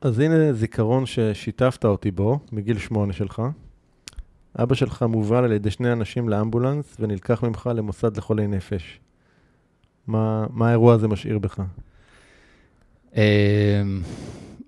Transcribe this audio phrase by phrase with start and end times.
[0.00, 3.42] אז הנה זיכרון ששיתפת אותי בו, מגיל שמונה שלך.
[4.58, 9.00] אבא שלך מובל על ידי שני אנשים לאמבולנס ונלקח ממך למוסד לחולי נפש.
[10.06, 11.60] מה, מה האירוע הזה משאיר בך?
[13.16, 13.20] אמ,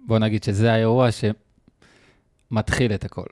[0.06, 1.08] בוא נגיד שזה האירוע
[2.50, 3.26] שמתחיל את הכל.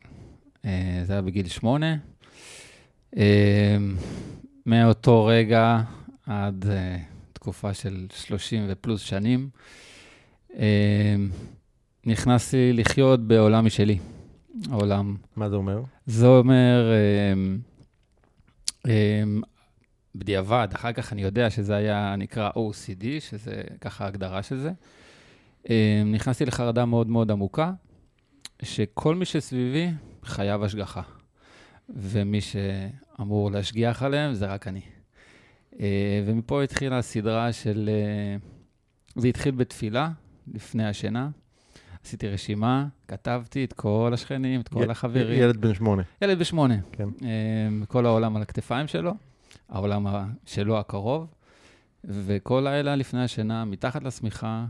[0.65, 1.97] אה, זה היה בגיל שמונה.
[3.17, 3.23] אמ,
[4.67, 5.81] מאותו רגע
[6.27, 6.97] עד אה,
[7.33, 9.49] תקופה של 30 ופלוס שנים,
[10.55, 10.61] אמ,
[12.09, 13.99] נכנסתי לחיות בעולם משלי.
[14.71, 15.17] העולם.
[15.37, 15.83] מה זה אומר?
[16.07, 16.93] זה אומר,
[20.15, 24.73] בדיעבד, אחר כך אני יודע שזה היה נקרא OCD, שזה ככה ההגדרה של זה.
[26.07, 27.73] נכנסתי לחרדה מאוד מאוד עמוקה,
[28.63, 29.91] שכל מי שסביבי
[30.25, 31.03] חייב השגחה,
[31.89, 34.81] ומי שאמור להשגיח עליהם זה רק אני.
[36.27, 37.91] ומפה התחילה הסדרה של...
[39.17, 40.11] זה התחיל בתפילה,
[40.55, 41.31] לפני השינה.
[42.09, 45.43] עשיתי רשימה, כתבתי את כל השכנים, את כל י- החברים.
[45.43, 46.03] ילד בן שמונה.
[46.23, 46.75] ילד בשמונה.
[46.93, 47.09] כן.
[47.89, 49.13] כל העולם על הכתפיים שלו,
[49.69, 50.07] העולם
[50.47, 51.27] שלו הקרוב,
[52.05, 54.67] וכל לילה לפני השינה, מתחת לשמיכה,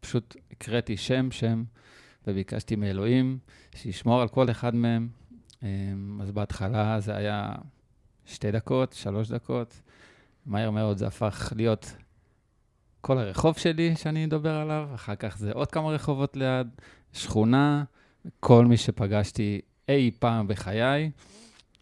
[0.00, 1.64] פשוט הקראתי שם-שם,
[2.26, 3.38] וביקשתי מאלוהים
[3.74, 5.08] שישמור על כל אחד מהם.
[6.20, 7.52] אז בהתחלה זה היה
[8.26, 9.80] שתי דקות, שלוש דקות.
[10.46, 11.92] מהר מאוד זה הפך להיות
[13.02, 16.68] כל הרחוב שלי שאני אדבר עליו, אחר כך זה עוד כמה רחובות ליד,
[17.12, 17.84] שכונה,
[18.40, 21.10] כל מי שפגשתי אי פעם בחיי.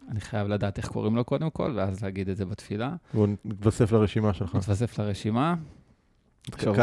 [0.09, 2.93] אני חייב לדעת איך קוראים לו קודם כל, ואז להגיד את זה בתפילה.
[3.13, 4.55] והוא מתווסף לרשימה שלך.
[4.55, 5.55] מתווסף לרשימה.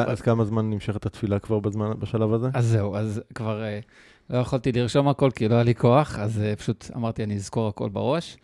[0.07, 2.49] אז, כמה זמן נמשכת התפילה כבר בזמן, בשלב הזה?
[2.55, 3.85] אז זהו, אז כבר uh,
[4.31, 7.69] לא יכולתי לרשום הכל כי לא היה לי כוח, אז uh, פשוט אמרתי, אני אזכור
[7.69, 8.37] הכל בראש.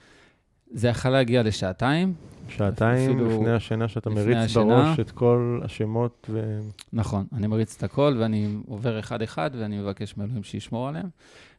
[0.75, 2.15] זה יכול להגיע לשעתיים.
[2.49, 6.61] שעתיים לפני השינה שאתה מריץ השינה, בראש את כל השמות ו...
[6.93, 11.09] נכון, אני מריץ את הכל ואני עובר אחד-אחד ואני מבקש מאלוהים שישמור עליהם.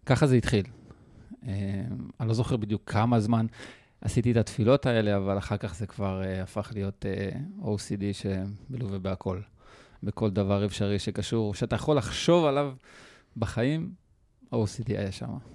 [0.06, 0.66] ככה זה התחיל.
[0.66, 1.48] Uh,
[2.20, 3.46] אני לא זוכר בדיוק כמה זמן
[4.02, 7.06] עשיתי את התפילות האלה, אבל אחר כך זה כבר uh, הפך להיות
[7.62, 9.40] uh, OCD שמלווה בהכל.
[10.04, 12.74] בכל דבר אפשרי שקשור, שאתה יכול לחשוב עליו
[13.38, 13.92] בחיים,
[14.54, 15.55] OCD היה שם.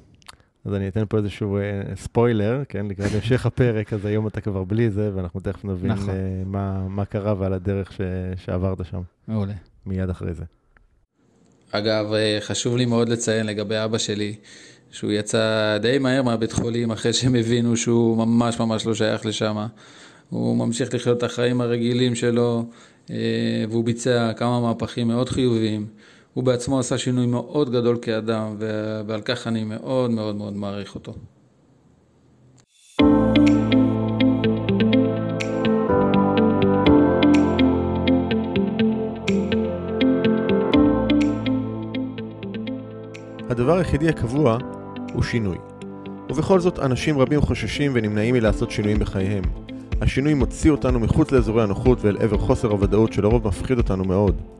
[0.64, 4.64] אז אני אתן פה איזשהו uh, ספוילר, כן, לקראת המשך הפרק, אז היום אתה כבר
[4.64, 6.08] בלי זה, ואנחנו תכף נבין נכון.
[6.08, 6.12] uh,
[6.46, 8.00] מה, מה קרה ועל הדרך ש,
[8.44, 9.00] שעברת שם.
[9.28, 9.52] מעולה.
[9.86, 10.44] מיד אחרי זה.
[11.72, 12.06] אגב,
[12.40, 14.34] חשוב לי מאוד לציין לגבי אבא שלי,
[14.90, 19.66] שהוא יצא די מהר מהבית חולים אחרי שהם הבינו שהוא ממש ממש לא שייך לשם.
[20.30, 22.70] הוא ממשיך לחיות את החיים הרגילים שלו,
[23.70, 25.86] והוא ביצע כמה מהפכים מאוד חיוביים.
[26.40, 28.56] הוא בעצמו עשה שינוי מאוד גדול כאדם,
[29.06, 31.12] ועל כך אני מאוד מאוד מאוד מעריך אותו.
[43.50, 44.58] הדבר היחידי הקבוע
[45.14, 45.58] הוא שינוי.
[46.30, 49.44] ובכל זאת, אנשים רבים חוששים ונמנעים מלעשות שינויים בחייהם.
[50.00, 54.59] השינוי מוציא אותנו מחוץ לאזורי הנוחות ואל עבר חוסר הוודאות שלרוב מפחיד אותנו מאוד.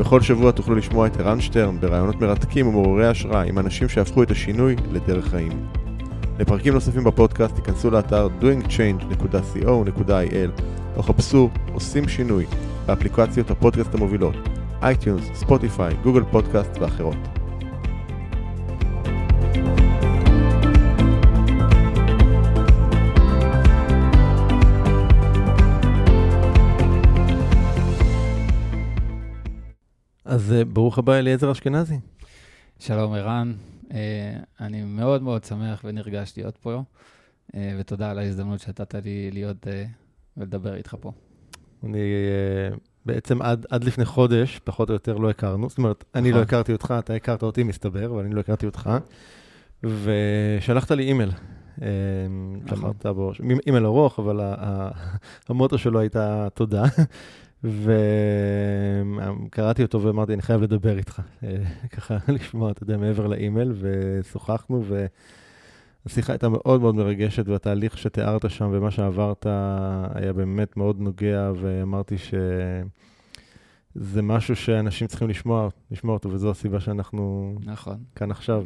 [0.00, 4.30] בכל שבוע תוכלו לשמוע את ערן שטרן בראיונות מרתקים ומעוררי השראה עם אנשים שהפכו את
[4.30, 5.66] השינוי לדרך חיים.
[6.38, 10.50] לפרקים נוספים בפודקאסט תיכנסו לאתר doingchange.co.il
[10.96, 12.46] או חפשו עושים שינוי
[12.86, 14.34] באפליקציות הפודקאסט המובילות
[14.82, 17.39] iTunes, Spotify, Google Podcast ואחרות.
[30.30, 31.98] אז ברוך הבא אליעזר אשכנזי.
[32.78, 33.52] שלום ערן,
[34.60, 36.82] אני מאוד מאוד שמח ונרגש להיות פה,
[37.56, 39.66] ותודה על ההזדמנות שנתת לי להיות
[40.36, 41.12] ולדבר איתך פה.
[41.84, 41.98] אני
[43.06, 45.68] בעצם עד, עד לפני חודש, פחות או יותר, לא הכרנו.
[45.68, 48.90] זאת אומרת, אני לא הכרתי אותך, אתה הכרת אותי, מסתבר, אבל אני לא הכרתי אותך.
[49.82, 51.30] ושלחת לי אימייל.
[52.72, 53.32] אמרת בו,
[53.66, 54.54] אימייל ארוך, אבל
[55.48, 56.84] המוטו שלו הייתה תודה.
[57.64, 61.22] וקראתי אותו ואמרתי, אני חייב לדבר איתך,
[61.96, 64.84] ככה לשמוע, אתה יודע, מעבר לאימייל, ושוחחנו,
[66.06, 69.46] והשיחה הייתה מאוד מאוד מרגשת, והתהליך שתיארת שם ומה שעברת
[70.14, 77.54] היה באמת מאוד נוגע, ואמרתי שזה משהו שאנשים צריכים לשמוע, לשמוע אותו, וזו הסיבה שאנחנו
[77.64, 77.96] נכון.
[78.16, 78.64] כאן עכשיו.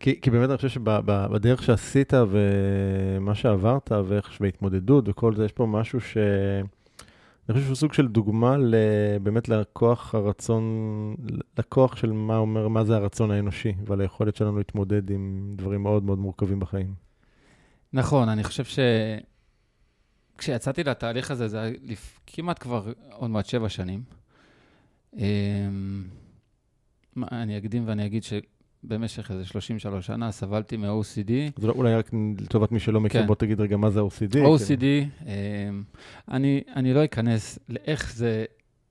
[0.00, 5.66] כי, כי באמת אני חושב שבדרך שעשית ומה שעברת ואיך בהתמודדות וכל זה, יש פה
[5.66, 6.16] משהו ש...
[7.48, 8.56] אני חושב שהוא סוג של דוגמה
[9.22, 10.64] באמת לכוח הרצון,
[11.58, 16.02] לכוח של מה אומר, מה זה הרצון האנושי, ועל היכולת שלנו להתמודד עם דברים מאוד
[16.02, 16.94] מאוד מורכבים בחיים.
[17.92, 18.78] נכון, אני חושב ש...
[20.38, 21.72] כשיצאתי לתהליך הזה, זה היה
[22.26, 24.02] כמעט כבר עוד מעט שבע שנים.
[25.16, 26.04] אמ,
[27.16, 28.22] אני אקדים ואני אגיד
[28.88, 31.32] שבמשך איזה 33 שנה סבלתי מ-OCD.
[31.58, 33.26] אז אולי רק לטובת מי שלא מכיר, כן.
[33.26, 34.34] בוא תגיד רגע מה זה OCD.
[34.34, 34.82] OCD,
[35.24, 35.74] כן.
[36.30, 38.44] אני, אני לא אכנס לאיך זה,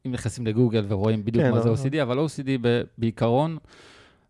[0.05, 2.01] אם נכנסים לגוגל ורואים בדיוק כן, מה לא, זה OCD, לא.
[2.01, 2.49] אבל OCD
[2.97, 3.57] בעיקרון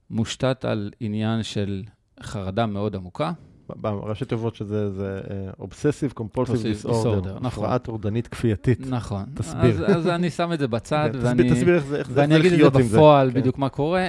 [0.10, 1.84] מושתת על עניין של
[2.22, 3.32] חרדה מאוד עמוקה.
[3.70, 5.22] בראשי תיבות שזה זה
[5.60, 8.80] אובססיב קומפולסיב דיסאורדר, הפרעה טורדנית כפייתית.
[8.90, 9.24] נכון.
[9.34, 9.86] תסביר.
[9.86, 12.54] אז, אז אני שם את זה בצד, כן, ואני, תסביר איך זה, איך ואני אגיד
[12.54, 13.40] את זה בפועל, כן.
[13.40, 14.08] בדיוק מה קורה.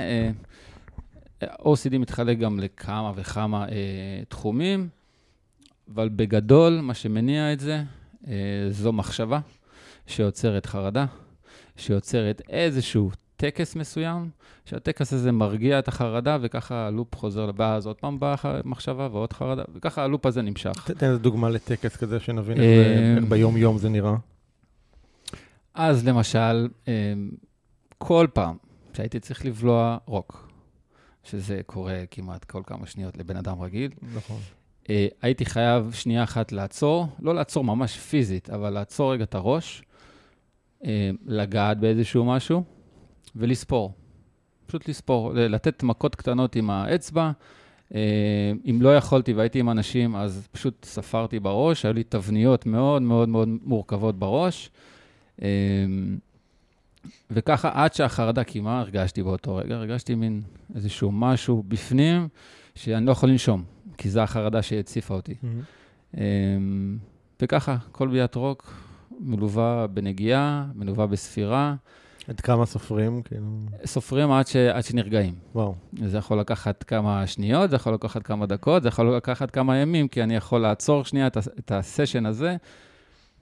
[1.45, 3.75] OCD מתחלק גם לכמה וכמה אה,
[4.29, 4.89] תחומים,
[5.95, 7.83] אבל בגדול, מה שמניע את זה,
[8.29, 8.33] אה,
[8.71, 9.41] זו מחשבה
[10.07, 11.07] שיוצרת חרדה,
[11.77, 14.31] שיוצרת איזשהו טקס מסוים,
[14.65, 19.63] שהטקס הזה מרגיע את החרדה, וככה הלופ חוזר, ואז עוד פעם באה מחשבה ועוד חרדה,
[19.75, 20.91] וככה הלופ הזה נמשך.
[20.91, 24.15] תן איזה דוגמה לטקס כזה, שנבין איך אה, ביום-יום זה נראה.
[25.75, 27.13] אז למשל, אה,
[27.99, 28.57] כל פעם
[28.93, 30.48] שהייתי צריך לבלוע רוק,
[31.31, 34.41] שזה קורה כמעט כל כמה שניות לבן אדם רגיל, נכון.
[34.91, 39.83] אה, הייתי חייב שנייה אחת לעצור, לא לעצור ממש פיזית, אבל לעצור רגע את הראש,
[41.27, 42.65] לגעת באיזשהו משהו,
[43.37, 43.93] ולספור.
[44.67, 47.31] פשוט לספור, לתת מכות קטנות עם האצבע.
[47.95, 53.03] אה, אם לא יכולתי והייתי עם אנשים, אז פשוט ספרתי בראש, היו לי תבניות מאוד
[53.03, 54.71] מאוד מאוד מורכבות בראש.
[57.31, 60.43] וככה, עד שהחרדה קימה, הרגשתי באותו רגע, הרגשתי מין
[60.75, 62.29] איזשהו משהו בפנים,
[62.75, 63.65] שאני לא יכול לנשום,
[63.99, 65.35] כי זו החרדה שהציפה אותי.
[65.35, 66.17] Mm-hmm.
[67.43, 68.75] וככה, כל ביאת רוק
[69.21, 71.75] מלווה בנגיעה, מלווה בספירה.
[72.29, 73.23] עד כמה סופרים?
[73.23, 73.47] כאילו...
[73.87, 74.57] סופרים עד, ש...
[74.57, 75.35] עד שנרגעים.
[75.55, 75.75] וואו.
[76.05, 80.09] זה יכול לקחת כמה שניות, זה יכול לקחת כמה דקות, זה יכול לקחת כמה ימים,
[80.09, 81.41] כי אני יכול לעצור שנייה את, ה...
[81.59, 82.57] את הסשן הזה,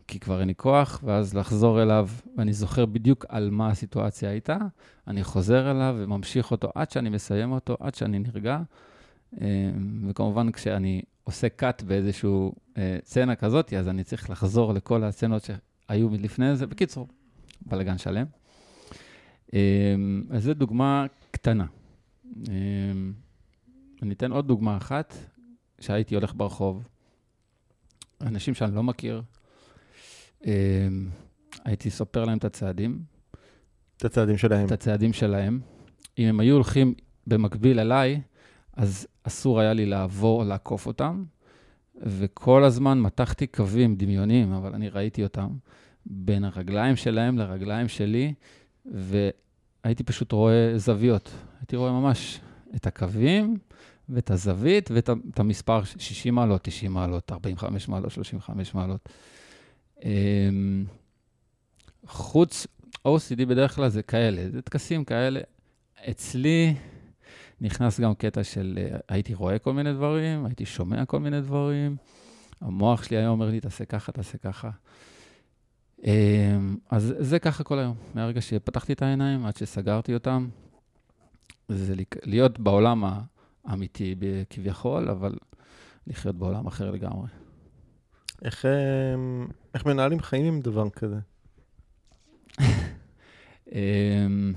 [0.09, 4.57] כי כבר אין לי כוח, ואז לחזור אליו, ואני זוכר בדיוק על מה הסיטואציה הייתה,
[5.07, 8.59] אני חוזר אליו וממשיך אותו עד שאני מסיים אותו, עד שאני נרגע.
[9.41, 9.71] אה,
[10.09, 12.31] וכמובן, כשאני עושה cut באיזושהי
[12.79, 16.67] אה, סצנה כזאת, אז אני צריך לחזור לכל הסצנות שהיו מלפני זה.
[16.67, 17.09] בקיצור,
[17.67, 18.27] בלאגן שלם.
[19.53, 21.67] אמ, אז זו דוגמה קטנה.
[22.49, 23.13] אמ,
[24.03, 25.15] אני אתן עוד דוגמה אחת,
[25.81, 26.89] שהייתי הולך ברחוב,
[28.21, 29.36] אנשים שאני לא מכיר, אמ,
[31.65, 33.01] הייתי סופר להם את הצעדים.
[33.97, 34.67] את הצעדים שלהם.
[34.67, 35.61] את הצעדים שלהם.
[36.19, 36.95] אם הם היו הולכים
[37.27, 38.21] במקביל אליי,
[38.73, 41.25] אז אסור היה לי לעבור לעקוף אותם,
[42.03, 45.49] וכל הזמן מתחתי קווים דמיוניים, אבל אני ראיתי אותם,
[46.07, 48.35] בין הרגליים שלהם לרגליים שלי,
[48.87, 51.31] והייתי פשוט רואה זוויות.
[51.61, 52.41] הייתי רואה ממש
[52.77, 53.59] את הקווים
[54.09, 55.11] ואת הזווית ואת
[55.41, 59.09] המספר 60 מעלות, 90 מעלות, 45 מעלות, 35 מעלות.
[60.05, 60.85] אמ,
[62.07, 62.67] חוץ,
[63.09, 65.41] OCD בדרך כלל זה כאלה, זה טקסים כאלה.
[66.11, 66.75] אצלי
[67.61, 68.79] נכנס גם קטע של
[69.09, 71.97] הייתי רואה כל מיני דברים, הייתי שומע כל מיני דברים.
[72.61, 74.71] המוח שלי היה אומר לי, תעשה ככה, תעשה ככה.
[76.05, 80.49] אמ, אז זה ככה כל היום, מהרגע שפתחתי את העיניים עד שסגרתי אותם.
[81.69, 83.05] זה להיות בעולם
[83.65, 84.15] האמיתי
[84.51, 85.35] כביכול, אבל
[86.07, 87.29] לחיות בעולם אחר לגמרי.
[88.45, 91.17] איך, אמ, איך מנהלים חיים עם דבר כזה?
[93.73, 94.53] אמ,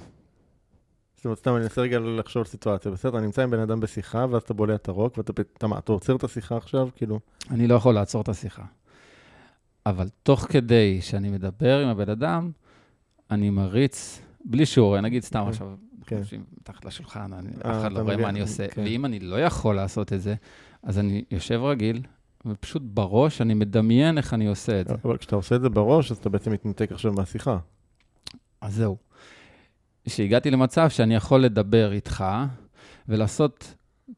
[1.16, 3.18] זאת אומרת, סתם אני אנסה רגע לחשוב על סיטואציה, בסדר?
[3.18, 6.16] אני נמצא עם בן אדם בשיחה, ואז אתה בולע את הרוק, ואתה מה, אתה עוצר
[6.16, 6.90] את השיחה עכשיו?
[6.96, 7.20] כאילו...
[7.50, 8.64] אני לא יכול לעצור את השיחה.
[9.86, 12.52] אבל תוך כדי שאני מדבר עם הבן אדם,
[13.32, 15.50] אני מריץ, בלי שיעור, נגיד סתם okay.
[15.50, 15.68] עכשיו,
[16.06, 16.24] כן.
[16.24, 18.68] חושבים מתחת לשולחן, אני, אף אה, אחד לא רואה מה אני עושה.
[18.68, 18.82] כן.
[18.82, 20.36] ואם אני לא יכול לעשות את זה,
[20.84, 22.02] אז אני יושב רגיל,
[22.46, 24.94] ופשוט בראש אני מדמיין איך אני עושה את זה.
[25.06, 27.58] אבל כשאתה עושה את זה בראש, אז אתה בעצם מתנתק עכשיו מהשיחה.
[28.62, 28.98] אז זהו.
[30.06, 32.26] כשהגעתי למצב שאני יכול לדבר איתך
[33.10, 33.74] ולעשות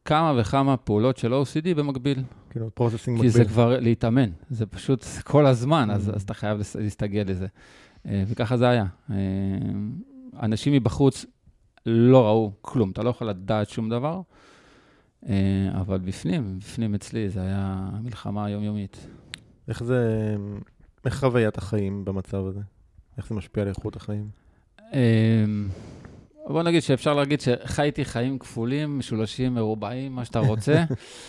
[0.06, 2.24] כמה וכמה פעולות של OCD במקביל.
[2.50, 3.32] כאילו, processing מקביל.
[3.32, 6.16] כי זה כבר להתאמן, זה פשוט כל הזמן, אז, mm.
[6.16, 7.48] אז אתה חייב להסתגל לזה.
[8.06, 8.86] אה, וככה זה היה.
[9.12, 9.16] אה,
[10.42, 11.26] אנשים מבחוץ
[11.86, 14.22] לא ראו כלום, אתה לא יכול לדעת שום דבר,
[15.74, 19.08] אבל בפנים, בפנים אצלי, זה היה מלחמה יומיומית.
[19.68, 20.36] איך זה,
[21.06, 22.60] איך חוויית החיים במצב הזה?
[23.18, 24.30] איך זה משפיע על איכות החיים?
[26.48, 30.84] בוא נגיד שאפשר להגיד שחייתי חיים כפולים, משולשים, מרובעים, מה שאתה רוצה,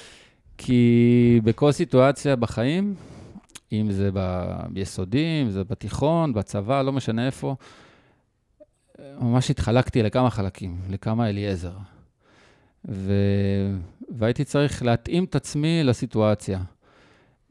[0.58, 2.94] כי בכל סיטואציה בחיים,
[3.72, 4.10] אם זה
[4.68, 7.56] ביסודי, אם זה בתיכון, בצבא, לא משנה איפה,
[9.20, 11.76] ממש התחלקתי לכמה חלקים, לכמה אליעזר.
[12.88, 13.12] ו...
[14.10, 16.60] והייתי צריך להתאים את עצמי לסיטואציה.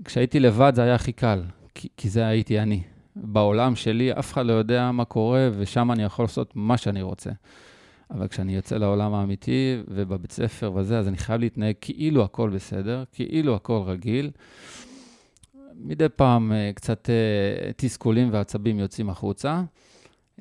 [0.06, 1.44] כשהייתי לבד זה היה הכי קל,
[1.76, 2.84] כי, כי זה הייתי אני.
[3.16, 7.32] בעולם שלי אף אחד לא יודע מה קורה, ושם אני יכול לעשות מה שאני רוצה.
[8.12, 13.04] אבל כשאני יוצא לעולם האמיתי ובבית ספר וזה, אז אני חייב להתנהג כאילו הכל בסדר,
[13.12, 14.32] כאילו הכל רגיל.
[15.76, 19.64] מדי פעם אה, קצת אה, תסכולים ועצבים יוצאים החוצה,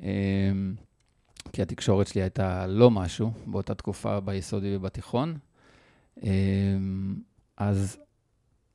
[0.03, 0.07] אה,
[1.53, 5.37] כי התקשורת שלי הייתה לא משהו באותה תקופה ביסודי ובתיכון.
[7.57, 7.97] אז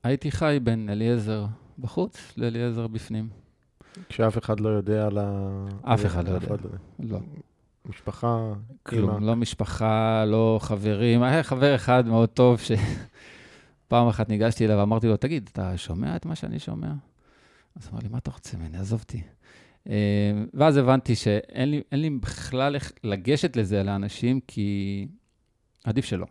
[0.03, 1.45] הייתי חי בין אליעזר
[1.79, 3.29] בחוץ לאליעזר בפנים.
[4.09, 5.49] כשאף אחד לא יודע על ה...
[5.81, 6.55] אף אחד לא יודע.
[6.99, 7.19] לא.
[7.85, 8.53] משפחה,
[8.83, 11.23] כלום, לא משפחה, לא חברים.
[11.23, 16.25] היה חבר אחד מאוד טוב, שפעם אחת ניגשתי אליו ואמרתי לו, תגיד, אתה שומע את
[16.25, 16.91] מה שאני שומע?
[17.75, 18.77] אז הוא אמר לי, מה אתה רוצה ממני?
[18.77, 19.21] עזוב אותי.
[19.89, 19.95] אה,
[20.53, 25.07] ואז הבנתי שאין לי, לי בכלל איך לגשת לזה לאנשים, כי
[25.83, 26.25] עדיף שלא.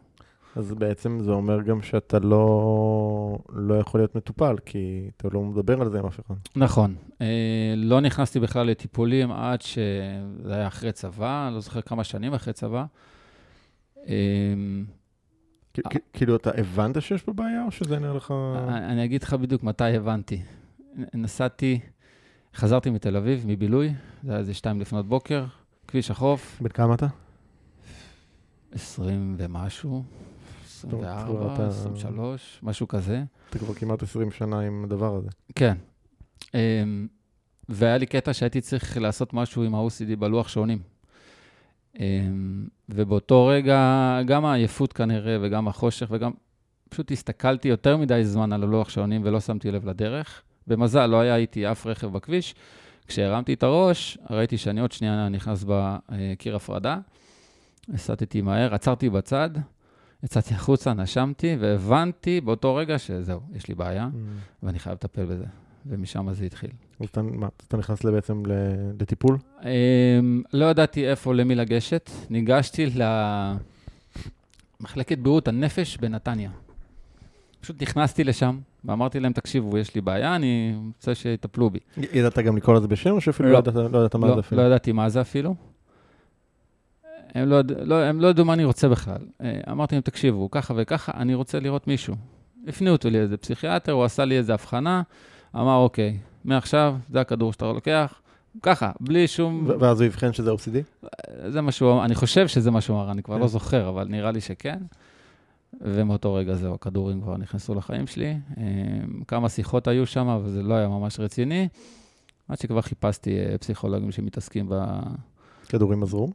[0.56, 5.80] אז בעצם זה אומר גם שאתה לא, לא יכול להיות מטופל, כי אתה לא מדבר
[5.80, 6.34] על זה עם אף אחד.
[6.56, 6.94] נכון.
[7.20, 12.52] אה, לא נכנסתי בכלל לטיפולים עד שזה היה אחרי צבא, לא זוכר כמה שנים אחרי
[12.52, 12.84] צבא.
[14.08, 14.14] אה,
[16.12, 18.34] כאילו, אתה הבנת שיש פה בעיה, או שזה נראה לך...
[18.68, 20.42] אני אגיד לך בדיוק מתי הבנתי.
[21.14, 21.80] נסעתי,
[22.56, 25.44] חזרתי מתל אביב, מבילוי, זה היה איזה שתיים לפנות בוקר,
[25.88, 26.58] כביש החוף.
[26.60, 27.06] בן כמה אתה?
[28.72, 30.02] 20 ומשהו.
[30.66, 33.22] 24, 23, משהו כזה.
[33.50, 35.28] אתה כבר כמעט 20 שנה עם הדבר הזה.
[35.54, 35.76] כן.
[36.54, 37.06] אמ,
[37.68, 40.78] והיה לי קטע שהייתי צריך לעשות משהו עם ה-OCD בלוח שעונים.
[41.98, 46.32] אמ, ובאותו רגע, גם העייפות כנראה, וגם החושך, וגם
[46.88, 50.42] פשוט הסתכלתי יותר מדי זמן על הלוח שעונים ולא שמתי לב לדרך.
[50.66, 52.54] במזל, לא היה איתי אף רכב בכביש.
[53.06, 56.98] כשהרמתי את הראש, ראיתי שאני עוד שנייה נכנס בקיר הפרדה.
[57.94, 59.50] הסטתי מהר, עצרתי בצד,
[60.24, 64.16] יצאתי החוצה, נשמתי, והבנתי באותו רגע שזהו, יש לי בעיה, mm.
[64.62, 65.44] ואני חייב לטפל בזה.
[65.88, 66.70] ומשם זה התחיל.
[67.00, 68.42] אז אתה, מה, אתה נכנס בעצם
[69.00, 69.38] לטיפול?
[69.60, 69.64] Um,
[70.52, 72.10] לא ידעתי איפה, למי לגשת.
[72.30, 72.86] ניגשתי
[74.80, 76.50] למחלקת בריאות הנפש בנתניה.
[77.60, 81.78] פשוט נכנסתי לשם, ואמרתי להם, תקשיבו, יש לי בעיה, אני רוצה שיטפלו בי.
[82.12, 83.58] ידעת גם לקרוא לזה בשם, או שאפילו לא, לא
[83.98, 84.62] ידעת, לא מה לא, זה אפילו?
[84.62, 85.54] לא ידעתי מה זה אפילו.
[87.34, 89.18] הם לא, לא, הם לא ידעו מה אני רוצה בכלל.
[89.42, 92.14] אה, אמרתי להם, תקשיבו, ככה וככה, אני רוצה לראות מישהו.
[92.66, 95.02] הפנו אותי לאיזה פסיכיאטר, הוא עשה לי איזה הבחנה,
[95.56, 98.20] אמר, אוקיי, מעכשיו, זה הכדור שאתה לוקח,
[98.62, 99.70] ככה, בלי שום...
[99.80, 101.06] ואז הוא הבחן שזה OCD?
[101.48, 103.48] זה מה שהוא אמר, אני חושב שזה מה שהוא אמר, אני כבר לא כן.
[103.48, 104.78] זוכר, אבל נראה לי שכן.
[105.80, 108.36] ומאותו רגע זהו, הכדורים כבר נכנסו לחיים שלי.
[108.58, 108.64] אה,
[109.28, 111.68] כמה שיחות היו שם, אבל זה לא היה ממש רציני.
[112.48, 114.74] עד שכבר חיפשתי אה, פסיכולוגים שמתעסקים ב...
[115.68, 116.32] כדורים עזרו?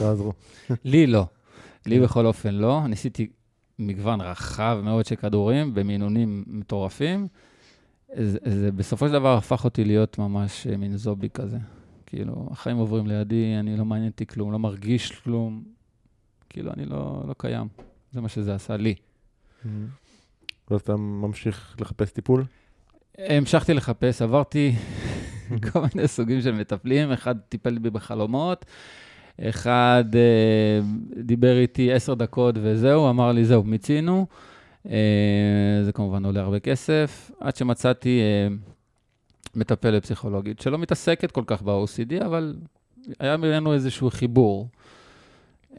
[0.00, 0.32] לא עזרו.
[0.84, 1.26] לי לא.
[1.86, 2.86] לי בכל אופן לא.
[2.86, 3.28] ניסיתי
[3.78, 7.28] מגוון רחב מאוד של כדורים במינונים מטורפים.
[8.14, 11.58] זה, זה בסופו של דבר הפך אותי להיות ממש אה, מין זובי כזה.
[12.06, 15.75] כאילו, החיים עוברים לידי, אני לא מעניין אותי כלום, לא מרגיש כלום.
[16.50, 17.68] כאילו, אני לא, לא קיים.
[18.12, 18.94] זה מה שזה עשה לי.
[18.94, 19.68] Mm-hmm.
[20.70, 22.44] ואז אתה ממשיך לחפש טיפול?
[23.18, 24.74] המשכתי לחפש, עברתי
[25.72, 28.64] כל מיני סוגים של מטפלים, אחד טיפל בי בחלומות,
[29.40, 30.80] אחד אה,
[31.22, 34.26] דיבר איתי עשר דקות וזהו, אמר לי, זהו, מיצינו.
[34.90, 38.54] אה, זה כמובן עולה הרבה כסף, עד שמצאתי אה,
[39.54, 42.56] מטפלת פסיכולוגית, שלא מתעסקת כל כך ב-OCD, אבל
[43.18, 44.68] היה ממנו איזשהו חיבור.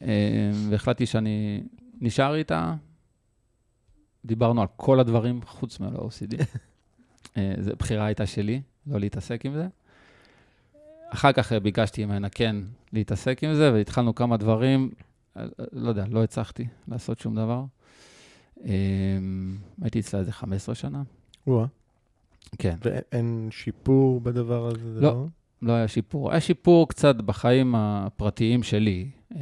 [0.01, 1.63] אה, והחלטתי שאני
[2.01, 2.73] נשאר איתה.
[4.25, 6.43] דיברנו על כל הדברים חוץ מה-OCD.
[7.37, 9.67] אה, זו בחירה הייתה שלי, לא להתעסק עם זה.
[11.09, 12.55] אחר כך ביקשתי ממנה כן
[12.93, 14.89] להתעסק עם זה, והתחלנו כמה דברים,
[15.71, 17.65] לא יודע, לא הצלחתי לעשות שום דבר.
[18.65, 21.03] אמ, הייתי אצלה איזה 15 שנה.
[21.47, 21.65] וואה.
[22.57, 22.75] כן.
[22.81, 25.01] ואין שיפור בדבר הזה?
[25.01, 25.25] לא, לא,
[25.61, 26.31] לא היה שיפור.
[26.31, 29.39] היה שיפור קצת בחיים הפרטיים שלי, אמ,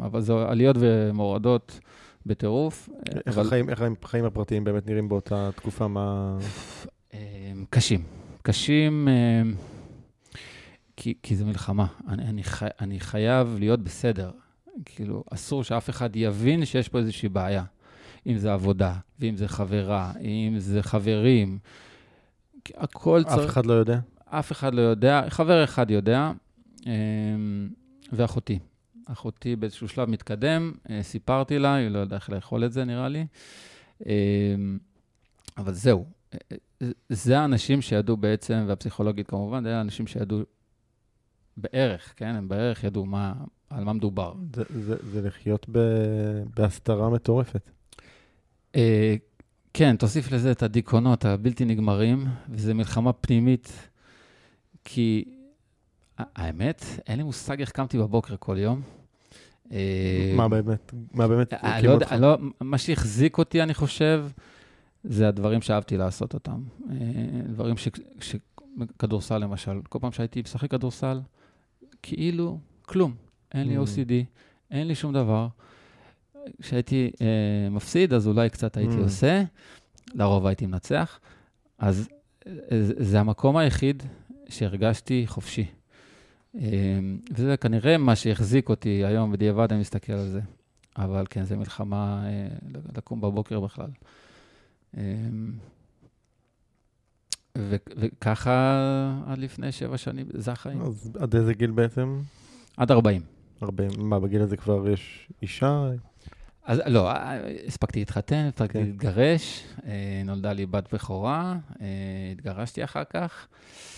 [0.00, 1.80] אבל זה עליות ומורדות
[2.26, 2.88] בטירוף.
[3.26, 3.46] איך, אבל...
[3.46, 5.88] החיים, איך החיים הפרטיים באמת נראים באותה תקופה?
[5.88, 6.38] מה...
[7.14, 7.18] אמ,
[7.70, 8.02] קשים.
[8.42, 9.08] קשים.
[10.96, 11.86] כי, כי זו מלחמה.
[12.08, 14.30] אני, אני, חי, אני חייב להיות בסדר.
[14.84, 17.64] כאילו, אסור שאף אחד יבין שיש פה איזושהי בעיה.
[18.26, 21.58] אם זה עבודה, ואם זה חברה, אם זה חברים.
[22.74, 23.38] הכל צריך...
[23.38, 23.98] אף אחד לא יודע?
[24.30, 25.22] אף אחד לא יודע.
[25.28, 26.32] חבר אחד יודע.
[28.12, 28.58] ואחותי.
[29.06, 33.08] אחותי באיזשהו שלב מתקדם, אה, סיפרתי לה, היא לא יודעה איך לאכול את זה, נראה
[33.08, 33.26] לי.
[35.58, 36.04] אבל זהו,
[37.08, 40.38] זה האנשים שידעו בעצם, והפסיכולוגית כמובן, זה האנשים שידעו
[41.56, 42.34] בערך, כן?
[42.34, 43.32] הם בערך ידעו מה,
[43.70, 44.34] על מה מדובר.
[44.56, 45.78] זה, זה, זה לחיות ב,
[46.56, 47.70] בהסתרה מטורפת.
[48.76, 49.16] אה,
[49.74, 53.88] כן, תוסיף לזה את הדיכאונות הבלתי נגמרים, וזו מלחמה פנימית,
[54.90, 55.24] כי
[56.18, 58.82] האמת, אין לי מושג איך קמתי בבוקר כל יום.
[59.72, 62.12] אה, מה באמת, מה באמת הקים לא, אותך?
[62.12, 64.26] לא, מה שהחזיק אותי, אני חושב,
[65.04, 66.62] זה הדברים שאהבתי לעשות אותם.
[66.90, 66.96] אה,
[67.48, 67.88] דברים ש...
[68.20, 68.36] ש...
[68.98, 71.20] כדורסל למשל, כל פעם שהייתי משחק כדורסל,
[72.02, 73.14] כאילו כלום.
[73.54, 73.80] אין לי mm.
[73.80, 74.12] OCD,
[74.70, 75.48] אין לי שום דבר.
[76.60, 79.02] כשהייתי אה, מפסיד, אז אולי קצת הייתי mm.
[79.02, 79.42] עושה,
[80.14, 81.20] לרוב הייתי מנצח.
[81.78, 82.08] אז
[82.46, 84.02] אה, זה המקום היחיד
[84.48, 85.66] שהרגשתי חופשי.
[86.60, 86.98] אה,
[87.34, 90.40] וזה כנראה מה שהחזיק אותי היום, בדיעבד אני מסתכל על זה.
[90.96, 92.48] אבל כן, זו מלחמה אה,
[92.96, 93.90] לקום בבוקר בכלל.
[94.96, 95.02] אה,
[97.56, 100.82] וככה עד לפני שבע שנים, זה החיים.
[100.82, 102.20] אז עד איזה גיל בעצם?
[102.76, 103.22] עד 40.
[103.62, 103.90] 40.
[103.98, 105.90] מה, בגיל הזה כבר יש אישה?
[106.64, 107.10] אז לא,
[107.66, 108.84] הספקתי להתחתן, הספקתי כן.
[108.84, 111.86] להתגרש, אה, נולדה לי בת בכורה, אה,
[112.32, 113.97] התגרשתי אחר כך, אה,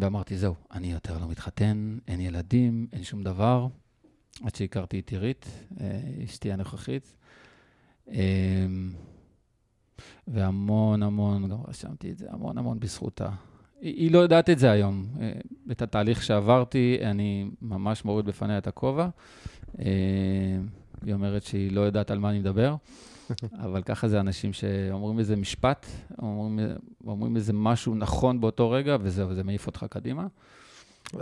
[0.00, 3.66] ואמרתי, זהו, אני יותר לא מתחתן, אין ילדים, אין שום דבר,
[4.42, 5.66] עד שהכרתי את עירית,
[6.24, 7.16] אשתי הנוכחית.
[10.28, 13.28] והמון המון, גם רשמתי את זה, המון המון בזכותה.
[13.80, 15.06] היא, היא לא יודעת את זה היום.
[15.20, 15.32] אה,
[15.70, 19.08] את התהליך שעברתי, אני ממש מוריד בפניה את הכובע.
[19.78, 19.84] אה,
[21.02, 22.74] היא אומרת שהיא לא יודעת על מה אני מדבר,
[23.64, 25.86] אבל ככה זה אנשים שאומרים איזה משפט,
[26.22, 26.58] אומרים,
[27.06, 30.26] אומרים איזה משהו נכון באותו רגע, וזהו, זה מעיף אותך קדימה.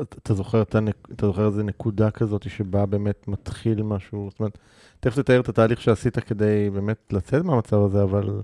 [0.02, 0.78] אתה זוכר, אתה,
[1.12, 4.58] אתה זוכר איזה נקודה כזאת שבה באמת מתחיל משהו, זאת אומרת,
[5.00, 8.40] תכף תתאר את התהליך שעשית כדי באמת לצאת מהמצב הזה, אבל...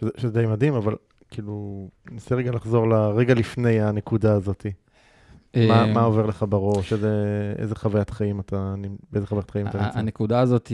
[0.00, 0.94] שזה, שזה די מדהים, אבל
[1.30, 4.66] כאילו, ננסה רגע לחזור לרגע לפני הנקודה הזאת.
[5.56, 6.92] מה, אה, מה עובר לך בראש?
[6.92, 7.12] איזה,
[7.58, 8.74] איזה חוויית חיים אתה,
[9.12, 9.98] באיזה חוויית חיים אתה נמצא?
[9.98, 10.72] הנקודה הזאת,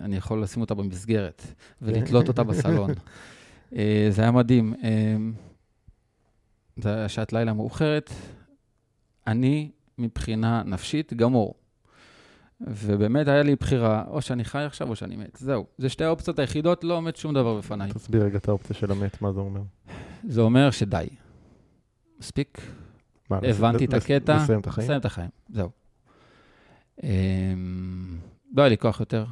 [0.00, 1.42] אני יכול לשים אותה במסגרת
[1.82, 2.90] ולתלות אותה בסלון.
[3.76, 4.74] אה, זה היה מדהים.
[4.84, 5.16] אה,
[6.76, 8.10] זה היה שעת לילה מאוחרת.
[9.26, 11.54] אני, מבחינה נפשית, גמור.
[12.60, 15.36] ובאמת היה לי בחירה, או שאני חי עכשיו או שאני מת.
[15.40, 15.66] זהו.
[15.78, 17.92] זה שתי האופציות היחידות, לא עומד שום דבר בפניי.
[17.92, 19.60] תסביר רגע את האופציה של המת, מה זה אומר?
[20.28, 21.08] זה אומר שדי.
[22.18, 22.60] מספיק.
[23.30, 23.88] מה, הבנתי לס...
[23.88, 24.36] את הקטע.
[24.36, 24.84] לסיים את החיים?
[24.84, 25.70] לסיים את החיים, זהו.
[27.02, 28.18] אמ...
[28.56, 29.24] לא היה לי כוח יותר.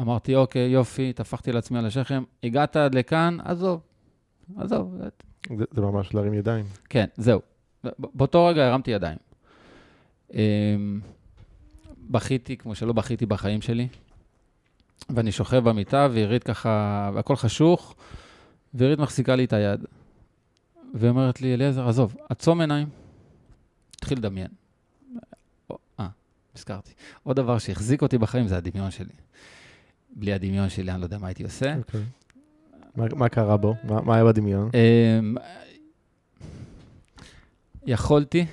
[0.00, 3.80] אמרתי, אוקיי, יופי, טפחתי לעצמי על השכם, הגעת עד לכאן, עזוב,
[4.56, 4.96] עזוב.
[5.58, 6.64] זה, זה ממש להרים ידיים.
[6.88, 7.40] כן, זהו.
[7.98, 9.18] באותו רגע הרמתי ידיים.
[10.34, 11.00] אמ...
[12.10, 13.88] בכיתי כמו שלא בכיתי בחיים שלי,
[15.10, 17.94] ואני שוכב במיטה, ועירית ככה, והכל חשוך,
[18.74, 19.84] ועירית מחזיקה לי את היד,
[20.94, 22.88] ואומרת לי, אליעזר, עזוב, עצום עיניים,
[23.90, 24.48] תתחיל לדמיין.
[26.00, 26.08] אה,
[26.56, 26.92] הזכרתי.
[27.22, 29.14] עוד דבר שהחזיק אותי בחיים זה הדמיון שלי.
[30.16, 31.74] בלי הדמיון שלי, אני לא יודע מה הייתי עושה.
[31.74, 31.78] Okay.
[31.78, 32.04] אוקיי.
[32.96, 33.74] מה, מה קרה בו?
[33.84, 34.70] מה, מה היה בדמיון?
[34.74, 35.34] אמ,
[37.86, 38.46] יכולתי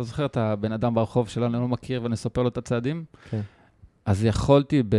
[0.00, 3.04] אתה זוכר את הבן אדם ברחוב שלנו, אני לא מכיר, ונספר לו את הצעדים?
[3.30, 3.40] כן.
[4.04, 4.96] אז יכולתי ב...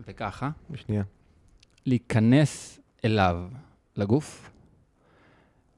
[0.00, 0.50] וככה.
[0.70, 1.02] בשנייה.
[1.86, 3.48] להיכנס אליו,
[3.96, 4.50] לגוף,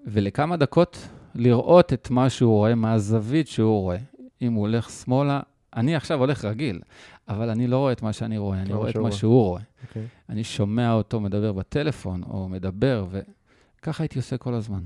[0.06, 3.96] ולכמה דקות לראות את מה שהוא רואה מהזווית שהוא רואה.
[4.42, 5.40] אם הוא הולך שמאלה,
[5.76, 6.80] אני עכשיו הולך רגיל,
[7.28, 9.60] אבל אני לא רואה את מה שאני רואה, אני רואה את מה שהוא רואה.
[9.60, 9.86] Okay.
[9.88, 10.06] אוקיי.
[10.28, 14.80] אני שומע אותו מדבר בטלפון, או מדבר, וככה הייתי עושה כל הזמן.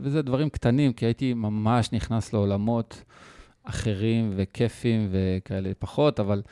[0.00, 3.02] וזה דברים קטנים, כי הייתי ממש נכנס לעולמות
[3.64, 6.42] אחרים וכיפים וכאלה פחות, אבל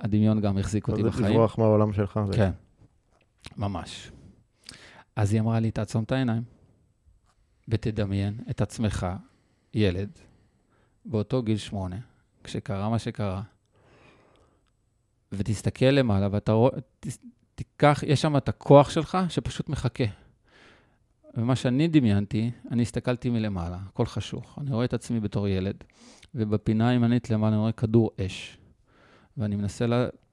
[0.00, 1.26] הדמיון גם החזיק אותי בחיים.
[1.26, 2.20] לברוח מהעולם שלך.
[2.32, 2.50] כן,
[3.56, 4.12] ממש.
[5.16, 6.42] אז היא אמרה לי, תעצום את העיניים
[7.70, 9.06] ותדמיין את עצמך,
[9.74, 10.10] ילד,
[11.04, 11.96] באותו גיל שמונה,
[12.44, 13.42] כשקרה מה שקרה,
[15.32, 16.72] ותסתכל למעלה ואתה רואה,
[17.54, 20.04] תיקח, יש שם את הכוח שלך שפשוט מחכה.
[21.36, 24.58] ומה שאני דמיינתי, אני הסתכלתי מלמעלה, הכל חשוך.
[24.60, 25.84] אני רואה את עצמי בתור ילד,
[26.34, 28.58] ובפינה הימנית למעלה אני רואה כדור אש,
[29.36, 29.86] ואני מנסה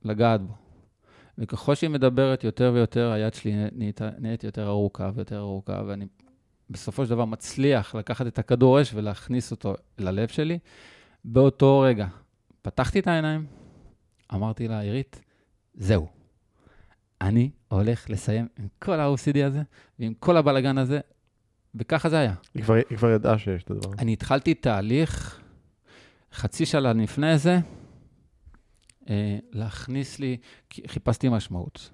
[0.04, 0.54] לגעת בו.
[1.38, 6.06] וככל שהיא מדברת יותר ויותר, היד שלי נהיית, נהיית יותר ארוכה ויותר ארוכה, ואני
[6.70, 10.60] בסופו של דבר מצליח לקחת את הכדור אש ולהכניס אותו ללב שלי.
[11.26, 12.08] באותו רגע
[12.62, 13.46] פתחתי את העיניים,
[14.34, 15.22] אמרתי לה, עירית,
[15.74, 16.08] זהו.
[17.22, 19.62] אני הולך לסיים עם כל ה-OCD הזה
[20.00, 21.00] ועם כל הבלגן הזה,
[21.76, 22.34] וככה זה היה.
[22.54, 23.94] היא כבר, היא כבר ידעה שיש את הדבר.
[24.00, 25.42] אני התחלתי תהליך,
[26.34, 27.60] חצי שנה לפני זה,
[29.10, 30.38] אה, להכניס לי,
[30.88, 31.90] חיפשתי משמעות.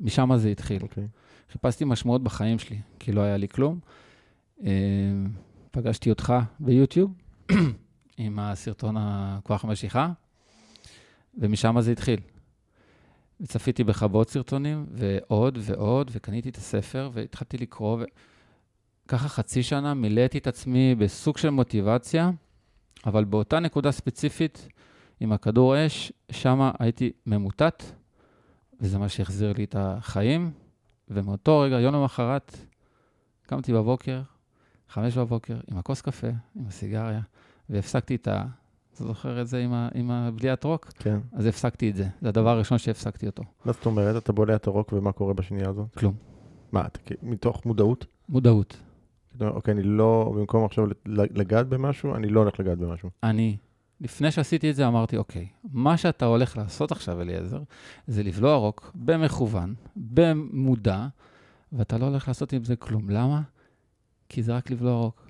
[0.00, 0.82] משם זה התחיל.
[0.82, 1.08] אוקיי.
[1.52, 3.80] חיפשתי משמעות בחיים שלי, כי לא היה לי כלום.
[4.64, 4.70] אה,
[5.70, 7.12] פגשתי אותך ביוטיוב
[8.18, 10.12] עם הסרטון הכוח המשיכה,
[11.38, 12.20] ומשם זה התחיל.
[13.40, 17.98] וצפיתי בך בעוד סרטונים, ועוד ועוד, וקניתי את הספר, והתחלתי לקרוא,
[19.06, 22.30] וככה חצי שנה מילאתי את עצמי בסוג של מוטיבציה,
[23.06, 24.68] אבל באותה נקודה ספציפית,
[25.20, 27.82] עם הכדור אש, שם הייתי ממוטט,
[28.80, 30.50] וזה מה שהחזיר לי את החיים.
[31.08, 32.56] ומאותו רגע, יום למחרת,
[33.42, 34.20] קמתי בבוקר,
[34.88, 37.20] חמש בבוקר, עם הכוס קפה, עם הסיגריה,
[37.70, 38.44] והפסקתי את ה...
[38.94, 39.88] אתה זוכר את זה עם, ה...
[39.94, 40.92] עם הבליעת רוק?
[40.98, 41.18] כן.
[41.32, 42.08] אז הפסקתי את זה.
[42.20, 43.42] זה הדבר הראשון שהפסקתי אותו.
[43.64, 44.22] מה זאת אומרת?
[44.22, 45.94] אתה בולע את הרוק ומה קורה בשנייה הזאת?
[45.94, 46.14] כלום.
[46.72, 48.06] מה, אתה, מתוך מודעות?
[48.28, 48.76] מודעות.
[49.40, 53.10] אוקיי, אני לא, במקום עכשיו לגעת במשהו, אני לא הולך לגעת במשהו.
[53.22, 53.56] אני,
[54.00, 57.62] לפני שעשיתי את זה, אמרתי, אוקיי, מה שאתה הולך לעשות עכשיו, אליעזר,
[58.06, 61.06] זה לבלוע רוק במכוון, במודע,
[61.72, 63.10] ואתה לא הולך לעשות עם זה כלום.
[63.10, 63.42] למה?
[64.28, 65.28] כי זה רק לבלוע רוק,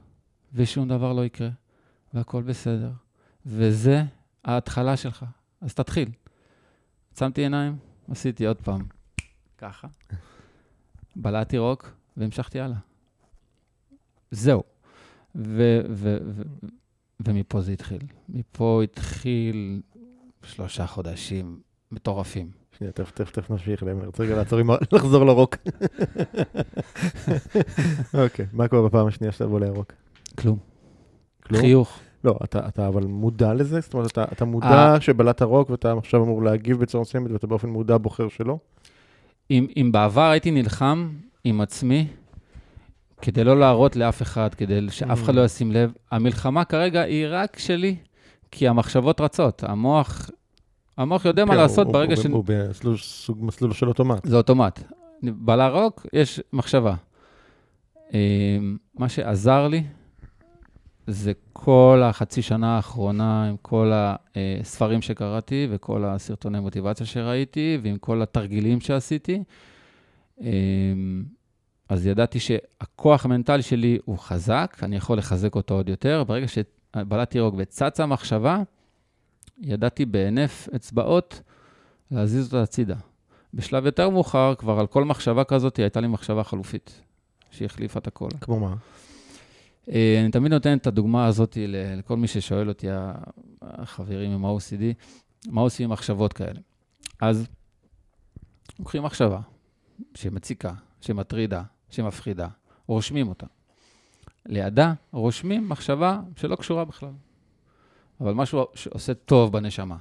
[0.55, 1.49] ושום דבר לא יקרה,
[2.15, 2.91] והכול בסדר.
[3.47, 4.03] וזה
[4.45, 5.25] ההתחלה שלך,
[5.61, 6.11] אז תתחיל.
[7.13, 7.77] עצמתי עיניים,
[8.11, 8.81] עשיתי עוד פעם
[9.59, 9.89] ככה,
[11.17, 12.79] בלעתי רוק והמשכתי הלאה.
[14.31, 14.63] זהו.
[15.35, 16.43] ו- ו- ו-
[17.21, 18.03] ומפה זה התחיל.
[18.29, 19.83] מפה התחיל
[20.45, 21.61] שלושה חודשים
[21.93, 22.51] מטורפים.
[22.79, 24.71] שנייה, תכף, תכף, תכף נמשיך, אני רוצה רגע לעצור עם.
[24.93, 25.57] לחזור לרוק.
[28.25, 29.93] אוקיי, מה קורה בפעם השנייה שאתה בולע רוק?
[30.39, 30.59] כלום.
[31.47, 31.61] כלום?
[31.61, 31.99] חיוך.
[32.25, 33.81] לא, אתה, אתה אבל מודע לזה?
[33.81, 35.01] זאת אומרת, אתה, אתה מודע אה.
[35.01, 38.59] שבלעת רוק ואתה עכשיו אמור להגיב בצורה מסוימת ואתה באופן מודע בוחר שלא?
[39.51, 41.09] אם, אם בעבר הייתי נלחם
[41.45, 42.07] עם עצמי,
[43.23, 45.37] כדי לא להראות לאף אחד, כדי שאף אחד Mm.
[45.37, 47.97] לא ישים לב, המלחמה כרגע היא רק שלי,
[48.51, 49.65] כי המחשבות רצות.
[49.67, 50.31] המוח,
[50.97, 52.27] המוח יודע מה כן, לעשות ברגע ש...
[52.27, 54.27] הוא במסלול, סוג מסלול של אוטומט.
[54.27, 54.83] זה אוטומט.
[55.23, 56.95] בלע רוק, יש מחשבה.
[58.15, 58.59] אה,
[58.95, 59.83] מה שעזר לי
[61.07, 68.23] זה כל החצי שנה האחרונה עם כל הספרים שקראתי וכל הסרטוני מוטיבציה שראיתי ועם כל
[68.23, 69.43] התרגילים שעשיתי.
[70.43, 70.49] אה,
[71.89, 76.25] אז ידעתי שהכוח המנטלי שלי הוא חזק, אני יכול לחזק אותו עוד יותר.
[76.27, 78.63] ברגע שבלעתי רוק וצצה המחשבה,
[79.59, 81.41] ידעתי בהינף אצבעות
[82.11, 82.97] להזיז אותה הצידה.
[83.55, 87.01] בשלב יותר מאוחר, כבר על כל מחשבה כזאת, הייתה לי מחשבה חלופית,
[87.51, 88.29] שהחליפה את הכל.
[88.41, 88.75] כמו מה?
[89.91, 91.59] אה, אני תמיד נותן את הדוגמה הזאת
[91.99, 92.87] לכל מי ששואל אותי,
[93.63, 94.83] החברים עם ה-OCD,
[95.47, 96.61] מה עושים עם מחשבות כאלה.
[97.21, 97.47] אז
[98.79, 99.41] לוקחים מחשבה
[100.15, 102.49] שמציקה, שמטרידה, שמפחידה,
[102.87, 103.47] רושמים אותה.
[104.47, 107.11] לידה רושמים מחשבה שלא קשורה בכלל,
[108.21, 109.97] אבל משהו שעושה טוב בנשמה.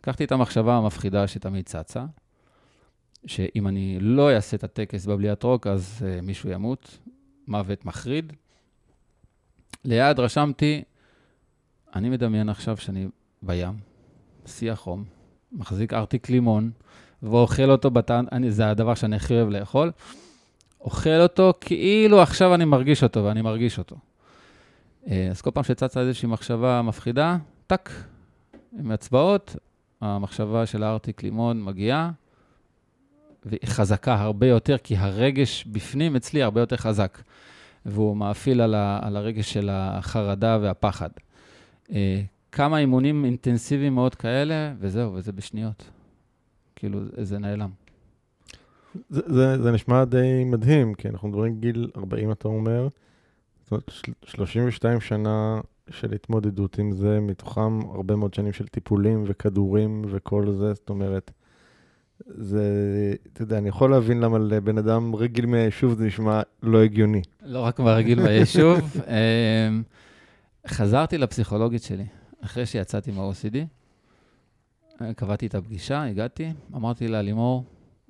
[0.00, 2.04] לקחתי את המחשבה המפחידה שתמיד צצה,
[3.26, 6.98] שאם אני לא אעשה את הטקס בבליעת רוק, אז uh, מישהו ימות,
[7.48, 8.32] מוות מחריד.
[9.84, 10.82] ליד רשמתי,
[11.94, 13.06] אני מדמיין עכשיו שאני
[13.42, 13.74] בים,
[14.46, 15.04] שיא החום,
[15.52, 16.70] מחזיק ארטיק לימון,
[17.22, 19.92] ואוכל אותו בטען, אני, זה הדבר שאני הכי אוהב לאכול.
[20.80, 23.96] אוכל אותו כאילו עכשיו אני מרגיש אותו, ואני מרגיש אותו.
[25.06, 27.36] אה, אז כל פעם שצצה איזושהי מחשבה מפחידה,
[27.66, 27.90] טאק,
[28.78, 29.56] עם אצבעות,
[30.00, 32.10] המחשבה של הארטיק לימון מגיעה,
[33.44, 37.22] והיא חזקה הרבה יותר, כי הרגש בפנים אצלי הרבה יותר חזק,
[37.86, 41.10] והוא מאפיל על, ה, על הרגש של החרדה והפחד.
[41.92, 45.90] אה, כמה אימונים אינטנסיביים מאוד כאלה, וזהו, וזה בשניות.
[46.76, 47.70] כאילו, זה נעלם.
[49.10, 52.88] זה, זה, זה נשמע די מדהים, כי אנחנו מדברים גיל 40, אתה אומר.
[53.70, 59.24] זאת אומרת, של- 32 שנה של התמודדות עם זה, מתוכם הרבה מאוד שנים של טיפולים
[59.26, 61.30] וכדורים וכל זה, זאת אומרת,
[62.26, 62.64] זה,
[63.32, 67.22] אתה יודע, אני יכול להבין למה לבן אדם רגיל מהיישוב זה נשמע לא הגיוני.
[67.42, 68.78] לא רק ברגיל ביישוב.
[69.08, 69.82] אמ,
[70.66, 72.06] חזרתי לפסיכולוגית שלי,
[72.40, 73.56] אחרי שיצאתי מה-OCD,
[75.02, 77.64] אה, קבעתי את הפגישה, הגעתי, אמרתי לה, לימור,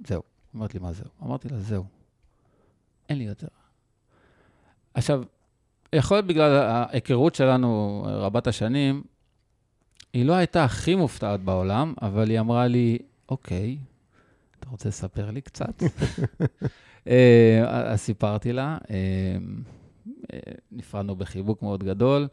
[0.06, 0.22] זהו.
[0.56, 1.06] אמרתי לי, מה זהו?
[1.22, 1.84] אמרתי לה, זהו.
[3.08, 3.48] אין לי יותר.
[4.94, 5.22] עכשיו,
[5.92, 9.02] יכול להיות בגלל ההיכרות שלנו רבת השנים,
[10.12, 12.98] היא לא הייתה הכי מופתעת בעולם, אבל היא אמרה לי,
[13.28, 13.78] אוקיי,
[14.60, 15.82] אתה רוצה לספר לי קצת?
[17.08, 18.96] אה, אז סיפרתי לה, אה,
[20.32, 20.38] אה,
[20.72, 22.28] נפרדנו בחיבוק מאוד גדול.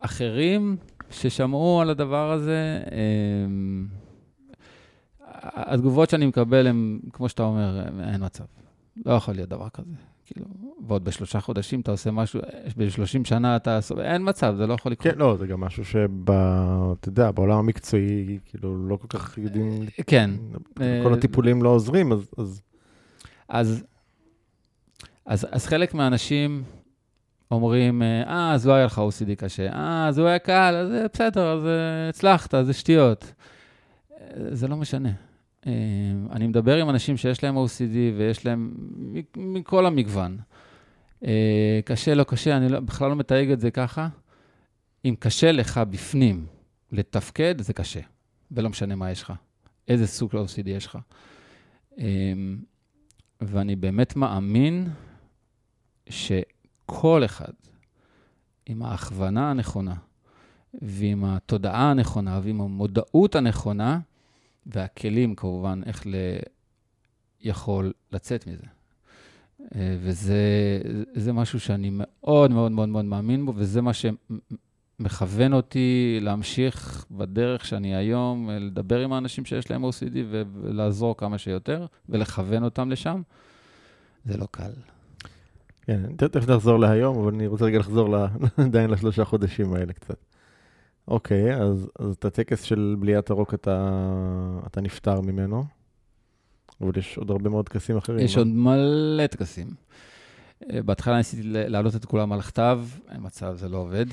[0.00, 0.76] אחרים
[1.10, 2.82] ששמעו על הדבר הזה,
[5.44, 8.44] התגובות שאני מקבל הן, כמו שאתה אומר, אין מצב.
[9.06, 10.11] לא יכול להיות דבר כזה.
[10.26, 10.46] כאילו,
[10.86, 12.40] ועוד בשלושה חודשים אתה עושה משהו,
[12.76, 13.78] ב-30 שנה אתה...
[14.00, 15.14] אין מצב, זה לא יכול לקרות.
[15.14, 16.30] כן, לא, זה גם משהו שב...
[16.30, 19.86] אתה יודע, בעולם המקצועי, כאילו, לא כל כך יודעים...
[20.06, 20.30] כן.
[21.02, 22.30] כל הטיפולים לא עוזרים, אז...
[22.38, 22.62] אז...
[23.48, 23.84] אז,
[25.26, 26.62] אז, אז חלק מהאנשים
[27.50, 31.52] אומרים, אה, אז לא היה לך OCD קשה, אה, אז הוא היה קל, אז בסדר,
[31.52, 31.68] אז
[32.08, 33.32] הצלחת, זה שטויות.
[34.50, 35.10] זה לא משנה.
[36.30, 38.74] אני מדבר עם אנשים שיש להם OCD ויש להם
[39.36, 40.38] מכל המגוון.
[41.84, 44.08] קשה, לא קשה, אני לא, בכלל לא מתייג את זה ככה.
[45.04, 46.46] אם קשה לך בפנים
[46.92, 48.00] לתפקד, זה קשה,
[48.50, 49.32] ולא משנה מה יש לך,
[49.88, 50.98] איזה סוג של OCD יש לך.
[53.40, 54.88] ואני באמת מאמין
[56.08, 57.52] שכל אחד
[58.66, 59.94] עם ההכוונה הנכונה,
[60.82, 64.00] ועם התודעה הנכונה, ועם המודעות הנכונה,
[64.66, 66.14] והכלים כמובן, איך ל...
[67.42, 68.66] יכול לצאת מזה.
[71.14, 77.64] וזה משהו שאני מאוד מאוד מאוד מאוד מאמין בו, וזה מה שמכוון אותי להמשיך בדרך
[77.64, 83.22] שאני היום, לדבר עם האנשים שיש להם OCD ולעזור כמה שיותר, ולכוון אותם לשם.
[84.24, 84.72] זה לא קל.
[85.82, 88.16] כן, תכף נחזור להיום, אבל אני רוצה רגע לחזור
[88.56, 90.16] עדיין לשלושה חודשים האלה קצת.
[91.08, 94.00] אוקיי, אז, אז את הטקס של בליית הרוק אתה,
[94.66, 95.64] אתה נפטר ממנו,
[96.80, 98.18] אבל יש עוד הרבה מאוד טקסים אחרים.
[98.18, 99.74] יש עוד מלא טקסים.
[100.70, 104.06] אה, בהתחלה ניסיתי להעלות את כולם על הכתב, אין מצב, זה לא עובד.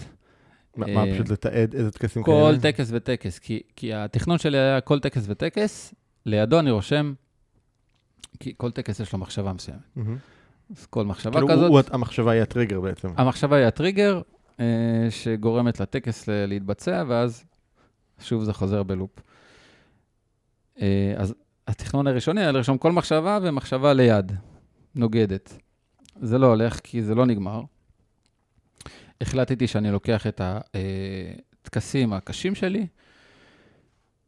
[0.78, 2.38] מה, מה אה, פשוט לתעד איזה טקסים כאלה?
[2.38, 5.93] כל טקס וטקס, כי, כי התכנון שלי היה כל טקס וטקס,
[6.25, 7.13] לידו אני רושם,
[8.39, 9.82] כי כל טקס יש לו מחשבה מסוימת.
[9.97, 10.02] Mm-hmm.
[10.78, 11.69] אז כל מחשבה כאילו כזאת...
[11.69, 13.08] הוא, המחשבה היא הטריגר בעצם.
[13.17, 14.21] המחשבה היא הטריגר אה,
[15.09, 17.43] שגורמת לטקס להתבצע, ואז
[18.19, 19.19] שוב זה חוזר בלופ.
[20.81, 21.33] אה, אז
[21.67, 24.31] התכנון הראשוני היה לרשום כל מחשבה ומחשבה ליד,
[24.95, 25.57] נוגדת.
[26.21, 27.61] זה לא הולך כי זה לא נגמר.
[29.21, 32.87] החלטתי שאני לוקח את הטקסים הקשים שלי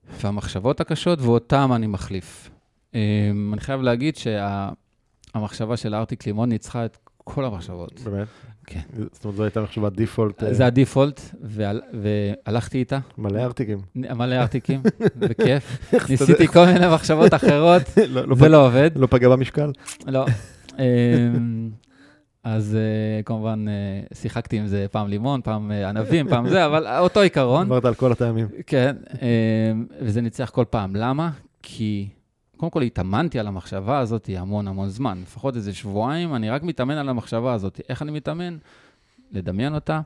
[0.03, 2.49] והמחשבות הקשות, ואותם אני מחליף.
[2.95, 7.99] אה, אני חייב להגיד שהמחשבה של ארטיק לימון ניצחה את כל המחשבות.
[8.05, 8.27] באמת?
[8.67, 8.79] כן.
[9.13, 10.43] זאת אומרת, זו הייתה מחשבת דיפולט.
[10.51, 11.81] זה הדיפולט, והל...
[11.93, 13.77] והלכתי איתה, מלא ארטיקים.
[13.95, 14.81] מלא ארטיקים,
[15.19, 15.93] בכיף.
[16.09, 18.91] ניסיתי כל מיני מחשבות אחרות, לא, לא זה פג- לא עובד.
[18.95, 19.71] לא פגע במשקל?
[20.07, 20.25] לא.
[20.79, 21.69] אמ,
[22.43, 23.73] אז אה, כמובן, אה,
[24.15, 27.65] שיחקתי עם זה פעם לימון, פעם אה, ענבים, פעם זה, אבל אותו עיקרון.
[27.65, 28.47] עברת על כל הטעמים.
[28.67, 30.95] כן, אמ, וזה ניצח כל פעם.
[30.95, 31.29] למה?
[31.63, 32.07] כי
[32.61, 35.21] קודם כל התאמנתי על המחשבה הזאת המון המון זמן.
[35.21, 37.81] לפחות איזה שבועיים, אני רק מתאמן על המחשבה הזאת.
[37.89, 38.57] איך אני מתאמן?
[39.31, 40.01] לדמיין אותה,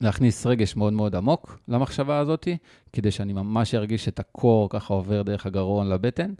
[0.00, 2.48] להכניס רגש מאוד מאוד עמוק למחשבה הזאת,
[2.92, 6.34] כדי שאני ממש ארגיש את הקור ככה עובר דרך הגרון לבטן,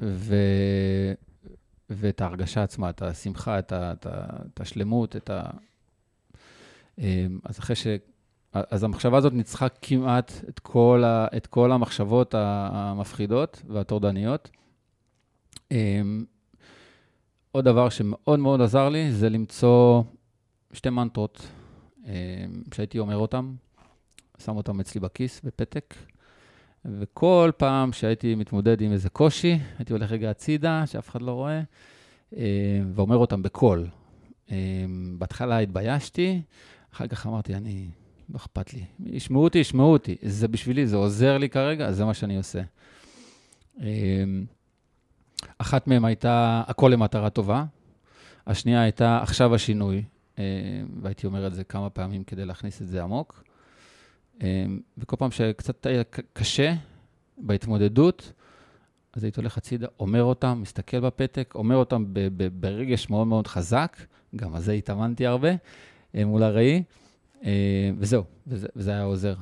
[0.00, 0.36] ו...
[1.90, 3.92] ואת ההרגשה עצמה, את השמחה, את, ה...
[3.92, 4.26] את, ה...
[4.54, 5.42] את השלמות, את ה...
[6.98, 7.86] אמ, אז אחרי ש...
[8.52, 11.26] אז המחשבה הזאת ניצחה כמעט את כל, ה...
[11.36, 14.50] את כל המחשבות המפחידות והטורדניות.
[15.70, 16.24] אמ,
[17.52, 20.02] עוד דבר שמאוד מאוד עזר לי זה למצוא
[20.72, 21.46] שתי מנטרות
[22.06, 23.52] אה, שהייתי אומר אותן,
[24.38, 25.94] שם אותן אצלי בכיס בפתק,
[26.84, 31.62] וכל פעם שהייתי מתמודד עם איזה קושי, הייתי הולך רגע הצידה, שאף אחד לא רואה,
[32.36, 33.88] אה, ואומר אותם בקול.
[35.18, 36.42] בהתחלה התביישתי,
[36.92, 37.88] אחר כך אמרתי, אני,
[38.32, 38.84] לא אכפת לי.
[39.06, 40.16] ישמעו אותי, ישמעו אותי.
[40.22, 42.62] זה בשבילי, זה עוזר לי כרגע, אז זה מה שאני עושה.
[45.58, 47.64] אחת מהן הייתה הכל למטרה טובה,
[48.46, 50.02] השנייה הייתה עכשיו השינוי,
[50.38, 50.44] אה,
[51.02, 53.44] והייתי אומר את זה כמה פעמים כדי להכניס את זה עמוק.
[54.42, 54.64] אה,
[54.98, 56.74] וכל פעם שקצת היה קשה
[57.38, 58.32] בהתמודדות,
[59.12, 62.04] אז הייתי הולך הצידה, אומר אותם, מסתכל בפתק, אומר אותם
[62.60, 63.96] ברגש מאוד מאוד חזק,
[64.36, 65.50] גם על זה התאמנתי הרבה
[66.14, 66.82] אה, מול הראי,
[67.98, 69.34] וזהו, וזה, וזה היה עוזר.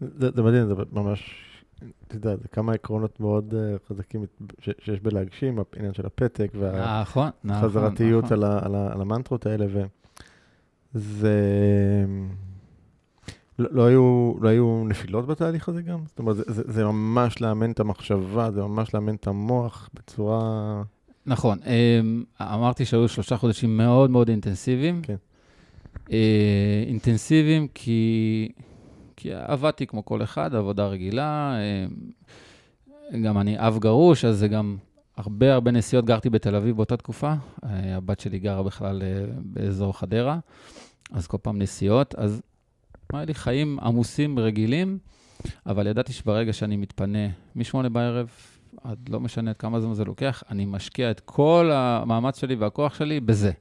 [0.00, 1.34] זה, זה מדהים, זה ממש,
[2.06, 4.24] אתה יודע, זה כמה עקרונות מאוד uh, חזקים
[4.58, 7.62] ש, שיש בלהגשים, העניין של הפתק נכון, נכון.
[7.64, 8.36] והחזרתיות נכון.
[8.36, 9.66] על, ה, על, ה, על המנטרות האלה,
[10.94, 11.34] וזה...
[13.58, 15.98] לא, לא, היו, לא היו נפילות בתהליך הזה גם?
[16.06, 20.82] זאת אומרת, זה, זה, זה ממש לאמן את המחשבה, זה ממש לאמן את המוח בצורה...
[21.26, 21.58] נכון.
[21.66, 25.02] אמ, אמרתי שהיו שלושה חודשים מאוד מאוד אינטנסיביים.
[25.02, 25.16] כן.
[26.12, 28.48] אה, אינטנסיביים כי,
[29.16, 31.54] כי עבדתי כמו כל אחד, עבודה רגילה.
[33.12, 34.76] אמ, גם אני אב גרוש, אז זה גם
[35.16, 36.04] הרבה הרבה נסיעות.
[36.04, 37.34] גרתי בתל אביב באותה תקופה.
[37.64, 40.38] אה, הבת שלי גרה בכלל אה, באזור חדרה,
[41.12, 42.14] אז כל פעם נסיעות.
[42.14, 42.42] אז
[43.12, 44.98] היה לי חיים עמוסים, רגילים,
[45.66, 48.30] אבל ידעתי שברגע שאני מתפנה משמונה בערב
[48.84, 53.20] עד לא משנה כמה זמן זה לוקח, אני משקיע את כל המאמץ שלי והכוח שלי
[53.20, 53.52] בזה.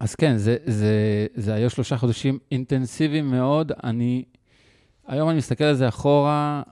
[0.00, 3.72] אז כן, זה, זה, זה היו שלושה חודשים אינטנסיביים מאוד.
[3.84, 4.24] אני,
[5.06, 6.62] היום אני מסתכל על זה אחורה,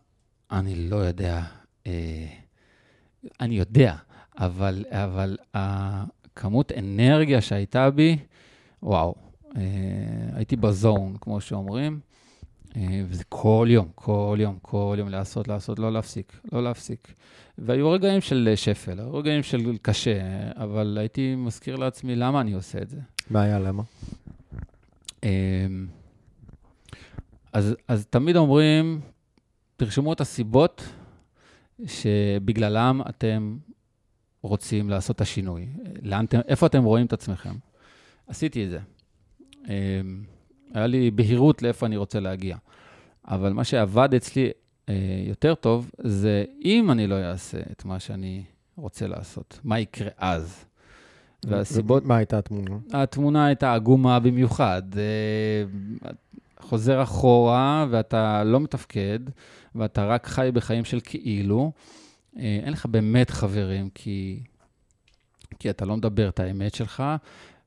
[0.50, 1.42] אני לא יודע,
[1.86, 2.26] אה,
[3.40, 3.94] אני יודע,
[4.38, 8.16] אבל, אבל הכמות אנרגיה שהייתה בי,
[8.82, 9.14] וואו,
[9.56, 9.62] אה,
[10.32, 12.00] הייתי בזון, כמו שאומרים,
[12.76, 17.14] אה, וזה כל יום, כל יום, כל יום לעשות, לעשות, לא להפסיק, לא להפסיק.
[17.58, 20.20] והיו רגעים של שפל, היו רגעים של קשה,
[20.56, 23.15] אבל הייתי מזכיר לעצמי למה אני עושה את זה.
[23.34, 23.82] היה למה?
[25.22, 25.86] אמ,
[27.52, 29.00] אז, אז תמיד אומרים,
[29.76, 30.88] תרשמו את הסיבות
[31.86, 33.58] שבגללם אתם
[34.42, 35.68] רוצים לעשות את השינוי.
[36.02, 37.54] לאן איפה אתם רואים את עצמכם?
[38.26, 38.78] עשיתי את זה.
[39.68, 40.24] אמ,
[40.74, 42.56] היה לי בהירות לאיפה אני רוצה להגיע.
[43.24, 44.50] אבל מה שעבד אצלי
[44.88, 44.94] אה,
[45.26, 48.44] יותר טוב, זה אם אני לא אעשה את מה שאני
[48.76, 50.64] רוצה לעשות, מה יקרה אז?
[51.46, 52.04] והסיבות...
[52.04, 52.76] מה הייתה התמונה?
[52.92, 54.82] התמונה הייתה עגומה במיוחד.
[54.96, 56.12] אה,
[56.60, 59.18] חוזר אחורה ואתה לא מתפקד,
[59.74, 61.72] ואתה רק חי בחיים של כאילו.
[62.38, 64.40] אה, אין לך באמת חברים, כי,
[65.58, 67.02] כי אתה לא מדבר את האמת שלך,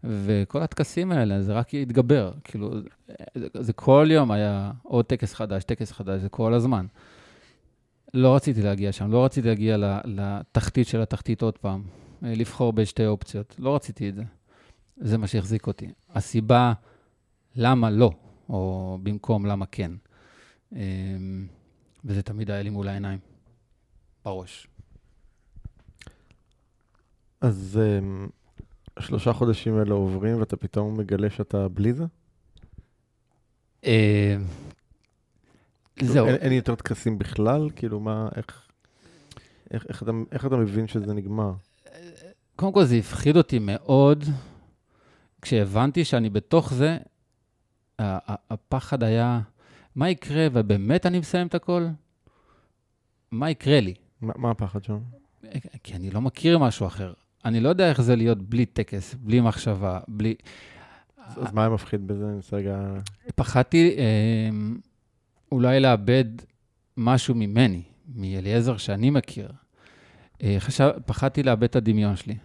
[0.04, 2.32] וכל הטקסים האלה, זה רק יתגבר.
[2.44, 2.72] כאילו,
[3.36, 6.86] זה, זה כל יום היה עוד טקס חדש, טקס חדש, זה כל הזמן.
[8.14, 11.84] לא רציתי להגיע שם, לא רציתי להגיע לתחתית של התחתית עוד פעם,
[12.22, 13.56] לבחור בין שתי אופציות.
[13.60, 14.24] לא רציתי את זה.
[14.98, 15.92] זה מה שהחזיק אותי.
[16.10, 16.74] הסיבה
[17.56, 18.12] למה לא,
[18.50, 19.92] או במקום למה כן.
[20.76, 21.48] אמ,
[22.06, 23.20] וזה תמיד היה לי מול העיניים,
[24.26, 24.68] בראש.
[27.42, 28.28] אז אמ,
[28.98, 32.04] השלושה חודשים האלה עוברים ואתה פתאום מגלה שאתה בלי זה?
[33.86, 34.36] אה,
[35.96, 36.28] כאילו, זהו.
[36.28, 37.70] אין יותר טקסים בכלל?
[37.76, 38.68] כאילו, מה, איך,
[39.72, 41.54] איך, איך, אתה, איך אתה מבין שזה נגמר?
[42.60, 44.24] קודם כל, זה הפחיד אותי מאוד
[45.42, 46.98] כשהבנתי שאני בתוך זה,
[48.50, 49.42] הפחד היה,
[49.96, 51.88] מה יקרה, ובאמת אני מסיים את הכל?
[53.32, 53.94] מה יקרה לי?
[54.22, 54.98] מה, מה הפחד שם?
[55.84, 57.14] כי אני לא מכיר משהו אחר.
[57.46, 60.36] אני לא יודע איך זה להיות בלי טקס, בלי מחשבה, בלי...
[61.18, 62.26] אז, אז מה היה מפחיד בזה?
[62.26, 63.00] אני רוצה רגע...
[63.36, 64.50] פחדתי אה,
[65.52, 66.26] אולי לאבד
[66.98, 67.82] משהו ממני,
[68.16, 69.52] מאליעזר שאני מכיר.
[70.44, 72.36] אה, חשב, פחדתי לאבד את הדמיון שלי.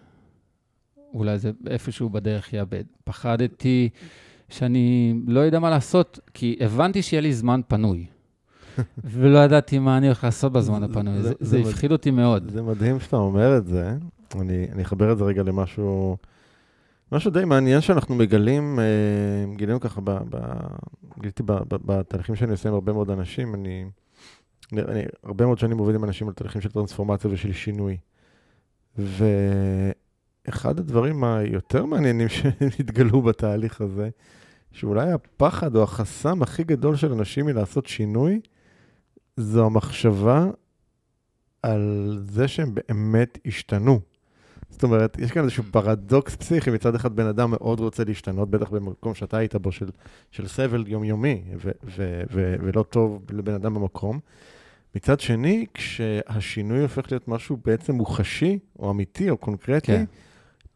[1.14, 2.84] אולי זה איפשהו בדרך יאבד.
[3.04, 3.88] פחדתי
[4.48, 8.06] שאני לא יודע מה לעשות, כי הבנתי שיהיה לי זמן פנוי.
[9.04, 11.22] ולא ידעתי מה אני הולך לעשות בזמן הפנוי.
[11.22, 12.50] זה, זה, זה הפחיד אותי מאוד.
[12.50, 13.96] זה מדהים שאתה אומר את זה.
[14.40, 16.16] אני, אני אחבר את זה רגע למשהו,
[17.12, 20.38] משהו די מעניין שאנחנו מגלים, אה, גילינו ככה, ב, ב,
[21.20, 23.84] גיליתי ב, ב, בתהליכים שאני עושה עם הרבה מאוד אנשים, אני,
[24.72, 27.96] אני הרבה מאוד שנים עובד עם אנשים על תהליכים של טרנספורמציה ושל שינוי.
[30.46, 34.08] ואחד הדברים היותר מעניינים שהתגלו בתהליך הזה,
[34.72, 38.40] שאולי הפחד או החסם הכי גדול של אנשים מלעשות שינוי,
[39.36, 40.46] זו המחשבה
[41.62, 44.00] על זה שהם באמת השתנו.
[44.70, 45.72] זאת אומרת, יש כאן איזשהו mm.
[45.72, 49.90] פרדוקס פסיכי, מצד אחד בן אדם מאוד רוצה להשתנות, בטח במקום שאתה היית בו של,
[50.30, 54.20] של סבל יומיומי ו- ו- ו- ולא טוב לבן אדם במקום.
[54.94, 60.04] מצד שני, כשהשינוי הופך להיות משהו בעצם מוחשי, או אמיתי, או קונקרטי, כן.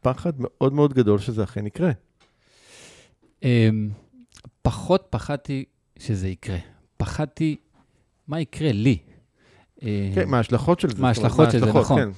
[0.01, 1.91] פחד מאוד מאוד גדול שזה אכן יקרה.
[3.43, 3.91] אמ,
[4.63, 5.65] פחות פחדתי
[5.99, 6.59] שזה יקרה.
[6.97, 7.57] פחדתי
[8.29, 8.99] מה יקרה לי.
[10.15, 11.03] כן, מה ההשלכות של זה.
[11.03, 12.01] מה ההשלכות של זה, נכון.
[12.01, 12.09] כן.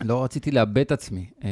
[0.00, 1.26] לא רציתי לאבד את עצמי.
[1.44, 1.48] אמ,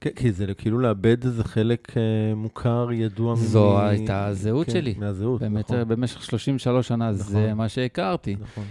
[0.00, 3.36] כן, כי זה כאילו לאבד איזה חלק אה, מוכר, ידוע.
[3.36, 4.94] זו הייתה הזהות כן, שלי.
[4.98, 5.88] מהזהות, באמת, נכון.
[5.88, 7.26] במשך 33 שנה נכון.
[7.32, 8.36] זה מה שהכרתי.
[8.40, 8.64] נכון.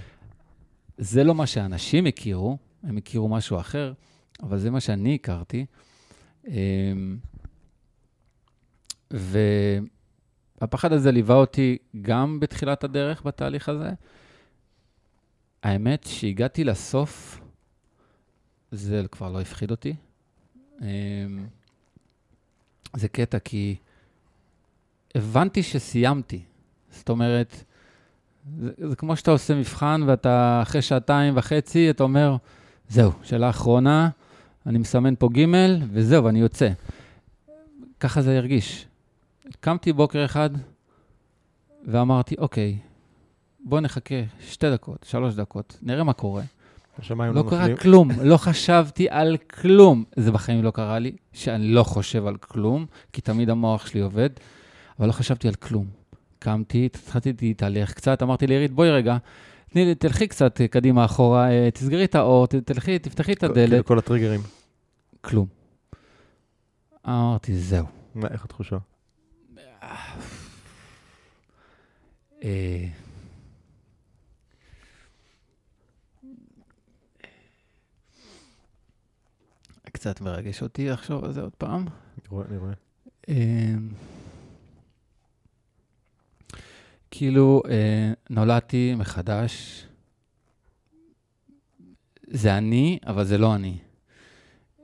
[0.98, 3.94] זה לא מה שאנשים הכירו, הם הכירו משהו אחר,
[4.44, 5.66] אבל זה מה שאני הכרתי.
[6.48, 7.18] אמ,
[9.12, 13.90] והפחד הזה ליווה אותי גם בתחילת הדרך בתהליך הזה.
[15.64, 17.42] האמת שהגעתי לסוף,
[18.72, 19.96] זה כבר לא הפחיד אותי.
[20.82, 21.48] אמ,
[22.96, 23.76] זה קטע, כי
[25.16, 26.42] הבנתי שסיימתי.
[26.92, 27.64] זאת אומרת,
[28.60, 32.36] זה, זה כמו שאתה עושה מבחן ואתה אחרי שעתיים וחצי, אתה אומר,
[32.90, 34.10] זהו, שאלה אחרונה,
[34.68, 35.46] אני מסמן פה ג'
[35.92, 36.70] וזהו, ואני יוצא.
[38.00, 38.86] ככה זה הרגיש.
[39.60, 40.50] קמתי בוקר אחד
[41.86, 42.78] ואמרתי, אוקיי,
[43.60, 46.44] בוא נחכה שתי דקות, שלוש דקות, נראה מה קורה.
[47.00, 47.76] השמיים לא, לא קרה.
[47.76, 50.04] כלום, לא חשבתי על כלום.
[50.16, 54.30] זה בחיים לא קרה לי, שאני לא חושב על כלום, כי תמיד המוח שלי עובד,
[55.00, 55.86] אבל לא חשבתי על כלום.
[56.40, 59.18] קמתי, התחלתי להתהלך קצת, אמרתי לעירית, בואי רגע,
[59.70, 63.86] תני תלכי קצת אה, קדימה אחורה, אה, תסגרי את האור, תלכי, תפתחי את כאילו הדלת,
[63.86, 64.57] כל הטריגרים.
[65.28, 65.48] כלום.
[67.08, 67.86] אמרתי, זהו.
[68.16, 68.78] מה, איך התחושה?
[72.44, 72.88] אה,
[79.92, 81.82] קצת מרגש אותי לחשוב על זה עוד פעם.
[81.88, 82.74] אני רואה, אני רואה.
[83.28, 83.90] אמ,
[87.12, 89.86] כאילו, אה, נולדתי מחדש.
[92.28, 93.78] זה אני, אבל זה לא אני.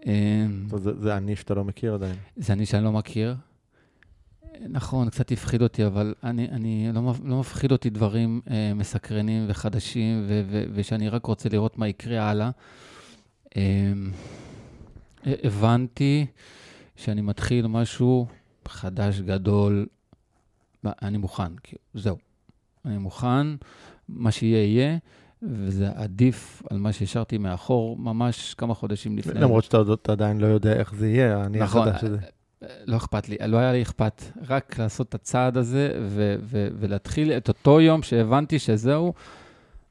[0.06, 0.68] אמ,
[1.00, 2.16] זה- אני שאתה לא מכיר עדיין.
[2.36, 3.36] זה אני שאני לא מכיר.
[4.70, 10.24] נכון, קצת הפחיד אותי, אבל אני, אני לא, לא מפחיד אותי דברים אה, מסקרנים וחדשים,
[10.28, 12.50] ו, ו, ושאני רק רוצה לראות מה יקרה הלאה.
[13.58, 13.94] אה,
[15.26, 16.26] הבנתי
[16.96, 18.28] שאני מתחיל משהו
[18.68, 19.86] חדש, גדול,
[20.86, 22.18] אני מוכן, כאילו, זהו.
[22.86, 23.48] אני מוכן,
[24.10, 24.98] מה שיהיה יהיה,
[25.50, 29.42] וזה עדיף על מה שהשארתי מאחור ממש כמה חודשים לפני.
[29.42, 32.18] למרות שאתה עדיין לא יודע איך זה יהיה, אני נכון, החדש הזה.
[32.86, 37.32] לא אכפת לי, לא היה לי אכפת, רק לעשות את הצעד הזה ו- ו- ולהתחיל
[37.32, 39.14] את אותו יום שהבנתי שזהו,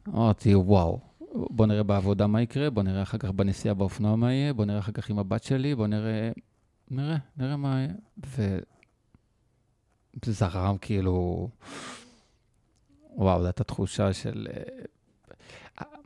[0.08, 1.00] אמרתי, וואו,
[1.34, 4.78] בוא נראה בעבודה מה יקרה, בוא נראה אחר כך בנסיעה באופנוע מה יהיה, בוא נראה
[4.78, 6.30] אחר כך עם הבת שלי, בוא נראה,
[6.90, 7.92] נראה, נראה מה יהיה.
[8.36, 11.48] וזה זרם כאילו,
[13.16, 14.46] וואו, זו הייתה תחושה של...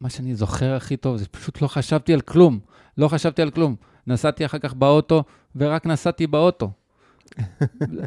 [0.01, 2.59] מה שאני זוכר הכי טוב, זה פשוט לא חשבתי על כלום,
[2.99, 3.77] לא חשבתי על כלום.
[4.07, 5.25] נסעתי אחר כך באוטו,
[5.57, 6.71] ורק נסעתי באוטו.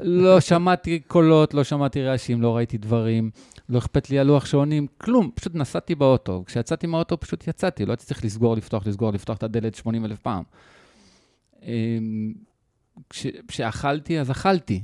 [0.01, 3.32] לא שמעתי קולות, לא שמעתי רעשים, לא ראיתי דברים,
[3.70, 6.43] לא אכפת לי הלוח שעונים, כלום, פשוט נסעתי באוטו.
[6.45, 10.20] כשיצאתי מהאוטו פשוט יצאתי, לא הייתי צריך לסגור, לפתוח, לסגור, לפתוח את הדלת 80 אלף
[10.20, 10.43] פעם.
[11.64, 12.34] אמ,
[13.10, 14.82] כש- כשאכלתי, אז אכלתי.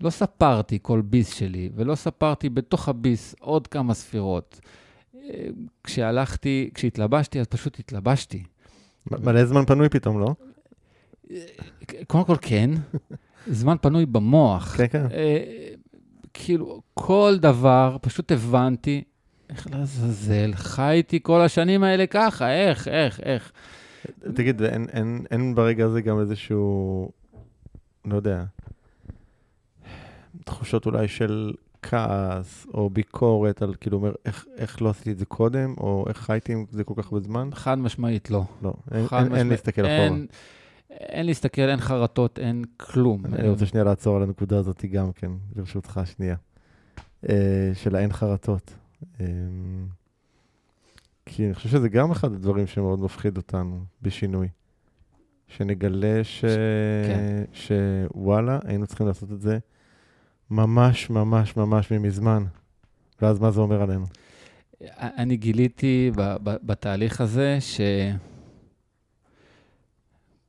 [0.00, 4.60] לא ספרתי כל ביס שלי, ולא ספרתי בתוך הביס עוד כמה ספירות.
[5.84, 8.42] כשהלכתי, כשהתלבשתי, אז פשוט התלבשתי.
[9.10, 10.34] מלא זמן פנוי פתאום, לא?
[12.06, 12.70] קודם כל כן,
[13.46, 14.76] זמן פנוי במוח.
[14.76, 15.06] כן, כן.
[15.12, 15.44] אה,
[16.34, 19.02] כאילו, כל דבר, פשוט הבנתי,
[19.50, 23.52] איך לעזאזל, חייתי כל השנים האלה ככה, איך, איך, איך.
[24.34, 27.10] תגיד, אין- אין- אין ברגע הזה גם איזשהו,
[28.04, 28.44] לא יודע,
[30.44, 31.52] תחושות אולי של
[31.82, 36.16] כעס או ביקורת על כאילו אומר, איך- איך לא עשיתי את זה קודם, או איך
[36.18, 37.48] חייתי עם זה כל כך הרבה זמן?
[37.52, 38.44] חד משמעית לא.
[38.62, 39.46] לא, אין- אין- אין משמעית.
[39.46, 39.96] להסתכל אחורה.
[40.04, 40.26] אין-
[40.90, 43.22] אין להסתכל, אין חרטות, אין כלום.
[43.26, 46.36] אני רוצה שנייה לעצור על הנקודה הזאת גם כן, ברשותך שנייה.
[47.28, 48.74] אה, של האין חרטות.
[49.20, 49.26] אה,
[51.26, 54.48] כי אני חושב שזה גם אחד הדברים שמאוד מפחיד אותנו בשינוי.
[55.48, 56.44] שנגלה ש...
[57.06, 57.44] כן.
[57.52, 59.58] שוואלה, היינו צריכים לעשות את זה
[60.50, 62.44] ממש ממש ממש ממזמן.
[63.22, 64.06] ואז מה זה אומר עלינו?
[64.90, 66.10] אני גיליתי
[66.42, 67.80] בתהליך הזה ש...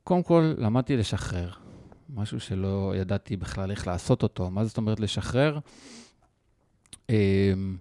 [0.04, 1.50] קודם כל, למדתי לשחרר.
[2.14, 4.50] משהו שלא ידעתי בכלל איך לעשות אותו.
[4.50, 5.58] מה זאת אומרת לשחרר?
[7.10, 7.76] אמ,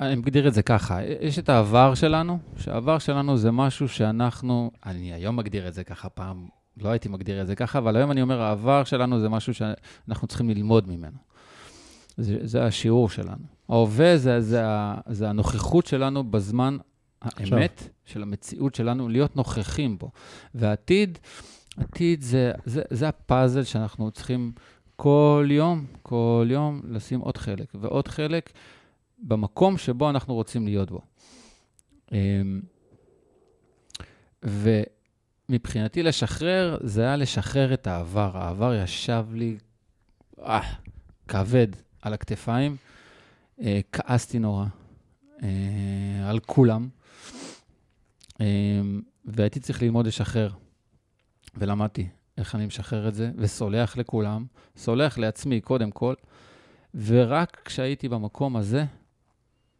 [0.00, 5.12] אני מגדיר את זה ככה, יש את העבר שלנו, שהעבר שלנו זה משהו שאנחנו, אני
[5.12, 8.22] היום מגדיר את זה ככה, פעם לא הייתי מגדיר את זה ככה, אבל היום אני
[8.22, 11.18] אומר, העבר שלנו זה משהו שאנחנו צריכים ללמוד ממנו.
[12.16, 13.44] זה, זה השיעור שלנו.
[13.68, 14.62] ההווה זה, זה,
[15.06, 16.76] זה הנוכחות שלנו בזמן
[17.20, 17.58] עכשיו.
[17.58, 20.10] האמת של המציאות שלנו, להיות נוכחים בו.
[20.54, 21.18] והעתיד,
[21.76, 24.52] עתיד זה, זה, זה הפאזל שאנחנו צריכים
[24.96, 28.52] כל יום, כל יום לשים עוד חלק ועוד חלק
[29.18, 31.00] במקום שבו אנחנו רוצים להיות בו.
[32.12, 32.60] אמ,
[35.48, 38.30] ומבחינתי לשחרר, זה היה לשחרר את העבר.
[38.34, 39.56] העבר ישב לי
[40.38, 40.60] אה,
[41.28, 41.68] כבד
[42.02, 42.76] על הכתפיים.
[43.60, 44.66] אה, כעסתי נורא
[45.42, 46.88] אה, על כולם,
[48.40, 48.46] אה,
[49.24, 50.52] והייתי צריך ללמוד לשחרר.
[51.56, 56.14] ולמדתי איך אני משחרר את זה, וסולח לכולם, סולח לעצמי קודם כל,
[56.94, 58.84] ורק כשהייתי במקום הזה,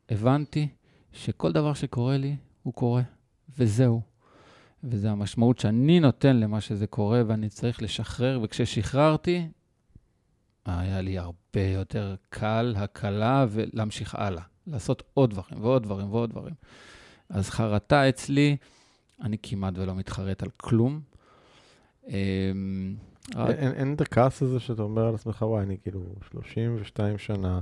[0.08, 0.68] הבנתי
[1.12, 3.02] שכל דבר שקורה לי, הוא קורה,
[3.58, 4.13] וזהו.
[4.90, 9.48] וזו המשמעות שאני נותן למה שזה קורה, ואני צריך לשחרר, וכששחררתי,
[10.66, 14.42] היה לי הרבה יותר קל, הקלה, ולהמשיך הלאה.
[14.66, 16.54] לעשות עוד דברים ועוד דברים ועוד דברים.
[17.28, 18.56] אז חרטה אצלי,
[19.22, 21.00] אני כמעט ולא מתחרט על כלום.
[22.08, 22.94] אמ,
[23.58, 27.60] אין את הכעס הזה שאתה אומר על עצמך, וואי, אני כאילו 32 שנה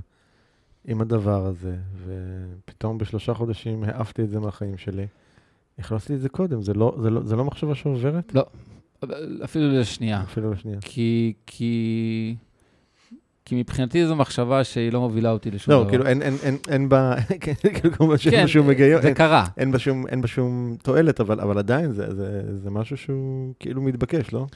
[0.84, 5.06] עם הדבר הזה, ופתאום בשלושה חודשים העפתי את זה מהחיים שלי.
[5.90, 6.62] לא עשיתי את זה קודם?
[6.62, 8.36] זה לא, זה לא, זה לא מחשבה שעוברת?
[9.44, 10.22] אפילו לשנייה.
[10.22, 10.78] אפילו לשנייה.
[10.80, 12.36] כי, כי
[13.44, 15.82] כי מבחינתי זו מחשבה שהיא לא מובילה אותי לשום דבר.
[15.84, 19.08] לא, כאילו אין, אין, אין, אין בה, כאילו כמובן שאין כן, בה שום היגיון, זה
[19.08, 19.46] אין, קרה.
[19.56, 23.54] אין בה שום, אין בה שום תועלת, אבל, אבל עדיין זה, זה, זה משהו שהוא
[23.60, 24.46] כאילו מתבקש, לא?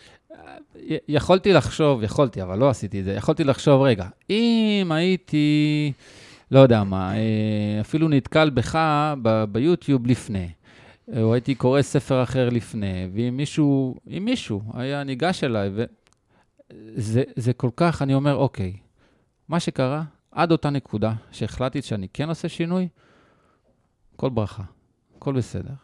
[1.08, 5.92] יכולתי לחשוב, יכולתי, אבל לא עשיתי את זה, יכולתי לחשוב, רגע, אם הייתי,
[6.50, 8.78] לא יודע מה, אה, אפילו נתקל בך
[9.22, 10.48] ב- ביוטיוב לפני,
[11.16, 17.52] או הייתי קורא ספר אחר לפני, ואם מישהו, אם מישהו היה ניגש אליי, וזה זה
[17.52, 18.76] כל כך, אני אומר, אוקיי,
[19.48, 22.88] מה שקרה, עד אותה נקודה שהחלטתי שאני כן עושה שינוי,
[24.16, 24.62] כל ברכה,
[25.16, 25.74] הכל בסדר.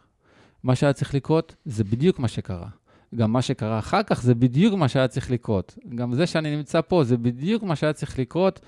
[0.63, 2.69] מה שהיה צריך לקרות, זה בדיוק מה שקרה.
[3.15, 5.79] גם מה שקרה אחר כך זה בדיוק מה שהיה צריך לקרות.
[5.95, 8.61] גם זה שאני נמצא פה, זה בדיוק מה שהיה צריך לקרות,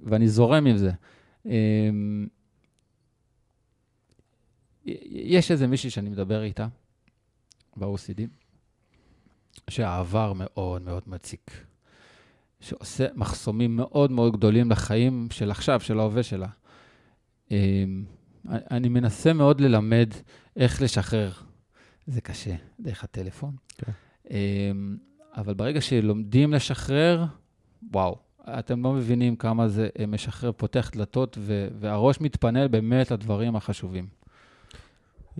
[0.00, 0.90] ואני זורם עם זה.
[4.84, 6.66] יש איזה מישהי שאני מדבר איתה,
[7.76, 8.20] ב-OCD,
[9.70, 11.50] שהעבר מאוד מאוד מציק.
[12.60, 16.48] שעושה מחסומים מאוד מאוד גדולים לחיים של עכשיו, של ההווה שלה.
[17.50, 18.04] אמ,
[18.48, 20.10] אני מנסה מאוד ללמד
[20.56, 21.32] איך לשחרר.
[22.06, 23.56] זה קשה, דרך הטלפון.
[23.78, 23.92] כן.
[24.30, 24.96] אמ,
[25.36, 27.24] אבל ברגע שלומדים לשחרר,
[27.92, 31.38] וואו, אתם לא מבינים כמה זה משחרר, פותח דלתות,
[31.80, 34.21] והראש מתפנה באמת לדברים החשובים.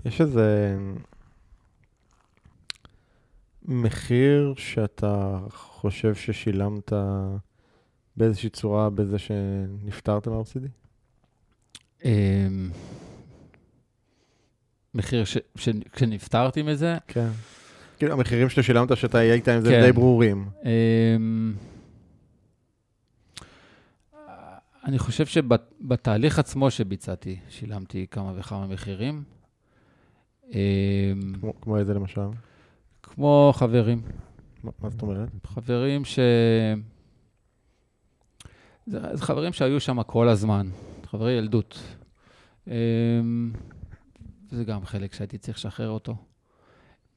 [0.05, 0.76] יש איזה
[3.64, 6.93] מחיר שאתה חושב ששילמת
[8.16, 10.66] באיזושהי צורה בזה שנפטרת מה-OCD?
[12.05, 12.70] אמ,
[14.95, 17.28] מחיר ש- ש- כשנפטרתי מזה, כן.
[17.99, 19.82] כאילו, המחירים שאתה שילמת, שאתה היית עם זה כן.
[19.86, 20.49] די ברורים.
[20.64, 21.55] אמ,
[24.84, 29.22] אני חושב שבתהליך עצמו שביצעתי, שילמתי כמה וכמה מחירים.
[30.53, 32.26] אמ, כמו, כמו איזה למשל?
[33.03, 34.03] כמו חברים,
[34.64, 35.28] מה, מה זאת אומרת?
[35.46, 36.18] חברים ש...
[38.86, 40.68] זה, זה חברים שהיו שם כל הזמן,
[41.07, 41.96] חברי ילדות.
[42.66, 43.53] אמ,
[44.50, 46.16] זה גם חלק שהייתי צריך לשחרר אותו.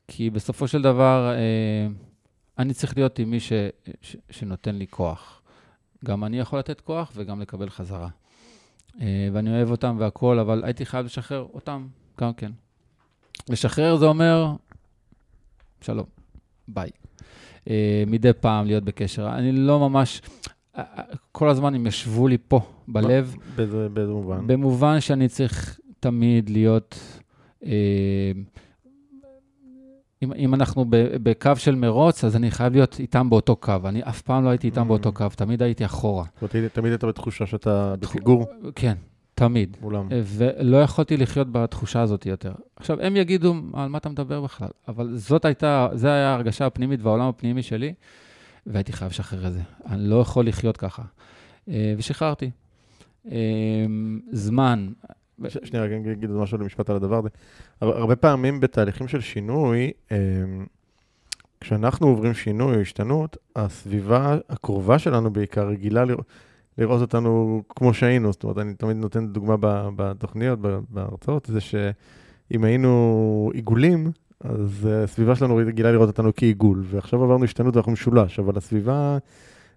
[0.07, 1.87] כי בסופו של דבר, אה,
[2.57, 3.53] אני צריך להיות עם מי ש,
[4.01, 5.41] ש, שנותן לי כוח.
[6.05, 8.09] גם אני יכול לתת כוח וגם לקבל חזרה.
[9.33, 11.87] ואני אוהב אותם והכול, אבל הייתי חייב לשחרר אותם
[12.19, 12.51] גם כן.
[13.49, 14.53] לשחרר זה אומר,
[15.81, 16.05] שלום,
[16.67, 16.89] ביי.
[17.69, 19.29] אה, מדי פעם להיות בקשר.
[19.35, 20.21] אני לא ממש,
[20.77, 20.83] אה,
[21.31, 23.35] כל הזמן הם ישבו לי פה, בלב.
[23.55, 24.47] באיזה, מובן?
[24.47, 26.99] במובן שאני צריך תמיד להיות,
[27.65, 27.71] אה,
[30.23, 33.73] אם, אם אנחנו ב, בקו של מרוץ, אז אני חייב להיות איתם באותו קו.
[33.85, 34.85] אני אף פעם לא הייתי איתם Mm.
[34.87, 36.23] באותו קו, תמיד הייתי אחורה.
[36.41, 38.95] זאת אומרת, תמיד היית בתחושה שאתה בפיגור כן,
[39.35, 39.77] תמיד.
[39.81, 40.07] מולם.
[40.11, 42.51] אה, ולא יכולתי לחיות בתחושה הזאת יותר.
[42.75, 44.69] עכשיו, הם יגידו, על מה אתה מדבר בכלל?
[44.87, 47.93] אבל זאת הייתה, זו הייתה ההרגשה הפנימית והעולם הפנימי שלי,
[48.67, 49.61] והייתי חייב לשחרר את זה.
[49.89, 51.01] אני לא יכול לחיות ככה.
[51.69, 52.51] אה, ושחררתי.
[53.31, 53.85] אה,
[54.31, 54.87] זמן,
[55.47, 57.29] ש- שנייה, רק אני אגיד משהו למשפט על הדבר הזה.
[57.81, 59.91] הר- הרבה פעמים בתהליכים של שינוי,
[61.61, 66.21] כשאנחנו עוברים שינוי או השתנות, הסביבה הקרובה שלנו בעיקר רגילה לרא-
[66.77, 68.31] לראות אותנו כמו שהיינו.
[68.31, 69.55] זאת אומרת, אני תמיד נותן דוגמה
[69.95, 70.59] בתוכניות,
[70.89, 74.11] בהרצאות, זה שאם היינו עיגולים,
[74.43, 79.17] אז אה, הסביבה שלנו רגילה לראות אותנו כעיגול, ועכשיו עברנו השתנות ואנחנו משולש, אבל הסביבה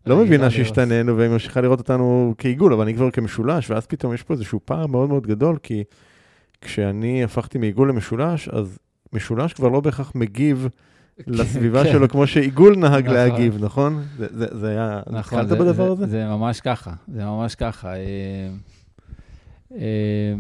[0.07, 0.53] לא מבינה לראות.
[0.53, 4.61] שהשתננו והיא ממשיכה לראות אותנו כעיגול, אבל אני כבר כמשולש, ואז פתאום יש פה איזשהו
[4.65, 5.85] פער מאוד מאוד גדול, כי
[6.61, 8.79] כשאני הפכתי מעיגול למשולש, אז
[9.13, 10.69] משולש כבר לא בהכרח מגיב
[11.27, 11.93] לסביבה כן.
[11.93, 13.15] שלו כמו שעיגול נהג נכון.
[13.15, 14.03] להגיב, נכון?
[14.17, 15.01] זה, היה...
[15.11, 16.07] נכון, זה, בדבר זה, הזה?
[16.07, 17.95] זה ממש ככה, זה ממש ככה.
[17.95, 18.51] אה,
[19.77, 20.35] אה,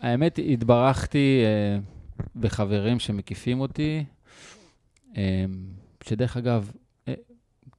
[0.00, 1.78] האמת, התברכתי אה,
[2.36, 4.04] בחברים שמקיפים אותי,
[6.04, 6.70] שדרך אגב,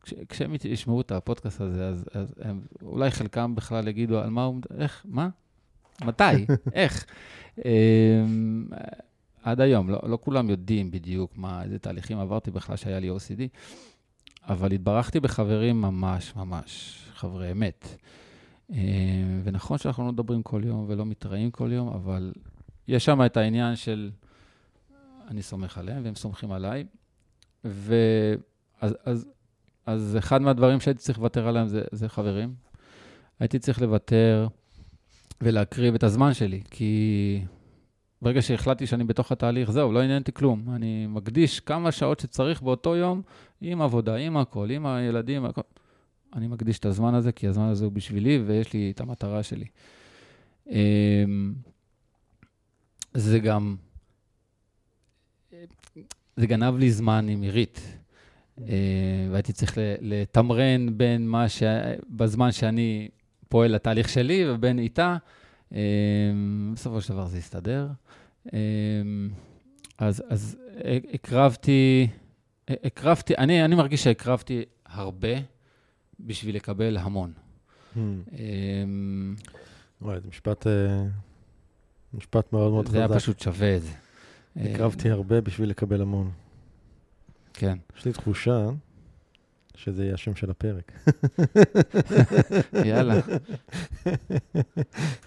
[0.04, 4.44] כש- כשהם ישמעו את הפודקאסט הזה, אז, אז הם, אולי חלקם בכלל יגידו, על מה
[4.44, 5.30] הוא, איך, מה?
[6.06, 6.46] מתי?
[6.74, 7.06] איך?
[9.48, 13.42] עד היום, לא, לא כולם יודעים בדיוק מה, איזה תהליכים עברתי בכלל שהיה לי OCD.
[14.44, 17.88] אבל התברכתי בחברים ממש ממש, חברי אמת.
[18.72, 18.78] אה,
[19.44, 22.34] ונכון שאנחנו לא מדברים כל יום ולא מתראים כל יום, אבל
[22.88, 24.12] יש שם את העניין של
[25.28, 26.86] אני סומך עליהם והם סומכים עליי.
[27.64, 29.26] ואז אז,
[29.86, 32.56] אז אחד מהדברים שהייתי צריך לוותר עליהם זה, זה חברים.
[33.40, 34.48] הייתי צריך לוותר
[35.42, 37.42] ולהקריב את הזמן שלי, כי
[38.22, 40.70] ברגע שהחלטתי שאני בתוך התהליך, זהו, לא עניין אותי כלום.
[40.76, 43.22] אני מקדיש כמה שעות שצריך באותו יום,
[43.62, 45.62] עם עבודה, עם הכל, עם הילדים, הכל.
[46.36, 49.66] אני מקדיש את הזמן הזה, כי הזמן הזה הוא בשבילי, ויש לי את המטרה שלי.
[50.70, 51.54] אמ,
[53.14, 53.76] זה גם,
[56.38, 57.98] זה גנב לי זמן עם עירית.
[58.62, 61.64] אה, והייתי צריך לתמרן בין מה ש...
[62.10, 63.10] בזמן שאני
[63.50, 65.18] פועל לתהליך שלי ובין איתה.
[65.74, 65.80] אה,
[66.74, 67.88] בסופו של דבר זה הסתדר.
[68.54, 68.60] אה,
[69.98, 70.58] אז, אז
[71.14, 72.08] הקרבתי,
[72.68, 75.30] הקרבתי, אני, אני מרגיש שהקרבתי הרבה
[76.20, 77.34] בשביל לקבל המון.
[77.96, 78.00] Hmm.
[78.32, 79.36] אמ,
[80.02, 81.04] וואי, זה משפט, אה,
[82.14, 82.94] משפט מאוד מאוד חזק.
[82.94, 83.92] זה היה פשוט שווה את זה.
[84.56, 86.32] הקרבתי הרבה בשביל לקבל המון.
[87.54, 87.78] כן.
[87.98, 88.70] יש לי תחושה
[89.78, 90.92] שזה יהיה השם של הפרק.
[92.86, 93.20] יאללה.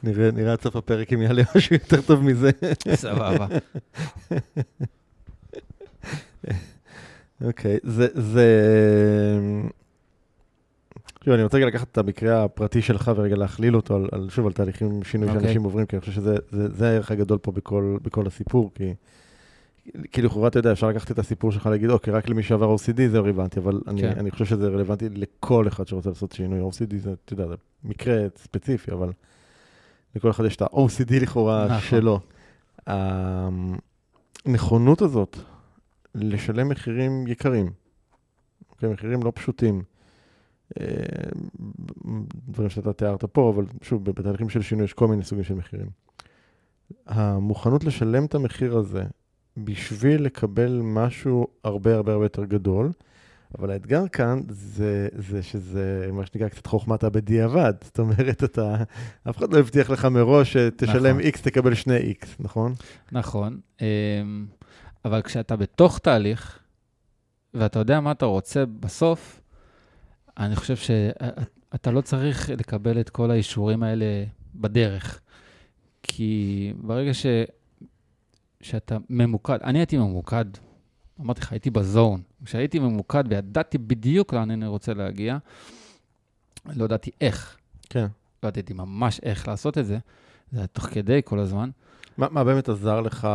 [0.02, 2.50] נראה, נראה עד סוף הפרק אם יעלה משהו יותר טוב מזה.
[2.94, 3.46] סבבה.
[7.44, 8.46] אוקיי, זה, זה...
[11.24, 14.46] שוב, אני רוצה רגע לקחת את המקרה הפרטי שלך ורגע להכליל אותו על, על שוב,
[14.46, 15.42] על תהליכים, שינוי אוקיי.
[15.42, 18.94] שאנשים עוברים, כי אני חושב שזה זה, זה הערך הגדול פה בכל, בכל הסיפור, כי
[20.12, 23.08] כי לכאורה, אתה יודע, אפשר לקחת את הסיפור שלך להגיד, אוקיי, רק למי שעבר OCD
[23.10, 24.12] זה רלוונטי, אבל אני, כן.
[24.18, 26.70] אני חושב שזה רלוונטי לכל אחד שרוצה לעשות שינוי.
[26.70, 27.54] OCD זה, אתה יודע, זה
[27.84, 29.12] מקרה ספציפי, אבל
[30.16, 31.80] לכל אחד יש את ה-OCD לכאורה נכון.
[31.80, 32.20] שלו.
[34.46, 35.36] הנכונות הזאת
[36.14, 37.70] לשלם מחירים יקרים,
[38.70, 39.82] אוקיי, מחירים לא פשוטים,
[40.80, 40.86] אה,
[42.48, 45.86] דברים שאתה תיארת פה, אבל שוב, בתהליכים של שינוי יש כל מיני סוגים של מחירים.
[47.06, 49.04] המוכנות לשלם את המחיר הזה
[49.56, 52.90] בשביל לקבל משהו הרבה הרבה הרבה יותר גדול,
[53.58, 57.74] אבל האתגר כאן זה, זה שזה מה שנקרא קצת חוכמת הבדיעבד.
[57.82, 58.76] זאת אומרת, אתה,
[59.30, 61.30] אף אחד לא הבטיח לך מראש שתשלם נכון.
[61.30, 62.74] X, תקבל שני X, נכון?
[63.12, 63.60] נכון.
[63.80, 63.86] אמ,
[65.04, 66.58] אבל כשאתה בתוך תהליך,
[67.54, 69.40] ואתה יודע מה אתה רוצה בסוף,
[70.38, 74.24] אני חושב שאתה לא צריך לקבל את כל האישורים האלה
[74.54, 75.20] בדרך.
[76.02, 77.26] כי ברגע ש...
[78.62, 80.44] שאתה ממוקד, אני הייתי ממוקד,
[81.20, 82.22] אמרתי לך, הייתי בזון.
[82.44, 85.38] כשהייתי ממוקד וידעתי בדיוק לאן אני רוצה להגיע,
[86.76, 87.56] לא ידעתי איך,
[87.90, 88.06] כן.
[88.42, 89.98] לא ידעתי ממש איך לעשות את זה,
[90.52, 91.70] זה היה תוך כדי כל הזמן.
[92.16, 93.28] מה, מה באמת עזר לך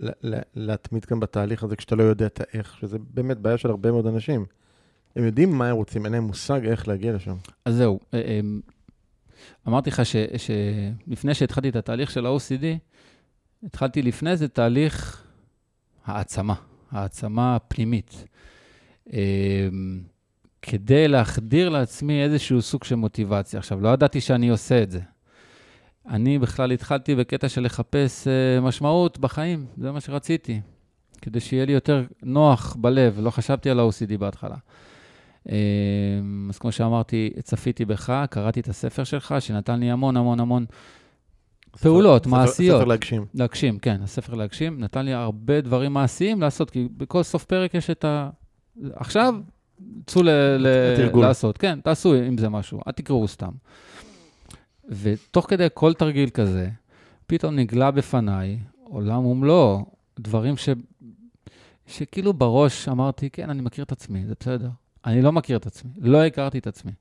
[0.00, 3.68] ל- ל- להתמיד כאן בתהליך הזה כשאתה לא יודע את האיך, שזה באמת בעיה של
[3.70, 4.44] הרבה מאוד אנשים.
[5.16, 7.36] הם יודעים מה הם רוצים, אין להם מושג איך להגיע לשם.
[7.64, 8.40] אז זהו, אה, אה,
[9.68, 12.64] אמרתי לך ש- שלפני שהתחלתי את התהליך של ה-OCD,
[13.62, 15.24] התחלתי לפני זה תהליך
[16.04, 16.54] העצמה,
[16.90, 18.24] העצמה פנימית.
[19.12, 19.68] אה,
[20.62, 23.58] כדי להחדיר לעצמי איזשהו סוג של מוטיבציה.
[23.58, 25.00] עכשיו, לא ידעתי שאני עושה את זה.
[26.08, 30.60] אני בכלל התחלתי בקטע של לחפש אה, משמעות בחיים, זה מה שרציתי,
[31.22, 34.56] כדי שיהיה לי יותר נוח בלב, לא חשבתי על ה-OCD בהתחלה.
[35.48, 35.56] אה,
[36.50, 40.66] אז כמו שאמרתי, צפיתי בך, קראתי את הספר שלך, שנתן לי המון המון המון
[41.82, 42.80] פעולות ספר- מעשיות.
[42.80, 43.26] ספר להגשים.
[43.34, 47.90] להגשים, כן, הספר להגשים, נתן לי הרבה דברים מעשיים לעשות, כי בכל סוף פרק יש
[47.90, 48.30] את ה...
[48.92, 49.34] עכשיו,
[50.06, 50.28] צאו ל...
[50.58, 50.66] ל...
[51.20, 53.50] לעשות, כן, תעשו עם זה משהו, אל תקראו סתם.
[54.88, 56.68] ותוך כדי כל תרגיל כזה,
[57.26, 59.86] פתאום נגלה בפניי עולם ומלואו,
[60.20, 60.68] דברים ש...
[61.86, 64.68] שכאילו בראש אמרתי, כן, אני מכיר את עצמי, זה בסדר.
[65.06, 66.92] אני לא מכיר את עצמי, לא הכרתי את עצמי.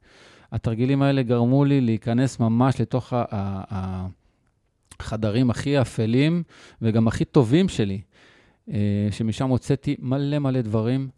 [0.52, 3.26] התרגילים האלה גרמו לי להיכנס ממש לתוך ה...
[3.32, 3.64] ה...
[3.76, 4.08] ה...
[5.00, 6.43] החדרים הכי אפלים
[6.82, 8.02] וגם הכי טובים שלי,
[8.72, 11.10] אה, שמשם הוצאתי מלא מלא דברים,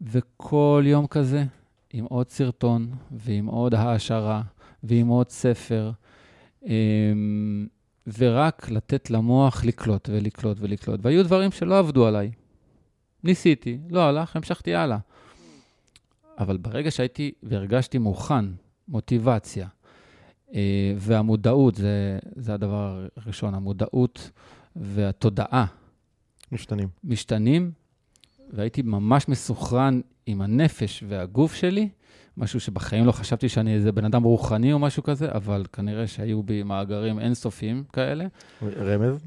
[0.00, 1.44] וכל יום כזה,
[1.92, 4.42] עם עוד סרטון, ועם עוד העשרה,
[4.82, 5.90] ועם עוד ספר,
[6.66, 6.72] אה,
[8.18, 11.00] ורק לתת למוח לקלוט ולקלוט ולקלוט.
[11.02, 12.30] והיו דברים שלא עבדו עליי.
[13.24, 14.98] ניסיתי, לא הלך, המשכתי הלאה.
[16.38, 18.44] אבל ברגע שהייתי והרגשתי מוכן,
[18.88, 19.68] מוטיבציה,
[20.98, 24.30] והמודעות, זה, זה הדבר הראשון, המודעות
[24.76, 25.64] והתודעה
[26.52, 26.88] משתנים.
[27.04, 27.70] משתנים,
[28.50, 31.88] והייתי ממש מסוכרן עם הנפש והגוף שלי,
[32.36, 36.42] משהו שבחיים לא חשבתי שאני איזה בן אדם רוחני או משהו כזה, אבל כנראה שהיו
[36.42, 38.26] בי מאגרים אינסופיים כאלה.
[38.62, 39.18] רמז?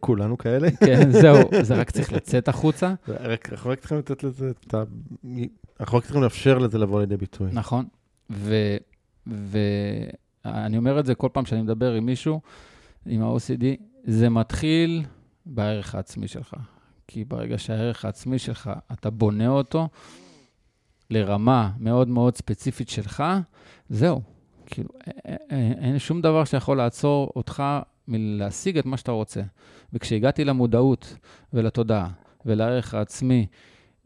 [0.00, 0.70] כולנו כאלה.
[0.86, 2.94] כן, זהו, זה רק צריך לצאת החוצה.
[3.08, 4.82] רק- אנחנו רק צריכים לתת לזה את ה...
[5.80, 7.48] אנחנו רק צריכים לאפשר לזה לבוא לידי ביטוי.
[7.52, 7.84] נכון.
[10.44, 12.40] ואני אומר את זה כל פעם שאני מדבר עם מישהו,
[13.06, 13.64] עם ה-OCD,
[14.04, 15.02] זה מתחיל
[15.46, 16.54] בערך העצמי שלך.
[17.06, 19.88] כי ברגע שהערך העצמי שלך, אתה בונה אותו
[21.10, 23.24] לרמה מאוד מאוד ספציפית שלך,
[23.88, 24.20] זהו.
[24.66, 24.88] כאילו,
[25.50, 27.62] אין שום דבר שיכול לעצור אותך
[28.08, 29.42] מלהשיג את מה שאתה רוצה.
[29.92, 31.16] וכשהגעתי למודעות
[31.52, 32.08] ולתודעה
[32.46, 33.46] ולערך העצמי,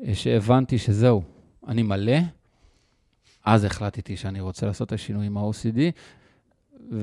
[0.05, 1.23] אה, שהבנתי שזהו,
[1.69, 2.19] אני מלא,
[3.45, 5.79] אז החלטתי שאני רוצה לעשות את השינוי עם ה-OCD,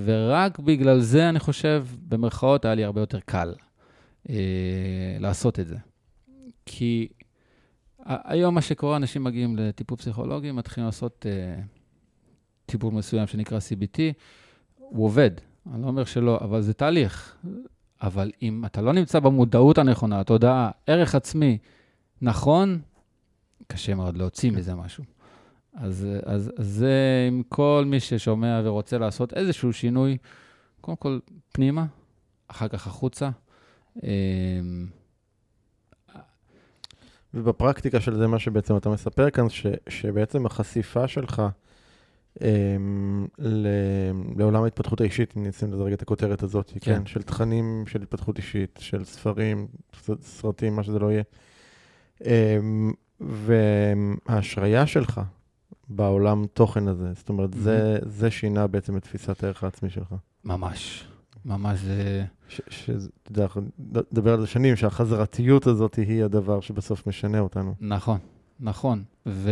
[0.06, 3.54] ורק בגלל זה, אני חושב, במרכאות, היה לי הרבה יותר קל
[4.30, 4.36] אה,
[5.20, 5.78] לעשות את זה.
[6.66, 7.08] כי
[8.06, 11.62] היום מה שקורה, אנשים מגיעים לטיפול פסיכולוגי, מתחילים לעשות uh,
[12.66, 14.00] טיפול מסוים שנקרא CBT,
[14.76, 15.32] הוא עובד,
[15.74, 17.36] אני לא אומר שלא, אבל זה תהליך.
[18.02, 21.58] אבל אם אתה לא נמצא במודעות הנכונה, התודעה, ערך עצמי
[22.22, 22.82] נכון,
[23.68, 24.56] קשה מאוד להוציא כן.
[24.56, 25.04] מזה משהו.
[25.76, 30.18] אז, אז, אז זה עם כל מי ששומע ורוצה לעשות איזשהו שינוי,
[30.82, 31.20] קודם כל
[31.52, 31.86] פנימה,
[32.48, 33.30] אחר כך החוצה.
[34.04, 34.88] אמ,
[37.34, 41.42] ובפרקטיקה של זה, מה שבעצם אתה מספר כאן, ש, שבעצם החשיפה שלך
[42.42, 43.68] אמ, ל,
[44.38, 46.80] לעולם ההתפתחות האישית, אם נשים לזה רגע את הכותרת הזאת, כן.
[46.80, 49.68] כן, של תכנים של התפתחות אישית, של ספרים,
[50.22, 51.24] סרטים, מה שזה לא יהיה.
[52.26, 55.22] אמ, וההשריה שלך
[55.90, 57.58] בעולם תוכן הזה, זאת אומרת, mm-hmm.
[57.58, 60.16] זה, זה שינה בעצם את תפיסת הערך העצמי שלך.
[60.44, 61.04] ממש,
[61.46, 62.26] ממש זה...
[62.48, 62.92] שאתה
[63.30, 63.48] יודע,
[64.12, 67.74] נדבר על זה שנים, שהחזרתיות הזאת היא הדבר שבסוף משנה אותנו.
[67.82, 68.18] נכון,
[68.60, 69.04] נכון.
[69.26, 69.52] ו...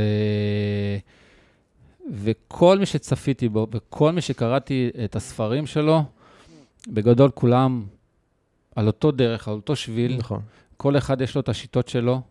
[2.11, 6.03] וכל מי שצפיתי בו, וכל מי שקראתי את הספרים שלו,
[6.87, 7.85] בגדול כולם
[8.75, 10.17] על אותו דרך, על אותו שביל.
[10.17, 10.41] נכון.
[10.77, 12.21] כל אחד יש לו את השיטות שלו,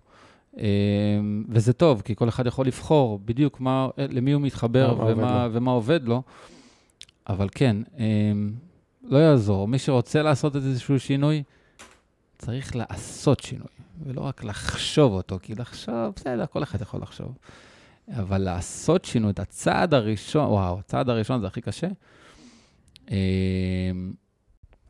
[1.49, 5.71] וזה טוב, כי כל אחד יכול לבחור בדיוק מה, למי הוא מתחבר ומה, ומה, ומה
[5.71, 6.23] עובד לו.
[7.29, 8.53] אבל כן, אמ,
[9.03, 9.69] לא יעזור.
[9.69, 11.43] מי שרוצה לעשות איזשהו שינוי,
[12.39, 13.69] צריך לעשות שינוי,
[14.05, 17.35] ולא רק לחשוב אותו, כי לחשוב, בסדר, כל אחד יכול לחשוב.
[18.17, 21.89] אבל לעשות שינוי, את הצעד הראשון, וואו, הצעד הראשון זה הכי קשה.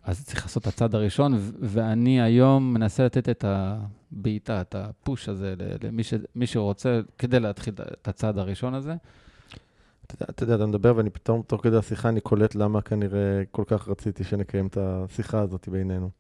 [0.05, 5.55] אז צריך לעשות את הצעד הראשון, ואני היום מנסה לתת את הבעיטה, את הפוש הזה
[5.83, 8.95] למי ש, שרוצה, כדי להתחיל את הצעד הראשון הזה.
[10.05, 13.89] אתה יודע, אתה מדבר, ואני פתאום, תוך כדי השיחה, אני קולט למה כנראה כל כך
[13.89, 16.11] רציתי שנקיים את השיחה הזאת בינינו.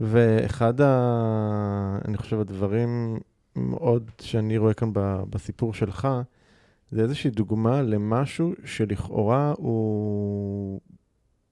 [0.00, 3.18] ואחד, ה, אני חושב, הדברים
[3.56, 6.08] מאוד שאני רואה כאן ב, בסיפור שלך,
[6.90, 10.80] זה איזושהי דוגמה למשהו שלכאורה הוא,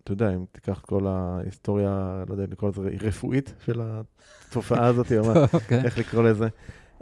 [0.04, 4.86] אתה יודע, אם תיקח את כל ההיסטוריה, לא יודע אם לקרוא לזה רפואית של התופעה
[4.90, 5.84] הזאת, או מה, אוקיי.
[5.84, 6.48] איך לקרוא לזה.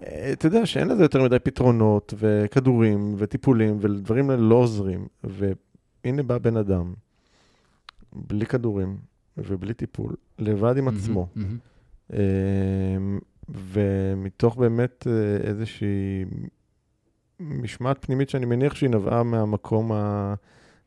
[0.03, 5.07] אה, אתה יודע שאין לזה יותר מדי פתרונות, וכדורים, וטיפולים, ודברים האלה לא עוזרים.
[6.05, 6.95] הנה בא בן אדם,
[8.13, 8.97] בלי כדורים
[9.37, 11.29] ובלי טיפול, לבד עם עצמו,
[12.13, 16.25] אמ, ומתוך באמת אה, איזושהי
[17.41, 20.35] משמעת פנימית שאני מניח שהיא נבעה מהמקום ה...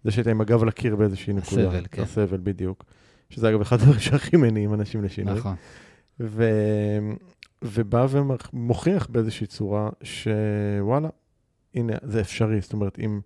[0.03, 1.68] זה שהייתה עם הגב לקיר באיזושהי נקודה.
[1.68, 2.01] הסבל, כן.
[2.01, 2.84] הסבל, בדיוק.
[3.30, 5.34] שזה אגב אחד הדברים שהכי מניעים אנשים לשינוי.
[5.34, 5.55] נכון.
[6.20, 6.43] ו...
[7.61, 11.09] ובא ומוכיח באיזושהי צורה שוואלה,
[11.76, 12.61] הנה, זה אפשרי.
[12.61, 13.20] זאת אומרת, אם...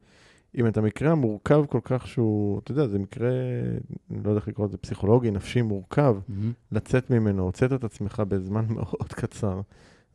[0.60, 3.30] אם את המקרה המורכב כל כך שהוא, אתה יודע, זה מקרה,
[4.12, 6.34] אני לא יודע איך לקרוא לזה, פסיכולוגי, נפשי מורכב, mm-hmm.
[6.72, 9.62] לצאת ממנו, הוצאת את עצמך בזמן מאוד קצר.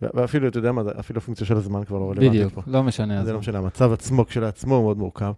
[0.02, 2.60] ואפילו, אתה יודע מה, אפילו הפונקציה של הזמן כבר לא רלוונטית פה.
[2.60, 3.24] בדיוק, לא משנה.
[3.24, 5.32] זה לא משנה, המצב עצמו כשלעצמו הוא מאוד מורכב.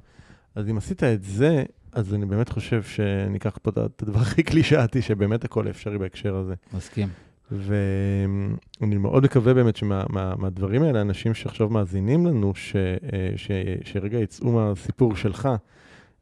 [0.54, 4.42] אז אם עשית את זה, אז אני באמת חושב שאני אקח פה את הדבר הכי
[4.42, 6.54] קלישאתי, שבאמת הכל אפשרי בהקשר הזה.
[6.74, 7.08] מסכים.
[7.50, 12.76] ואני מאוד מקווה באמת שמהדברים מה, האלה, אנשים שעכשיו מאזינים לנו, ש,
[13.36, 13.50] ש,
[13.84, 15.48] שרגע יצאו מהסיפור שלך,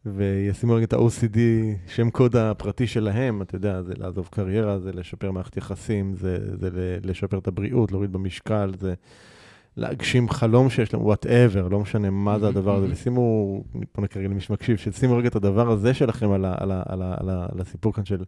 [0.07, 1.39] וישימו רגע את ה-OCD,
[1.87, 6.99] שם קוד הפרטי שלהם, אתה יודע, זה לעזוב קריירה, זה לשפר מערכת יחסים, זה, זה
[7.05, 8.95] לשפר את הבריאות, להוריד במשקל, זה
[9.77, 13.63] להגשים חלום שיש להם, whatever, לא משנה מה זה הדבר הזה, ושימו,
[13.95, 17.03] בוא נקרא למי שמקשיב, ששימו רגע את הדבר הזה שלכם על, ה, על, ה, על,
[17.03, 18.25] ה, על, ה, על הסיפור כאן של,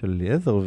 [0.00, 0.60] של אליעזר,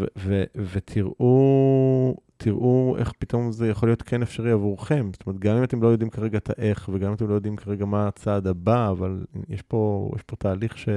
[0.55, 5.09] ותראו תראו איך פתאום זה יכול להיות כן אפשרי עבורכם.
[5.13, 7.55] זאת אומרת, גם אם אתם לא יודעים כרגע את האיך, וגם אם אתם לא יודעים
[7.55, 10.89] כרגע מה הצעד הבא, אבל יש פה, יש פה תהליך ש,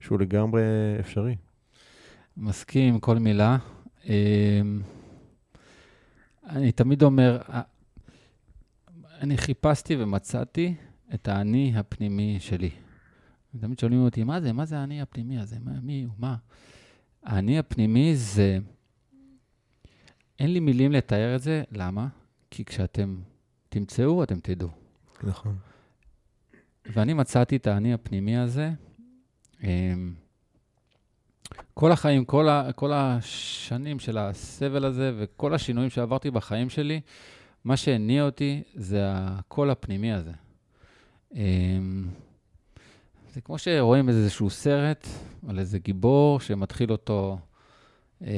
[0.00, 0.62] שהוא לגמרי
[1.00, 1.36] אפשרי.
[2.36, 3.56] מסכים עם כל מילה.
[4.04, 4.80] אמ,
[6.48, 7.38] אני תמיד אומר,
[9.20, 10.74] אני חיפשתי ומצאתי
[11.14, 12.70] את האני הפנימי שלי.
[13.60, 14.52] תמיד שואלים אותי, מה זה?
[14.52, 15.56] מה זה האני הפנימי הזה?
[15.82, 16.14] מי הוא?
[16.18, 16.36] מה?
[17.26, 18.58] האני הפנימי זה...
[20.38, 22.08] אין לי מילים לתאר את זה, למה?
[22.50, 23.16] כי כשאתם
[23.68, 24.68] תמצאו, אתם תדעו.
[25.22, 25.56] נכון.
[26.86, 28.70] ואני מצאתי את האני הפנימי הזה.
[29.62, 30.14] אמ,
[31.74, 37.00] כל החיים, כל, ה, כל השנים של הסבל הזה וכל השינויים שעברתי בחיים שלי,
[37.64, 40.32] מה שהניע אותי זה הקול הפנימי הזה.
[43.36, 45.06] זה כמו שרואים איזשהו סרט
[45.48, 47.38] על איזה גיבור שמתחיל אותו
[48.22, 48.28] אמ,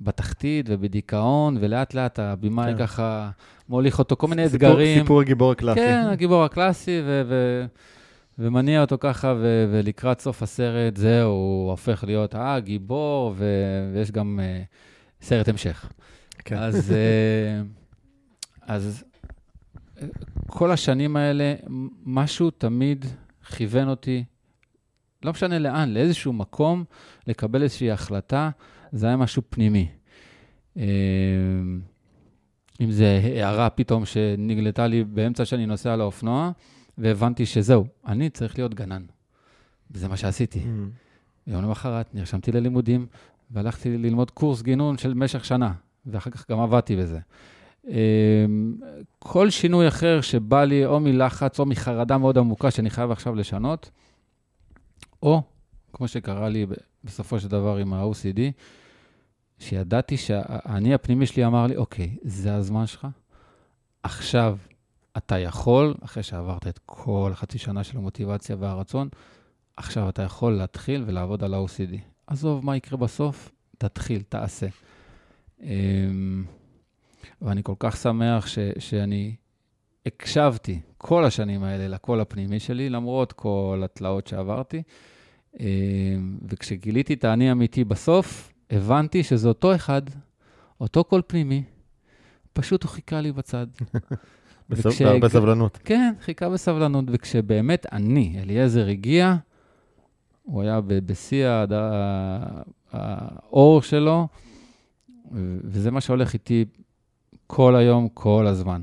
[0.00, 2.78] בתחתית ובדיכאון, ולאט לאט הבמאי כן.
[2.78, 3.30] ככה
[3.68, 5.02] מוליך אותו כל מיני סיפור, אתגרים.
[5.02, 5.80] סיפור הגיבור הקלאסי.
[5.80, 7.66] כן, הגיבור הקלאסי, ו- ו-
[8.38, 14.10] ומניע אותו ככה, ו- ולקראת סוף הסרט, זהו, הוא הופך להיות, אה, גיבור, ו- ויש
[14.10, 15.92] גם uh, סרט המשך.
[16.44, 16.56] כן.
[16.56, 17.66] אז, uh,
[18.62, 19.04] אז
[20.46, 21.54] כל השנים האלה,
[22.06, 23.06] משהו תמיד
[23.46, 24.24] כיוון אותי,
[25.22, 26.84] לא משנה לאן, לאיזשהו מקום,
[27.26, 28.50] לקבל איזושהי החלטה.
[28.92, 29.88] זה היה משהו פנימי.
[30.76, 30.84] אה,
[32.80, 36.50] אם זה הערה פתאום שנגלתה לי באמצע שאני נוסע על האופנוע,
[36.98, 39.02] והבנתי שזהו, אני צריך להיות גנן.
[39.90, 40.58] וזה מה שעשיתי.
[40.58, 40.66] Mm.
[41.46, 43.06] יום למחרת נרשמתי ללימודים,
[43.50, 45.72] והלכתי ללמוד קורס גינון של משך שנה,
[46.06, 47.18] ואחר כך גם עבדתי בזה.
[47.88, 48.44] אה,
[49.18, 53.90] כל שינוי אחר שבא לי או מלחץ או מחרדה מאוד עמוקה שאני חייב עכשיו לשנות,
[55.22, 55.42] או,
[55.92, 56.66] כמו שקרה לי
[57.04, 58.40] בסופו של דבר עם ה-OCD,
[59.58, 63.06] שידעתי שהאני הפנימי שלי אמר לי, אוקיי, זה הזמן שלך,
[64.02, 64.58] עכשיו
[65.16, 69.08] אתה יכול, אחרי שעברת את כל החצי שנה של המוטיבציה והרצון,
[69.76, 71.96] עכשיו אתה יכול להתחיל ולעבוד על ה-OCD.
[72.26, 74.66] עזוב מה יקרה בסוף, תתחיל, תעשה.
[77.42, 79.34] ואני כל כך שמח ש, שאני
[80.06, 84.82] הקשבתי כל השנים האלה לקול הפנימי שלי, למרות כל התלאות שעברתי.
[85.60, 90.02] אמ, וכשגיליתי את האני האמיתי בסוף, הבנתי שזה אותו אחד,
[90.80, 91.62] אותו קול פנימי,
[92.52, 93.66] פשוט הוא חיכה לי בצד.
[95.04, 95.78] בהרבה סבלנות.
[95.84, 99.34] כן, חיכה בסבלנות, וכשבאמת אני, אליעזר, הגיע,
[100.42, 101.46] הוא היה בשיא
[102.92, 104.28] האור שלו,
[105.64, 106.64] וזה מה שהולך איתי
[107.52, 108.82] כל היום, כל הזמן.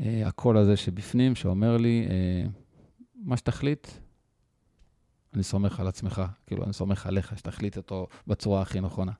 [0.00, 2.48] אה, הקול הזה שבפנים, שאומר לי, אה,
[3.24, 3.88] מה שתחליט,
[5.34, 9.12] אני סומך על עצמך, כאילו, אני סומך עליך, שתחליט אותו בצורה הכי נכונה.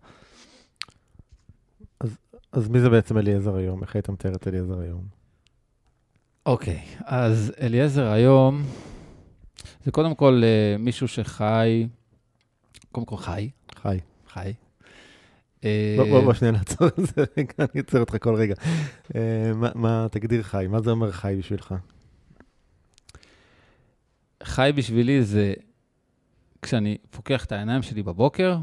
[2.00, 2.18] אז,
[2.52, 3.82] אז מי זה בעצם אליעזר היום?
[3.82, 5.04] איך היית מתאר את אליעזר היום?
[6.46, 8.62] אוקיי, okay, אז אליעזר היום,
[9.84, 11.88] זה קודם כל uh, מישהו שחי,
[12.92, 13.50] קודם כל חי.
[13.74, 13.98] חי.
[14.28, 14.52] חי.
[15.64, 18.54] אה, בוא, בוא, שנייה נעצור את זה רגע, אני עוצר אותך כל רגע.
[19.08, 19.14] Uh,
[19.74, 21.74] מה, תגדיר חי, מה זה אומר חי בשבילך?
[24.42, 25.54] חי בשבילי זה
[26.62, 28.56] כשאני פוקח את העיניים שלי בבוקר,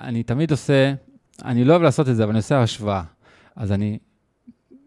[0.00, 0.94] אני תמיד עושה,
[1.44, 3.02] אני לא אוהב לעשות את זה, אבל אני עושה השוואה.
[3.56, 3.98] אז אני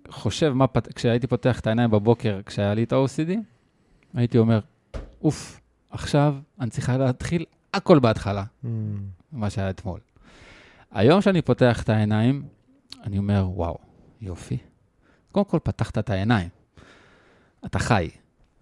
[0.09, 3.31] חושב מה, כשהייתי פותח את העיניים בבוקר, כשהיה לי את ה-OCD,
[4.13, 4.59] הייתי אומר,
[5.23, 8.67] אוף, עכשיו אני צריכה להתחיל הכל בהתחלה, mm.
[9.31, 9.99] מה שהיה אתמול.
[10.91, 12.43] היום שאני פותח את העיניים,
[13.03, 13.77] אני אומר, וואו,
[14.21, 14.57] יופי.
[15.31, 16.49] קודם כל, פתחת את העיניים.
[17.65, 18.09] אתה חי,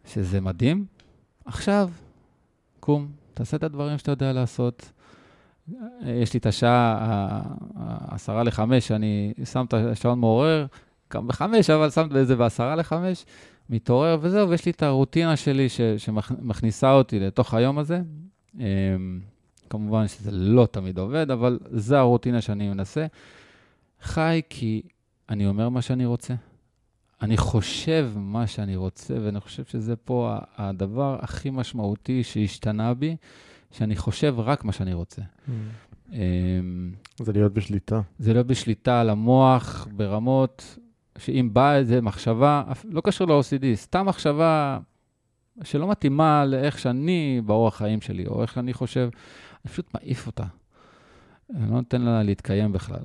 [0.05, 0.86] שזה מדהים,
[1.45, 1.89] עכשיו,
[2.80, 4.91] קום, תעשה את הדברים שאתה יודע לעשות.
[6.05, 7.41] יש לי את השעה
[8.07, 10.66] עשרה לחמש, אני שם את השעון מעורר,
[11.14, 13.26] גם בחמש, אבל שם את זה בעשרה לחמש,
[13.70, 18.01] מתעורר וזהו, ויש לי את הרוטינה שלי ש, שמכניסה אותי לתוך היום הזה.
[18.60, 19.20] אמ,
[19.70, 23.06] כמובן שזה לא תמיד עובד, אבל זו הרוטינה שאני מנסה.
[24.02, 24.82] חי כי
[25.30, 26.34] אני אומר מה שאני רוצה,
[27.22, 33.16] אני חושב מה שאני רוצה, ואני חושב שזה פה הדבר הכי משמעותי שהשתנה בי,
[33.72, 35.22] שאני חושב רק מה שאני רוצה.
[35.22, 35.52] Mm.
[36.14, 38.02] אמ, זה להיות בשליטה.
[38.20, 40.78] זה להיות בשליטה על המוח ברמות
[41.18, 44.80] שאם באה איזו מחשבה, לא קשור ל-OCD, סתם מחשבה
[45.64, 49.10] שלא מתאימה לאיך שאני באורח חיים שלי, או איך שאני חושב,
[49.66, 50.45] אני פשוט מעיף אותה.
[51.56, 53.04] אני לא נותן לה להתקיים בכלל.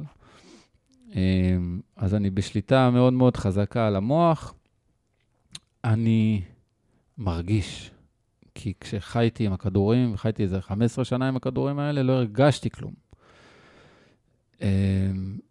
[1.14, 4.55] אמ, אז אני בשליטה מאוד מאוד חזקה על המוח.
[5.84, 6.42] אני
[7.18, 7.90] מרגיש,
[8.55, 12.92] כי כשחייתי עם הכדורים, וחייתי איזה 15 שנה עם הכדורים האלה, לא הרגשתי כלום.
[14.62, 14.66] אמ,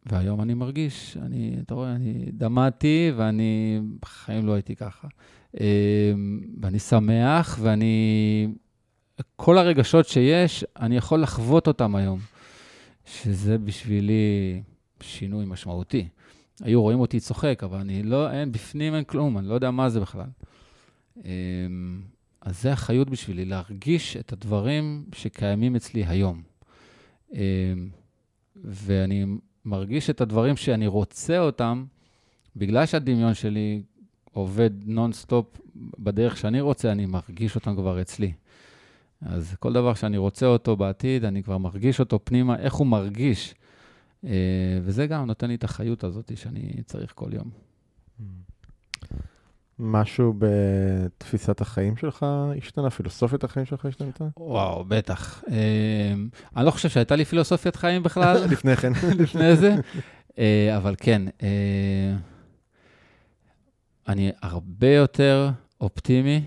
[0.05, 5.07] והיום אני מרגיש, אני, אתה רואה, אני דמעתי ואני בחיים לא הייתי ככה.
[5.59, 8.47] אמ, ואני שמח, ואני...
[9.35, 12.19] כל הרגשות שיש, אני יכול לחוות אותם היום,
[13.05, 14.61] שזה בשבילי
[15.01, 16.07] שינוי משמעותי.
[16.61, 19.89] היו רואים אותי צוחק, אבל אני לא, אין, בפנים אין כלום, אני לא יודע מה
[19.89, 20.29] זה בכלל.
[21.17, 22.01] אמ,
[22.41, 26.41] אז זה החיות בשבילי, להרגיש את הדברים שקיימים אצלי היום.
[27.33, 27.39] אמ,
[28.55, 29.25] ואני
[29.65, 31.85] מרגיש את הדברים שאני רוצה אותם,
[32.55, 33.81] בגלל שהדמיון שלי
[34.35, 38.33] עובד נונסטופ בדרך שאני רוצה, אני מרגיש אותם כבר אצלי.
[39.21, 43.55] אז כל דבר שאני רוצה אותו בעתיד, אני כבר מרגיש אותו פנימה, איך הוא מרגיש.
[44.25, 44.31] אה,
[44.81, 47.49] וזה גם נותן לי את החיות הזאת שאני צריך כל יום.
[49.79, 52.25] משהו בתפיסת החיים שלך
[52.57, 52.89] השתנה?
[52.89, 54.25] פילוסופיית החיים שלך השתנתה?
[54.37, 55.43] וואו, בטח.
[55.51, 56.13] אה,
[56.55, 58.45] אני לא חושב שהייתה לי פילוסופיית חיים בכלל.
[58.51, 58.93] לפני כן.
[59.19, 59.75] לפני זה.
[60.37, 61.21] אה, אבל כן,
[64.07, 65.49] אני הרבה יותר
[65.81, 66.41] אופטימי,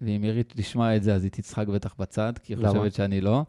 [0.00, 3.44] ואם עירית תשמע את זה, אז היא תצחק בטח בצד, כי היא חושבת שאני לא.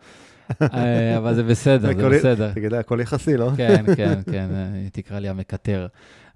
[0.61, 2.53] אה, אבל זה בסדר, זה בסדר.
[2.53, 3.51] תגיד, הכל יחסי, לא?
[3.57, 5.87] כן, כן, כן, היא תקרא לי המקטר,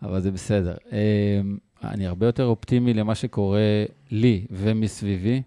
[0.02, 0.76] אבל זה בסדר.
[0.92, 1.42] אה,
[1.84, 5.42] אני הרבה יותר אופטימי למה שקורה לי ומסביבי.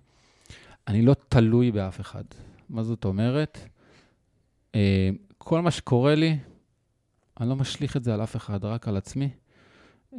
[0.88, 2.24] אני לא תלוי באף אחד.
[2.70, 3.58] מה זאת אומרת?
[4.74, 6.38] אה, כל מה שקורה לי,
[7.40, 9.28] אני לא משליך את זה על אף אחד, רק על עצמי.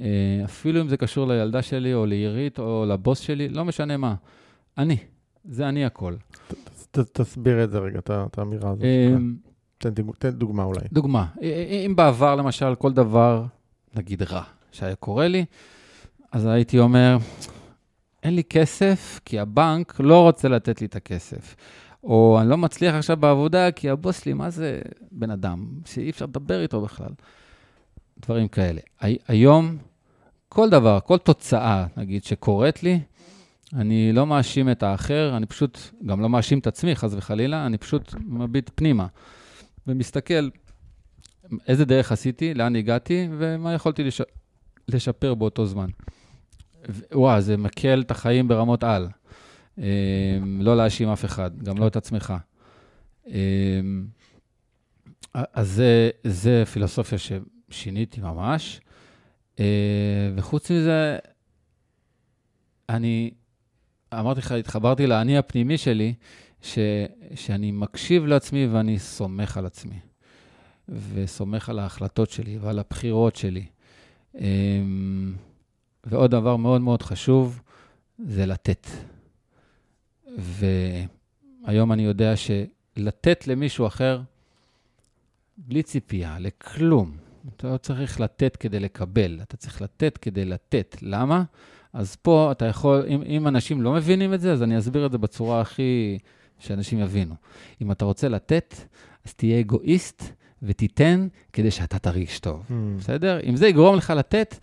[0.01, 4.15] אה, אפילו אם זה קשור לילדה שלי, או לעירית, או לבוס שלי, לא משנה מה.
[4.77, 4.97] אני,
[5.45, 6.15] זה אני הכל.
[6.91, 8.83] תסביר את זה רגע, את האמירה הזאת.
[8.83, 9.15] אה,
[10.19, 10.81] תן דוגמה אולי.
[10.91, 11.25] דוגמה.
[11.41, 13.45] אה, אם בעבר, למשל, כל דבר,
[13.95, 15.45] נגיד רע, שהיה קורה לי,
[16.31, 17.17] אז הייתי אומר,
[18.23, 21.55] אין לי כסף, כי הבנק לא רוצה לתת לי את הכסף.
[22.03, 24.81] או אני לא מצליח עכשיו בעבודה, כי הבוס שלי, מה זה
[25.11, 27.11] בן אדם, שאי אפשר לדבר איתו בכלל.
[28.19, 28.81] דברים כאלה.
[29.27, 29.77] היום,
[30.57, 32.99] כל דבר, כל תוצאה, נגיד, שקורית לי,
[33.73, 37.77] אני לא מאשים את האחר, אני פשוט גם לא מאשים את עצמי, חס וחלילה, אני
[37.77, 39.07] פשוט מביט פנימה
[39.87, 40.49] ומסתכל
[41.67, 44.21] איזה דרך עשיתי, לאן הגעתי ומה יכולתי לש...
[44.87, 45.89] לשפר באותו זמן.
[47.11, 49.07] וואו, זה מקל את החיים ברמות על.
[49.77, 49.83] אמ,
[50.61, 52.33] לא להאשים אף אחד, גם לא את עצמך.
[53.27, 54.05] אמ,
[55.33, 57.31] אז זה, זה פילוסופיה ש...
[57.69, 58.81] שיניתי ממש.
[59.59, 61.17] אה, וחוץ מזה,
[62.89, 63.31] אני,
[64.13, 66.13] אמרתי לך, התחברתי לאני הפנימי שלי,
[66.61, 66.79] ש,
[67.35, 69.99] שאני מקשיב לעצמי ואני סומך על עצמי.
[70.89, 73.65] וסומך על ההחלטות שלי ועל הבחירות שלי.
[74.35, 74.81] אה,
[76.03, 77.61] ועוד דבר מאוד מאוד חשוב,
[78.19, 78.87] זה לתת.
[80.37, 84.21] והיום אני יודע שלתת למישהו אחר,
[85.57, 87.17] בלי ציפייה, לכלום,
[87.55, 90.95] אתה לא צריך לתת כדי לקבל, אתה צריך לתת כדי לתת.
[91.01, 91.43] למה?
[91.93, 95.11] אז פה אתה יכול, אם, אם אנשים לא מבינים את זה, אז אני אסביר את
[95.11, 96.17] זה בצורה הכי
[96.59, 97.35] שאנשים יבינו.
[97.81, 98.75] אם אתה רוצה לתת,
[99.25, 100.23] אז תהיה אגואיסט
[100.63, 102.73] ותיתן כדי שאתה תרגיש טוב, mm.
[102.99, 103.39] בסדר?
[103.43, 104.55] אם זה יגרום לך לתת,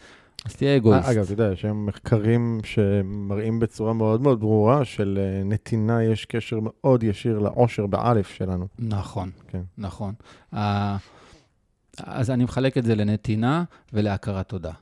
[0.45, 1.09] אז תהיה אגואיסט.
[1.09, 6.25] אגב, אתה יודע, יש היום מחקרים שמראים בצורה מאוד מאוד ברורה של אה, נתינה יש
[6.25, 8.67] קשר מאוד ישיר לעושר באלף שלנו.
[8.79, 9.63] נכון, כן.
[9.79, 10.15] נכון.
[12.03, 14.73] אז אני מחלק את זה לנתינה ולהכרת תודה.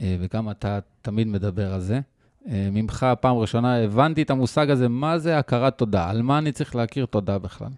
[0.00, 2.00] אה, וגם אתה תמיד מדבר על זה.
[2.48, 6.10] אה, ממך, פעם ראשונה הבנתי את המושג הזה, מה זה הכרת תודה?
[6.10, 7.68] על מה אני צריך להכיר תודה בכלל?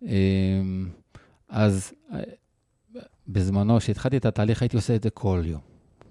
[0.00, 0.04] Mm.
[1.48, 1.92] אז
[3.28, 5.60] בזמנו, כשהתחלתי את התהליך, הייתי עושה את זה כל יום,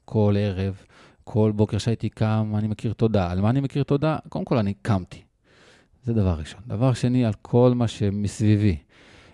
[0.05, 0.81] כל ערב,
[1.23, 3.31] כל בוקר שהייתי קם, אני מכיר תודה.
[3.31, 4.17] על מה אני מכיר תודה?
[4.29, 5.21] קודם כל, אני קמתי.
[6.03, 6.61] זה דבר ראשון.
[6.67, 8.77] דבר שני, על כל מה שמסביבי.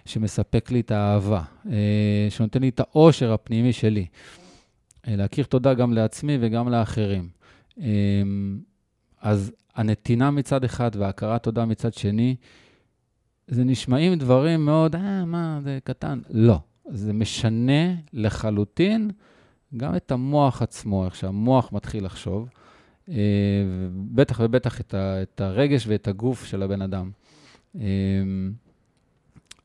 [0.06, 4.06] שמספק לי את האהבה, אה, שנותן לי את האושר הפנימי שלי.
[5.08, 7.30] אה, להכיר תודה גם לעצמי וגם לאחרים.
[7.82, 7.88] אה,
[9.22, 12.36] אז הנתינה מצד אחד והכרת תודה מצד שני,
[13.48, 16.20] זה נשמעים דברים מאוד, אה, מה, זה קטן.
[16.30, 19.12] לא, זה משנה לחלוטין
[19.78, 22.50] גם את המוח עצמו, איך שהמוח מתחיל לחשוב,
[23.94, 27.12] בטח ובטח את, ה, את הרגש ואת הגוף של הבן אדם.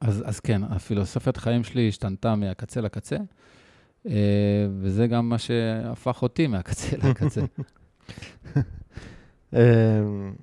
[0.01, 3.16] אז, אז כן, הפילוסופיית חיים שלי השתנתה מהקצה לקצה,
[4.07, 7.40] אה, וזה גם מה שהפך אותי מהקצה לקצה.
[9.53, 10.34] אמ,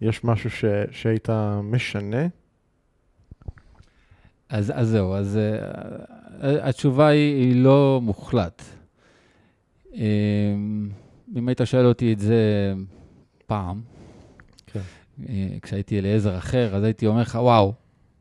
[0.00, 1.28] יש משהו ש, שהיית
[1.62, 2.26] משנה?
[4.48, 8.62] אז, אז זהו, אז uh, התשובה היא, היא לא מוחלט.
[9.92, 9.96] Um,
[11.36, 12.72] אם היית שואל אותי את זה
[13.46, 13.82] פעם,
[15.62, 17.72] כשהייתי אליעזר אחר, אז הייתי אומר לך, וואו,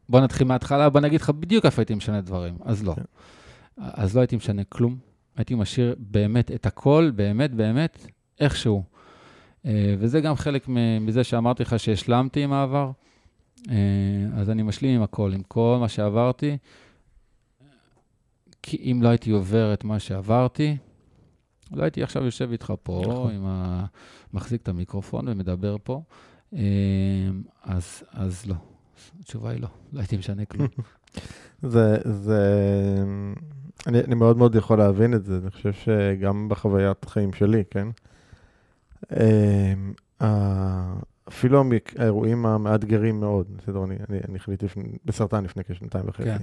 [0.10, 2.58] בוא נתחיל מההתחלה, בוא נגיד לך בדיוק איפה הייתי משנה דברים.
[2.64, 2.94] אז לא.
[2.94, 3.02] כן.
[3.78, 4.98] אז לא הייתי משנה כלום.
[5.36, 8.08] הייתי משאיר באמת את הכל, באמת, באמת,
[8.40, 8.84] איכשהו.
[9.64, 9.68] Uh,
[10.00, 10.66] וזה גם חלק
[11.02, 12.92] מזה שאמרתי לך שהשלמתי עם העבר.
[13.58, 13.70] Uh,
[14.36, 16.58] אז אני משלים עם הכל, עם כל מה שעברתי.
[18.64, 20.78] כי אם לא הייתי עובר את מה שעברתי,
[21.72, 23.34] לא הייתי עכשיו יושב איתך פה, נכון.
[23.34, 23.86] עם ה...
[24.34, 26.02] מחזיק את המיקרופון ומדבר פה.
[26.54, 26.58] Uh,
[27.64, 28.56] אז, אז לא.
[29.20, 30.68] התשובה היא לא, לא הייתי משנה כלום.
[31.64, 32.44] זה, זה,
[33.88, 37.88] אני, אני מאוד מאוד יכול להבין את זה, אני חושב שגם בחוויית חיים שלי, כן?
[39.12, 39.94] אמ,
[41.28, 41.64] אפילו
[41.98, 44.66] האירועים המאתגרים מאוד, בסדר, אני, אני, אני חליתי
[45.06, 46.24] בסרטן לפני כשנתיים וחצי.
[46.24, 46.38] כן.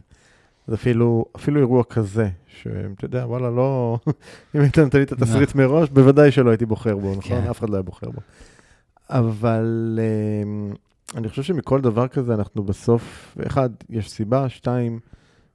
[0.68, 3.98] אז אפילו, אפילו אירוע כזה, שאתה יודע, וואלה, לא...
[4.54, 7.42] אם היית נותן לי את התסריט מראש, בוודאי שלא הייתי בוחר בו, נכון?
[7.42, 7.50] כן.
[7.50, 8.20] אף אחד לא היה בוחר בו.
[9.10, 10.72] אבל אמ,
[11.16, 15.00] אני חושב שמכל דבר כזה אנחנו בסוף, אחד, יש סיבה, שתיים,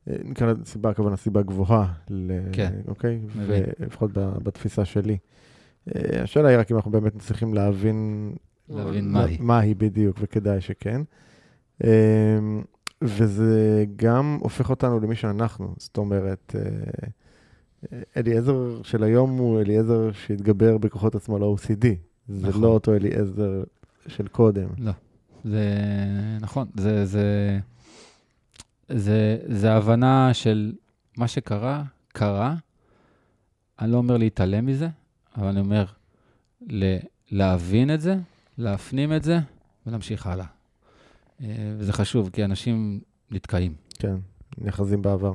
[0.08, 1.93] אה, נקרא לזה סיבה, הכוונה סיבה גבוהה,
[2.51, 3.20] כן, אוקיי?
[3.80, 5.18] לפחות בתפיסה שלי.
[5.95, 8.32] אה, השאלה היא רק אם אנחנו באמת מצליחים להבין...
[8.70, 9.38] להבין מה היא.
[9.41, 11.01] מה היא בדיוק, וכדאי שכן.
[11.84, 11.89] אמ,
[13.01, 15.74] וזה גם הופך אותנו למי שאנחנו.
[15.78, 17.08] זאת אומרת, אה,
[18.18, 21.86] אליעזר של היום הוא אליעזר שהתגבר בכוחות עצמו ל-OCD.
[22.28, 22.61] זה נכון.
[22.61, 23.63] לא אותו אליעזר
[24.07, 24.67] של קודם.
[24.78, 24.91] לא.
[25.45, 25.67] זה
[26.41, 27.59] נכון, זה, זה,
[28.89, 30.74] זה, זה הבנה של
[31.17, 32.55] מה שקרה, קרה.
[33.80, 34.88] אני לא אומר להתעלם מזה,
[35.38, 35.86] אבל אני אומר
[36.61, 36.97] ל-
[37.32, 38.15] להבין את זה,
[38.57, 39.39] להפנים את זה
[39.88, 40.45] ולהמשיך הלאה.
[41.41, 41.47] אה,
[41.78, 42.99] וזה חשוב, כי אנשים
[43.32, 43.74] נתקעים.
[43.99, 44.15] כן,
[44.57, 45.34] נאחזים בעבר.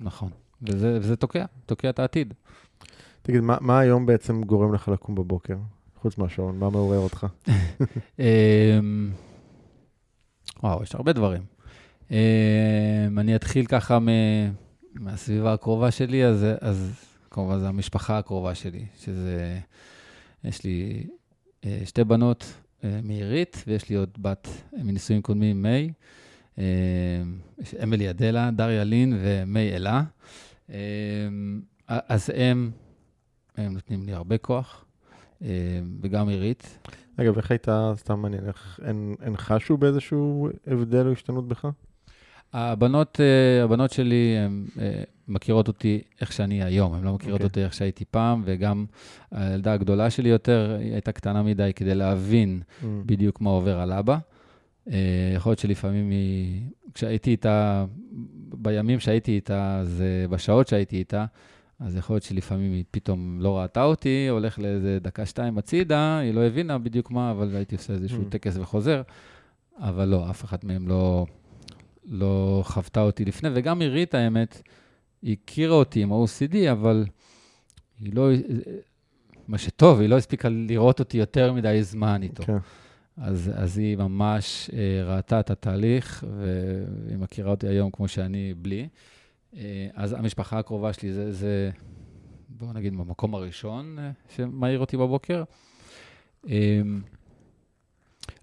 [0.00, 0.30] נכון,
[0.62, 2.34] וזה, וזה תוקע, תוקע את העתיד.
[3.22, 5.56] תגיד, מה, מה היום בעצם גורם לך לקום בבוקר?
[6.00, 7.26] חוץ מהשעון, מה מעורר אותך?
[8.18, 9.10] אמ,
[10.62, 11.42] וואו, יש הרבה דברים.
[12.08, 12.12] Um,
[13.18, 13.98] אני אתחיל ככה.
[14.94, 16.92] מהסביבה הקרובה שלי, אז, אז
[17.30, 19.58] כמובן זו המשפחה הקרובה שלי, שזה,
[20.44, 21.06] יש לי
[21.62, 22.44] uh, שתי בנות
[22.80, 25.92] uh, מעירית, ויש לי עוד בת מנישואים קודמים, מיי.
[26.56, 26.60] Uh,
[27.82, 30.02] אמילי אדלה, דריה לין ומיי אלה.
[31.88, 32.70] אז הם,
[33.56, 34.84] הם נותנים לי הרבה כוח,
[36.00, 36.78] וגם עירית.
[37.16, 38.80] אגב, איך הייתה, סתם מעניין, איך
[39.20, 41.68] הן חשו באיזשהו הבדל או השתנות בך?
[42.52, 47.44] הבנות, אה, הבנות שלי, הן אה, מכירות אותי איך שאני היום, הן לא מכירות okay.
[47.44, 47.46] אוקיי.
[47.46, 48.86] אותי איך שהייתי פעם, וגם
[49.30, 52.84] הילדה הגדולה שלי יותר, היא הייתה קטנה מדי כדי להבין mm.
[53.06, 54.18] בדיוק מה עובר על אבא.
[54.90, 56.62] אה, יכול להיות שלפעמים היא,
[56.94, 57.84] כשהייתי איתה,
[58.54, 61.24] בימים שהייתי איתה, אז בשעות שהייתי איתה,
[61.80, 66.40] אז יכול להיות שלפעמים היא פתאום לא ראתה אותי, הולך לאיזה דקה-שתיים הצידה, היא לא
[66.40, 68.30] הבינה בדיוק מה, אבל הייתי עושה איזשהו mm.
[68.30, 69.02] טקס וחוזר.
[69.78, 71.26] אבל לא, אף אחת מהם לא,
[72.04, 74.62] לא חוותה אותי לפני, וגם עירית, האמת,
[75.22, 77.06] היא הכירה אותי עם ה-OCD, אבל
[78.00, 78.28] היא לא,
[79.48, 82.42] מה שטוב, היא לא הספיקה לראות אותי יותר מדי זמן איתו.
[82.42, 82.58] כן.
[83.16, 88.88] אז, אז היא ממש אה, ראתה את התהליך, והיא מכירה אותי היום כמו שאני בלי.
[89.56, 91.70] אה, אז המשפחה הקרובה שלי זה, זה
[92.48, 95.44] בואו נגיד, במקום הראשון אה, שמעיר אותי בבוקר.
[96.48, 96.80] אה,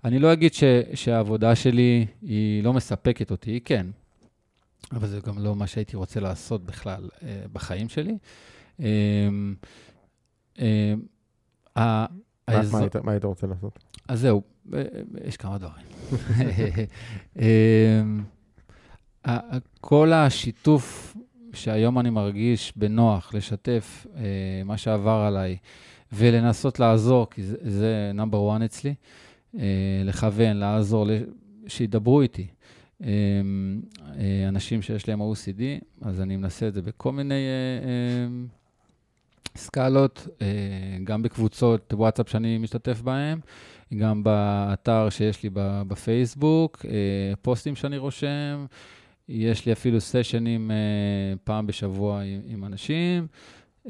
[0.06, 0.64] אני לא אגיד ש,
[0.94, 3.88] שהעבודה שלי היא לא מספקת אותי, היא כן,
[4.92, 7.10] אבל זה גם לא מה שהייתי רוצה לעשות בכלל
[7.54, 8.18] בחיים שלי.
[13.04, 13.80] מה היית רוצה לעשות?
[14.08, 14.42] אז זהו,
[15.26, 15.86] יש כמה דברים.
[19.82, 21.16] כל השיתוף
[21.54, 24.22] שהיום אני מרגיש בנוח לשתף אה,
[24.66, 25.58] מה שעבר עליי
[26.14, 28.94] ולנסות לעזור, כי זה, number one אצלי,
[29.60, 29.62] אה,
[30.06, 31.08] לכוון, לעזור,
[31.68, 32.48] שידברו איתי.
[33.04, 33.10] אה,
[34.48, 35.62] אנשים שיש להם OCD,
[36.02, 37.46] אז אני מנסה את זה בכל מיני
[39.56, 40.28] סקלות,
[41.04, 43.40] גם בקבוצות וואטסאפ שאני משתתף בהן,
[43.98, 46.86] גם באתר שיש לי בפייסבוק,
[47.42, 48.66] פוסטים שאני רושם.
[49.30, 53.28] יש לי אפילו סשנים uh, פעם בשבוע עם, עם אנשים,
[53.86, 53.90] um,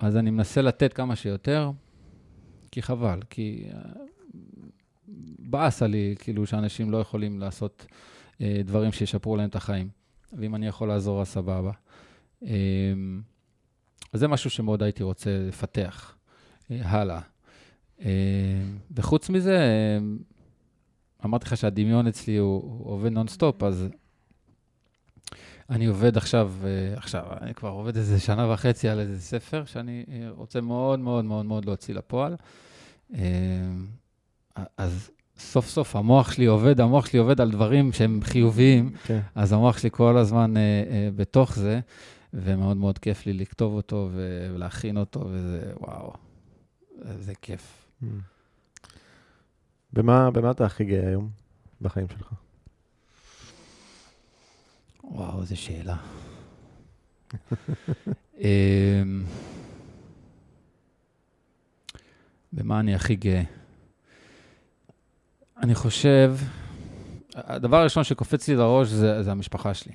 [0.00, 1.70] אז אני מנסה לתת כמה שיותר,
[2.70, 3.74] כי חבל, כי uh,
[5.38, 7.86] באסה לי, כאילו, שאנשים לא יכולים לעשות
[8.40, 9.88] דברים שישפרו להם את החיים.
[10.32, 11.72] ואם אני יכול לעזור, אז סבבה.
[14.12, 16.16] אז זה משהו שמאוד הייתי רוצה לפתח
[16.70, 17.20] הלאה.
[18.90, 19.58] וחוץ מזה,
[21.24, 23.88] אמרתי לך שהדמיון אצלי הוא, הוא עובד נונסטופ, אז
[25.70, 30.04] אני עובד עכשיו, אה, עכשיו, אני כבר עובד איזה שנה וחצי על איזה ספר שאני
[30.08, 32.36] אה, רוצה מאוד מאוד מאוד מאוד להוציא לפועל.
[33.14, 33.20] אה,
[34.76, 39.20] אז סוף סוף המוח שלי עובד, המוח שלי עובד על דברים שהם חיוביים, כן.
[39.34, 40.54] אז המוח שלי כל הזמן
[41.16, 41.80] בתוך זה,
[42.34, 46.12] ומאוד מאוד כיף לי לכתוב אותו ולהכין אותו, וזה, וואו,
[47.18, 47.86] זה כיף.
[48.02, 48.06] Mm.
[49.92, 51.28] במה, במה אתה הכי גאה היום
[51.80, 52.45] בחיים שלך?
[55.10, 55.96] וואו, איזה שאלה.
[58.40, 59.24] אמ,
[62.52, 63.42] במה אני הכי גאה?
[65.62, 66.36] אני חושב,
[67.34, 69.92] הדבר הראשון שקופץ לי לראש זה, זה המשפחה שלי.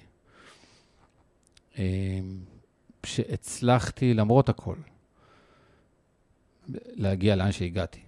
[1.77, 2.39] אמ,
[3.05, 4.75] שהצלחתי, למרות הכל,
[6.69, 7.99] להגיע לאן שהגעתי.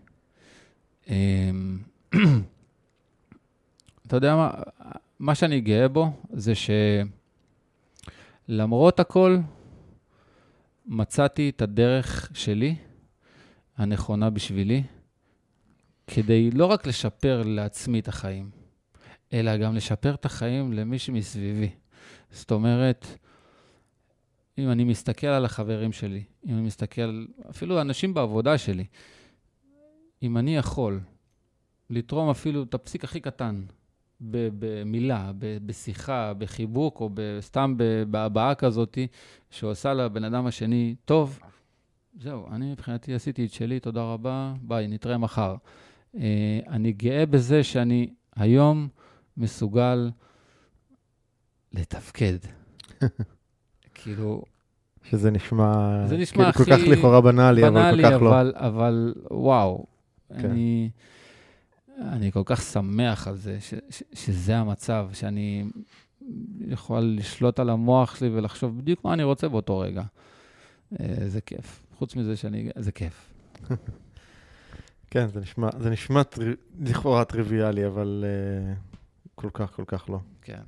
[1.07, 1.79] אמ,
[4.07, 4.51] אתה יודע מה?
[5.19, 6.53] מה שאני גאה בו זה
[8.49, 9.37] שלמרות הכל,
[10.85, 12.75] מצאתי את הדרך שלי,
[13.77, 14.83] הנכונה בשבילי,
[16.07, 18.51] כדי לא רק לשפר לעצמי את החיים,
[19.33, 21.69] אלא גם לשפר את החיים למי שמסביבי.
[22.31, 23.07] זאת אומרת,
[24.57, 28.85] אם אני מסתכל על החברים שלי, אם אני מסתכל, אפילו אנשים בעבודה שלי,
[30.23, 30.99] אם אני יכול
[31.89, 33.65] לתרום אפילו את הפסיק הכי קטן
[34.31, 35.31] במילה,
[35.65, 37.09] בשיחה, בחיבוק, או
[37.39, 37.75] סתם
[38.09, 38.97] בהבעה כזאת,
[39.49, 41.39] שעושה לבן אדם השני טוב,
[42.19, 45.55] זהו, אני מבחינתי עשיתי את שלי, תודה רבה, ביי, נתראה מחר.
[46.17, 48.87] אה, אני גאה בזה שאני היום
[49.37, 50.09] מסוגל
[51.73, 52.37] לתפקד.
[53.95, 54.43] כאילו...
[55.09, 56.71] שזה נשמע, זה נשמע כאילו הכי...
[56.71, 58.67] כל כך לכאורה בנאלי, בנאלי, אבל כל כך אבל, לא.
[58.67, 59.85] אבל וואו,
[60.29, 60.49] כן.
[60.49, 60.89] אני...
[62.01, 65.65] אני כל כך שמח על זה, ש, ש, שזה המצב, שאני
[66.59, 70.03] יכול לשלוט על המוח שלי ולחשוב בדיוק מה אני רוצה באותו רגע.
[70.99, 71.83] אה, זה כיף.
[71.97, 72.69] חוץ מזה שאני...
[72.75, 73.33] זה כיף.
[75.11, 76.53] כן, זה נשמע, זה נשמע טר...
[76.79, 78.97] לכאורה טריוויאלי, אבל uh,
[79.35, 80.19] כל כך, כל כך לא.
[80.41, 80.61] כן.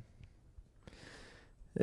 [1.78, 1.82] Um,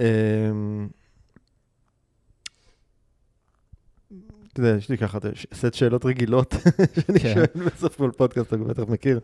[4.54, 5.18] אתה יודע, יש לי ככה
[5.54, 6.54] סט שאלות רגילות
[6.96, 7.34] שאני כן.
[7.34, 9.20] שואל בסוף כל פודקאסט, אתה בטח מכיר,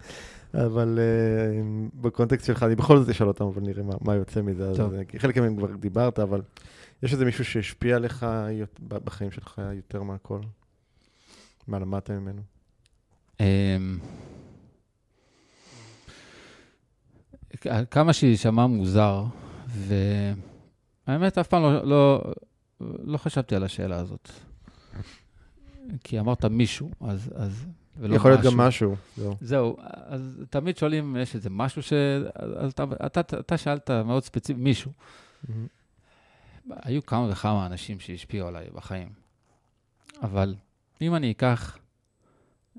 [0.54, 4.72] אבל uh, בקונטקסט שלך, אני בכל זאת אשאל אותם, אבל נראה מה, מה יוצא מזה.
[4.76, 4.94] טוב.
[4.94, 6.42] אז, חלק מהם כבר דיברת, אבל
[7.04, 8.26] יש איזה מישהו שהשפיע עליך
[8.88, 10.40] בחיים שלך יותר מהכל?
[11.68, 12.42] מה למדת ממנו?
[13.40, 14.00] אמ,
[17.92, 19.24] כמה שיישמע מוזר,
[21.08, 22.22] והאמת, אף פעם לא, לא,
[22.82, 24.30] לא חשבתי על השאלה הזאת.
[26.04, 27.32] כי אמרת מישהו, אז...
[27.36, 27.66] אז
[27.98, 28.96] ולא יכול להיות גם משהו.
[29.18, 29.36] זהו.
[29.42, 31.94] זהו, אז תמיד שואלים, יש איזה משהו ש...
[32.34, 34.92] אז אתה, אתה, אתה שאלת מאוד ספציפי, מישהו.
[35.48, 35.68] מהמם.
[36.70, 39.10] היו כמה וכמה אנשים שהשפיעו עליי בחיים,
[40.22, 40.56] אבל
[41.02, 41.78] אם אני אקח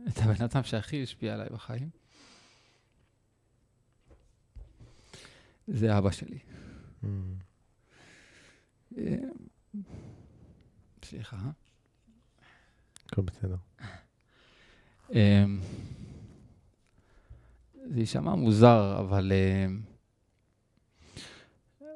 [0.08, 1.90] את הבן אדם שהכי השפיע עליי בחיים,
[5.66, 6.38] זה אבא שלי.
[7.02, 7.34] מהמם.
[8.98, 9.16] אה,
[11.04, 11.36] סליחה.
[13.12, 13.56] הכל בסדר.
[15.12, 15.60] אמ,
[17.86, 19.80] זה יישמע מוזר, אבל אמ,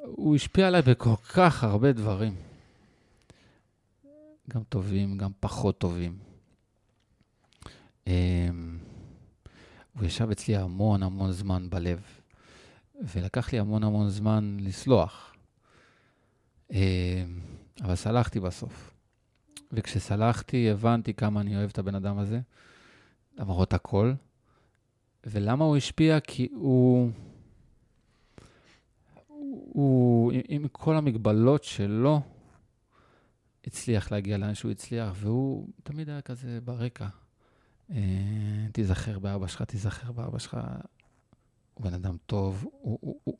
[0.05, 2.35] הוא השפיע עליי בכל כך הרבה דברים.
[4.51, 6.19] גם טובים, גם פחות טובים.
[8.07, 8.79] אמ,
[9.95, 12.03] הוא ישב אצלי המון המון זמן בלב,
[13.15, 15.35] ולקח לי המון המון זמן לסלוח.
[16.71, 17.41] אמ,
[17.83, 18.94] אבל סלחתי בסוף.
[19.77, 22.41] וכשסלחתי, הבנתי כמה אני אוהב את הבן אדם הזה,
[23.37, 24.13] למרות הכל.
[25.27, 26.21] ולמה הוא השפיע?
[26.21, 27.11] כי הוא...
[29.75, 32.21] הוא, עם, עם כל המגבלות שלו,
[33.67, 37.07] הצליח להגיע לאן שהוא הצליח, והוא תמיד היה כזה ברקע.
[37.91, 40.59] אה, תיזכר באבא שלך, תיזכר באבא שלך.
[41.75, 43.39] הוא בן אדם טוב, הוא, הוא, הוא,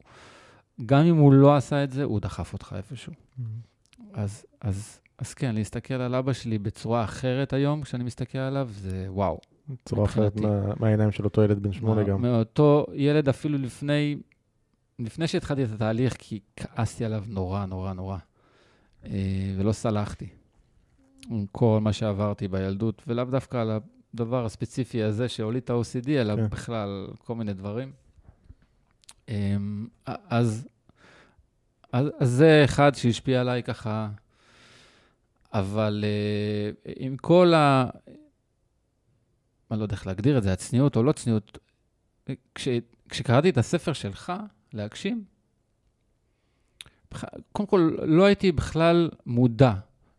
[0.87, 3.13] גם אם הוא לא עשה את זה, הוא דחף אותך איפשהו.
[4.13, 9.07] אז, אז, אז כן, להסתכל על אבא שלי בצורה אחרת היום, כשאני מסתכל עליו, זה
[9.09, 9.41] וואו.
[9.85, 10.37] צורה אחרת.
[10.37, 12.23] מה- מהעיניים של אותו ילד בן שמונה גם.
[12.23, 14.17] מאותו ילד אפילו לפני,
[14.99, 18.19] לפני שהתחלתי את התהליך, כי כעסתי עליו נורא, נורא, נורא.
[19.05, 19.11] אה,
[19.59, 20.27] ולא סלחתי.
[21.31, 23.71] עם כל מה שעברתי בילדות, ולאו דווקא על
[24.15, 26.49] הדבר הספציפי הזה שהוליד את ה-OCD, אלא כן.
[26.49, 27.93] בכלל כל מיני דברים.
[29.29, 29.57] אה,
[30.29, 30.69] אז,
[31.93, 34.09] אז, אז זה אחד שהשפיע עליי ככה,
[35.55, 37.87] אבל אה, עם כל ה...
[39.71, 41.59] אני לא יודע איך להגדיר את זה, הצניעות או לא צניעות,
[42.55, 42.69] כש,
[43.09, 44.33] כשקראתי את הספר שלך,
[44.73, 45.25] להגשים,
[47.53, 49.73] קודם כל, לא הייתי בכלל מודע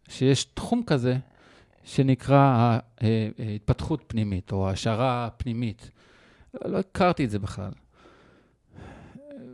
[0.10, 1.18] שיש תחום כזה
[1.84, 2.80] שנקרא
[3.56, 5.92] התפתחות פנימית, או השערה פנימית.
[6.66, 7.72] לא הכרתי את זה בכלל.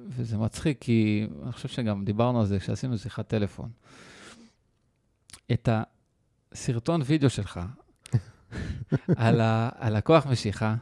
[0.07, 3.69] וזה מצחיק, כי אני חושב שגם דיברנו על זה כשעשינו שיחת טלפון.
[5.51, 5.69] את
[6.51, 7.59] הסרטון וידאו שלך
[9.15, 10.75] על, ה, על הכוח משיכה,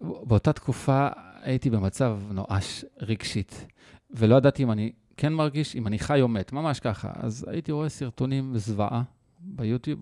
[0.00, 1.08] באותה תקופה
[1.42, 3.66] הייתי במצב נואש רגשית,
[4.10, 7.10] ולא ידעתי אם אני כן מרגיש, אם אני חי או מת, ממש ככה.
[7.14, 9.02] אז הייתי רואה סרטונים זוועה
[9.40, 10.00] ביוטיוב,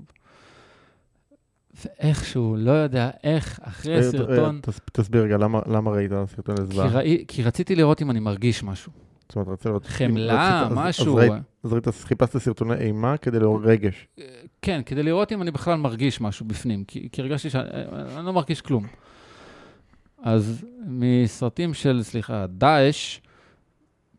[1.84, 4.60] ואיכשהו, לא יודע איך, אחרי סרטון...
[4.68, 6.88] אה, תסביר רגע, למה, למה ראית סרטון לזוועה?
[6.88, 8.92] כי, ראי, כי רציתי לראות אם אני מרגיש משהו.
[9.28, 9.86] זאת אומרת, רצית לראות...
[9.86, 11.18] חמלה, משהו.
[11.64, 14.06] אז, ראית, חיפשת סרטוני אימה כדי לראות רגש.
[14.62, 18.60] כן, כדי לראות אם אני בכלל מרגיש משהו בפנים, כי, כי הרגשתי שאני לא מרגיש
[18.60, 18.86] כלום.
[20.22, 23.20] אז מסרטים של, סליחה, דאעש,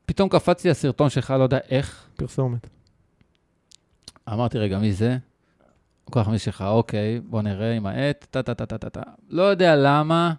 [0.06, 2.08] פתאום קפץ לי הסרטון שלך, לא יודע איך.
[2.16, 2.68] פרסומת.
[4.34, 5.18] אמרתי, רגע, מי זה?
[6.04, 9.02] כוח מי שלך, אוקיי, בוא נראה עם העט, טה-טה-טה-טה-טה.
[9.30, 10.34] לא יודע למה,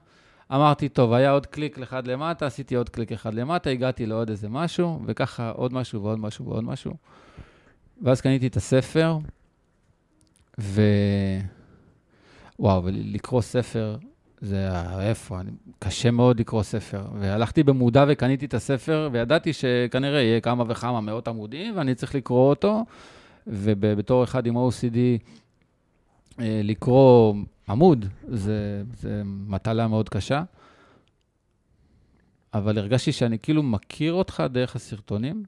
[0.53, 4.49] אמרתי, טוב, היה עוד קליק אחד למטה, עשיתי עוד קליק אחד למטה, הגעתי לעוד איזה
[4.49, 6.95] משהו, וככה עוד משהו ועוד משהו ועוד משהו.
[8.03, 9.19] ואז קניתי את הספר,
[10.61, 10.83] ו...
[12.59, 13.97] וואו, ולקרוא ספר,
[14.41, 14.69] זה
[15.01, 17.05] איפה, אני, קשה מאוד לקרוא ספר.
[17.21, 22.51] והלכתי במודע וקניתי את הספר, וידעתי שכנראה יהיה כמה וכמה מאות עמודים, ואני צריך לקרוא
[22.51, 22.85] אותו.
[23.47, 24.97] ובתור אחד עם OCD,
[26.39, 27.35] לקרוא
[27.69, 30.43] עמוד, זה, זה מטלה מאוד קשה.
[32.55, 35.45] אבל הרגשתי שאני כאילו מכיר אותך דרך הסרטונים.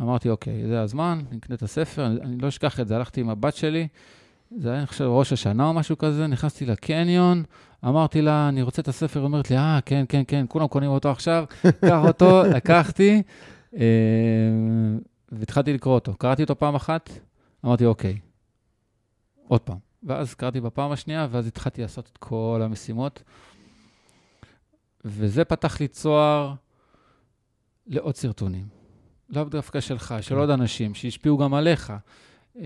[0.00, 3.28] אמרתי, אוקיי, זה הזמן, נקנה את הספר, אני, אני לא אשכח את זה, הלכתי עם
[3.28, 3.88] הבת שלי,
[4.56, 7.42] זה היה, אני חושב, ראש השנה או משהו כזה, נכנסתי לקניון,
[7.84, 10.90] אמרתי לה, אני רוצה את הספר, היא אומרת לי, אה, כן, כן, כן, כולם קונים
[10.90, 11.44] אותו עכשיו,
[11.88, 13.22] קח אותו, לקחתי,
[13.76, 13.82] אה,
[15.32, 16.14] והתחלתי לקרוא אותו.
[16.14, 17.10] קראתי אותו פעם אחת,
[17.64, 18.18] אמרתי, אוקיי,
[19.52, 19.78] עוד פעם.
[20.02, 23.22] ואז קראתי בפעם השנייה, ואז התחלתי לעשות את כל המשימות.
[25.04, 26.54] וזה פתח לי צוהר
[27.86, 28.66] לעוד סרטונים.
[29.28, 31.92] לאו דווקא שלך, של עוד אנשים, שהשפיעו גם עליך.
[32.58, 32.64] אה,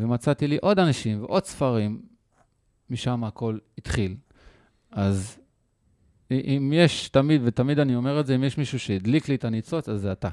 [0.00, 2.02] ומצאתי לי עוד אנשים ועוד ספרים,
[2.90, 4.16] משם הכל התחיל.
[4.90, 5.38] אז
[6.30, 9.88] אם יש תמיד, ותמיד אני אומר את זה, אם יש מישהו שהדליק לי את הניצוץ,
[9.88, 10.28] אז זה אתה.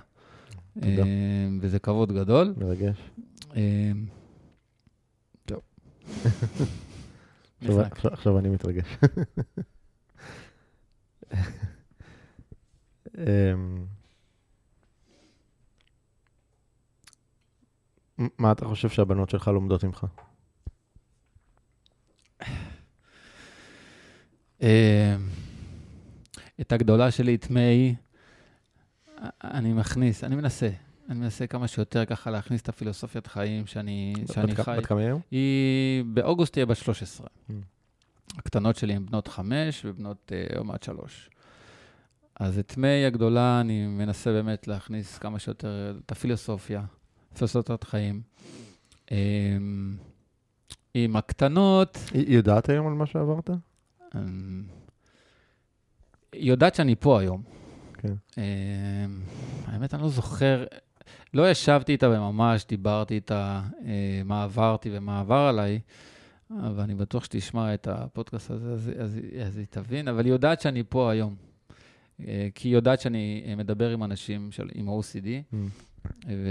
[0.73, 0.87] תודה.
[0.87, 2.53] אה, וזה כבוד גדול.
[2.57, 2.97] מרגש.
[8.03, 8.97] עכשיו אני מתרגש.
[13.17, 13.85] אמ,
[18.37, 20.05] מה אתה חושב שהבנות שלך לומדות ממך?
[24.61, 24.67] אמ,
[26.61, 27.95] את הגדולה שלי, את מיי,
[29.43, 30.69] אני מכניס, אני מנסה.
[31.09, 34.75] אני מנסה כמה שיותר ככה להכניס את הפילוסופיית חיים שאני, שאני חי.
[34.77, 35.21] בת כמה היום?
[35.31, 37.27] היא באוגוסט תהיה בת 13.
[37.27, 37.53] Mm.
[38.37, 41.29] הקטנות שלי הן בנות חמש ובנות uh, עוד מעט שלוש.
[42.39, 46.83] אז את מיי הגדולה אני מנסה באמת להכניס כמה שיותר את הפילוסופיה,
[47.37, 48.21] פילוסופיית חיים.
[49.07, 49.11] Um,
[50.93, 51.97] עם הקטנות...
[52.13, 53.49] היא יודעת היום על מה שעברת?
[53.49, 54.15] Um,
[56.33, 57.43] היא יודעת שאני פה היום.
[57.93, 58.13] כן.
[58.31, 58.37] Um,
[59.67, 60.65] האמת, אני לא זוכר,
[61.33, 63.83] לא ישבתי איתה וממש דיברתי איתה uh,
[64.25, 65.79] מה עברתי ומה עבר עליי,
[66.51, 70.61] אבל אני בטוח שתשמע את הפודקאסט הזה, אז, אז, אז היא תבין, אבל היא יודעת
[70.61, 71.35] שאני פה היום.
[72.19, 72.23] Uh,
[72.55, 75.55] כי היא יודעת שאני מדבר עם אנשים של, עם OCD, mm.
[76.27, 76.49] ו,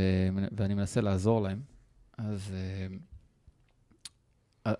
[0.57, 1.61] ואני מנסה לעזור להם.
[2.19, 2.55] אז,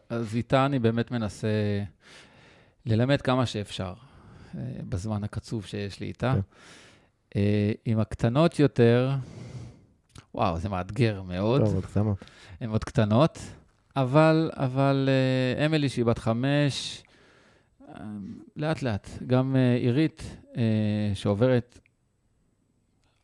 [0.09, 1.83] אז איתה אני באמת מנסה
[2.87, 3.95] ללמד כמה שאפשר.
[4.89, 6.33] בזמן הקצוב שיש לי איתה.
[6.33, 6.37] Yeah.
[7.31, 7.41] כן.
[7.85, 9.11] עם הקטנות יותר,
[10.35, 11.61] וואו, זה מאתגר מאוד.
[11.65, 12.25] טוב, עוד קטנות.
[12.61, 13.39] הן עוד קטנות,
[13.97, 15.09] אבל, אבל
[15.67, 17.03] אמילי, שהיא בת חמש,
[18.57, 19.09] לאט-לאט.
[19.27, 20.37] גם עירית,
[21.15, 21.79] שעוברת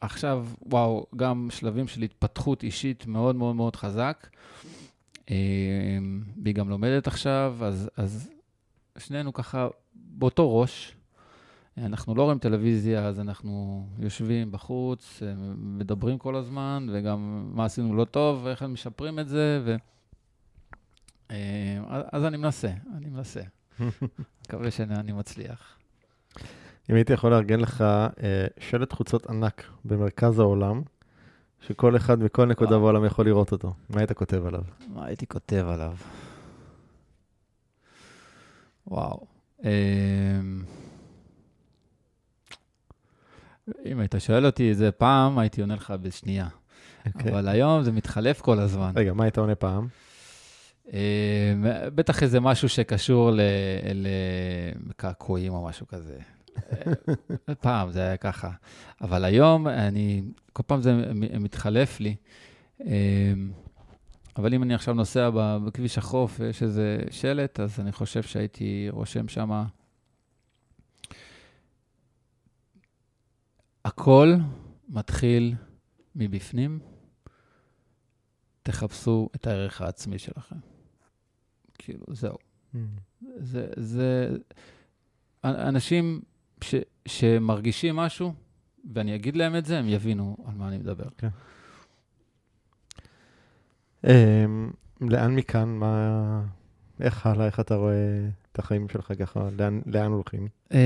[0.00, 4.28] עכשיו, וואו, גם שלבים של התפתחות אישית מאוד מאוד מאוד חזק.
[5.28, 8.30] והיא גם לומדת עכשיו, אז, אז
[8.98, 10.94] שנינו ככה באותו ראש.
[11.84, 15.22] אנחנו לא רואים טלוויזיה, אז אנחנו יושבים בחוץ,
[15.56, 19.76] מדברים כל הזמן, וגם מה עשינו לא טוב, ואיך הם משפרים את זה, ו...
[22.12, 23.40] אז אני מנסה, אני מנסה.
[24.46, 25.78] מקווה שאני מצליח.
[26.90, 27.84] אם הייתי יכול לארגן לך
[28.58, 30.82] שלט חוצות ענק במרכז העולם,
[31.60, 34.62] שכל אחד מכל נקודה בעולם יכול לראות אותו, מה היית כותב עליו?
[34.88, 35.96] מה הייתי כותב עליו?
[38.86, 39.26] וואו.
[43.86, 46.48] אם היית שואל אותי איזה פעם, הייתי עונה לך בשנייה.
[47.06, 47.32] אוקיי.
[47.32, 48.92] אבל היום זה מתחלף כל הזמן.
[48.96, 49.88] רגע, מה היית עונה פעם?
[50.92, 51.54] אה,
[51.94, 53.30] בטח איזה משהו שקשור
[54.88, 56.18] לקעקועים או משהו כזה.
[57.60, 58.50] פעם זה היה ככה.
[59.00, 60.22] אבל היום, אני,
[60.52, 62.16] כל פעם זה מתחלף לי.
[62.86, 63.32] אה,
[64.36, 69.28] אבל אם אני עכשיו נוסע בכביש החוף ויש איזה שלט, אז אני חושב שהייתי רושם
[69.28, 69.64] שם...
[73.88, 74.34] הכל
[74.88, 75.54] מתחיל
[76.14, 76.78] מבפנים,
[78.62, 80.56] תחפשו את הערך העצמי שלכם.
[81.78, 82.36] כאילו, זהו.
[83.36, 84.28] זה, זה,
[85.44, 86.20] אנשים
[86.60, 86.74] ש,
[87.06, 88.34] שמרגישים משהו,
[88.94, 91.08] ואני אגיד להם את זה, הם יבינו על מה אני מדבר.
[94.04, 94.70] אמ,
[95.00, 96.42] לאן מכאן, מה...
[97.00, 100.48] איך הלאה, איך אתה רואה את החיים שלך ככה, לאן, לאן הולכים?
[100.72, 100.78] אמ,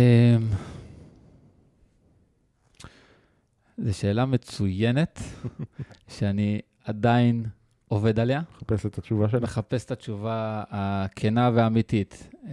[3.78, 5.20] זו שאלה מצוינת,
[6.18, 7.46] שאני עדיין
[7.88, 8.42] עובד עליה.
[8.56, 9.42] מחפש את התשובה שלך?
[9.42, 12.28] מחפש את התשובה הכנה והאמיתית.
[12.44, 12.50] אמ,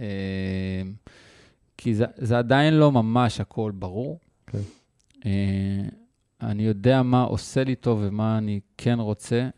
[1.76, 4.18] כי זה, זה עדיין לא ממש הכל ברור.
[4.46, 4.58] כן.
[5.26, 5.82] אה,
[6.42, 9.48] אני יודע מה עושה לי טוב ומה אני כן רוצה.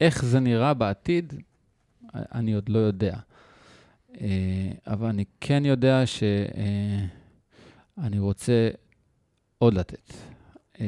[0.00, 1.34] איך זה נראה בעתיד,
[2.14, 3.16] אני עוד לא יודע.
[4.20, 8.68] אה, אבל אני כן יודע שאני רוצה
[9.58, 10.31] עוד לתת.
[10.80, 10.86] אה,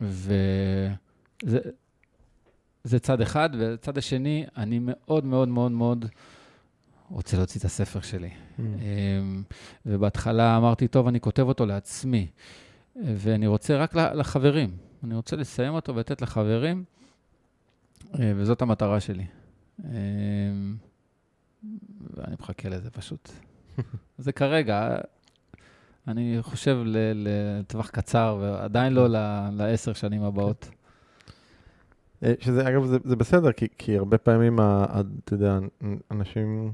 [0.00, 1.60] וזה
[2.84, 6.04] זה צד אחד, וצד השני, אני מאוד מאוד מאוד מאוד
[7.10, 8.30] רוצה להוציא את הספר שלי.
[8.30, 8.60] Mm.
[8.60, 9.42] אמ,
[9.86, 12.26] ובהתחלה אמרתי, טוב, אני כותב אותו לעצמי,
[12.96, 14.76] ואני רוצה רק לחברים.
[15.04, 16.84] אני רוצה לסיים אותו ולתת לחברים,
[18.14, 19.26] אה, וזאת המטרה שלי.
[19.84, 20.76] אמ,
[22.14, 23.30] ואני מחכה לזה פשוט.
[24.18, 24.96] זה כרגע,
[26.08, 26.78] אני חושב
[27.14, 30.68] לטווח קצר, ועדיין לא ל- לעשר שנים הבאות.
[32.22, 34.58] אה, שזה, אגב, זה, זה בסדר, כי, כי הרבה פעמים,
[35.24, 35.58] אתה יודע,
[36.10, 36.72] אנשים,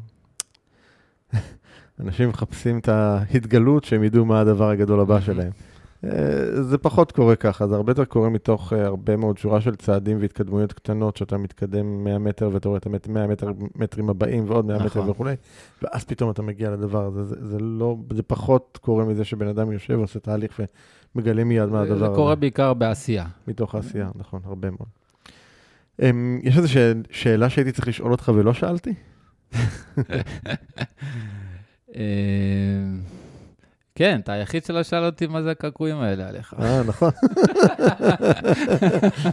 [2.00, 5.50] אנשים מחפשים את ההתגלות, שהם ידעו מה הדבר הגדול הבא שלהם.
[6.04, 9.76] אה, זה פחות קורה ככה, זה הרבה יותר קורה מתוך אה, הרבה מאוד שורה של
[9.76, 14.66] צעדים והתקדמויות קטנות, שאתה מתקדם 100 מטר ואתה רואה את ה-100 מטר, מטרים הבאים ועוד
[14.66, 14.86] 100 נכון.
[14.86, 15.34] מטר וכולי,
[15.82, 17.24] ואז פתאום אתה מגיע לדבר הזה.
[17.24, 20.60] זה, זה לא, זה פחות קורה מזה שבן אדם יושב ועושה תהליך
[21.14, 22.06] ומגלה מיד מה הדבר הזה.
[22.08, 23.26] זה קורה בעיקר בעשייה.
[23.48, 24.88] מתוך העשייה, נכון, הרבה מאוד.
[26.00, 26.04] Um,
[26.42, 28.94] יש איזו שאל, שאלה שהייתי צריך לשאול אותך ולא שאלתי?
[33.94, 36.54] כן, אתה היחיד שלא שאל אותי מה זה הקעקועים האלה עליך.
[36.60, 37.10] אה, נכון.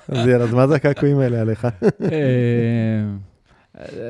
[0.08, 1.68] אז יאללה, אז מה זה הקעקועים האלה עליך?
[2.02, 3.20] אמ,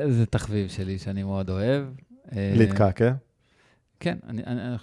[0.08, 1.84] זה תחביב שלי שאני מאוד אוהב.
[2.32, 3.12] אה, להתקעקע?
[4.00, 4.76] כן, אני, אני, אני,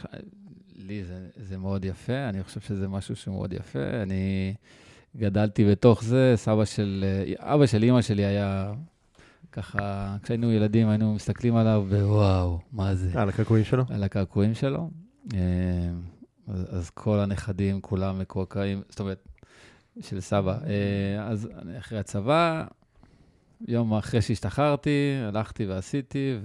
[0.76, 3.80] לי זה, זה מאוד יפה, אני חושב שזה משהו שהוא מאוד יפה.
[4.04, 4.54] אני
[5.18, 8.74] גדלתי בתוך זה, סבא של, אה, אבא של אימא שלי היה
[9.52, 13.18] ככה, כשהיינו ילדים היינו מסתכלים עליו, ווואו, מה זה?
[13.18, 13.84] אה, על הקעקועים שלו?
[13.90, 14.90] על הקעקועים שלו.
[15.34, 15.40] אה,
[16.48, 19.28] אז, אז כל הנכדים, כולם מקועקעים, זאת אומרת,
[20.02, 20.58] של סבא.
[20.68, 21.50] אה, אז
[21.80, 22.66] אחרי הצבא,
[23.68, 24.90] יום אחרי שהשתחררתי,
[25.28, 26.38] הלכתי ועשיתי,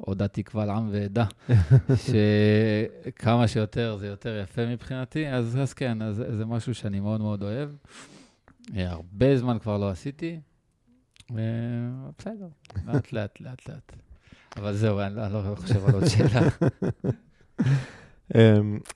[0.00, 1.24] והודעתי קבל עם ועדה,
[3.06, 5.26] שכמה שיותר זה יותר יפה מבחינתי.
[5.28, 7.68] אז, אז כן, אז זה משהו שאני מאוד מאוד אוהב.
[8.76, 10.40] אה, הרבה זמן כבר לא עשיתי.
[11.30, 11.36] אה,
[12.18, 12.48] בסדר,
[12.86, 13.92] לאט לאט, לאט לאט.
[14.56, 16.40] אבל זהו, אני לא- אני לא חושב על עוד שאלה.
[17.60, 18.36] Um,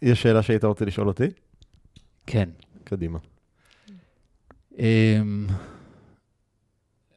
[0.02, 1.26] יש שאלה שהיית רוצה לשאול אותי?
[2.26, 2.48] כן.
[2.84, 3.18] קדימה.
[4.78, 5.46] אמ,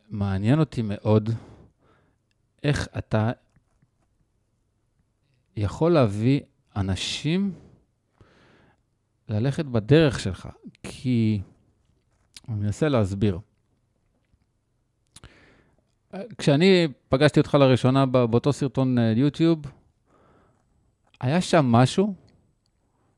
[0.09, 1.29] מעניין אותי מאוד
[2.63, 3.31] איך אתה
[5.57, 6.39] יכול להביא
[6.75, 7.53] אנשים
[9.29, 10.49] ללכת בדרך שלך,
[10.83, 11.41] כי
[12.49, 13.39] אני מנסה להסביר.
[16.37, 19.59] כשאני פגשתי אותך לראשונה באותו סרטון אה, יוטיוב,
[21.21, 22.13] היה שם משהו,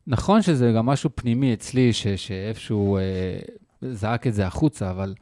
[0.07, 3.39] נכון שזה גם משהו פנימי אצלי, ש- שאיפשהו אה,
[3.81, 5.15] זעק את זה החוצה, אבל,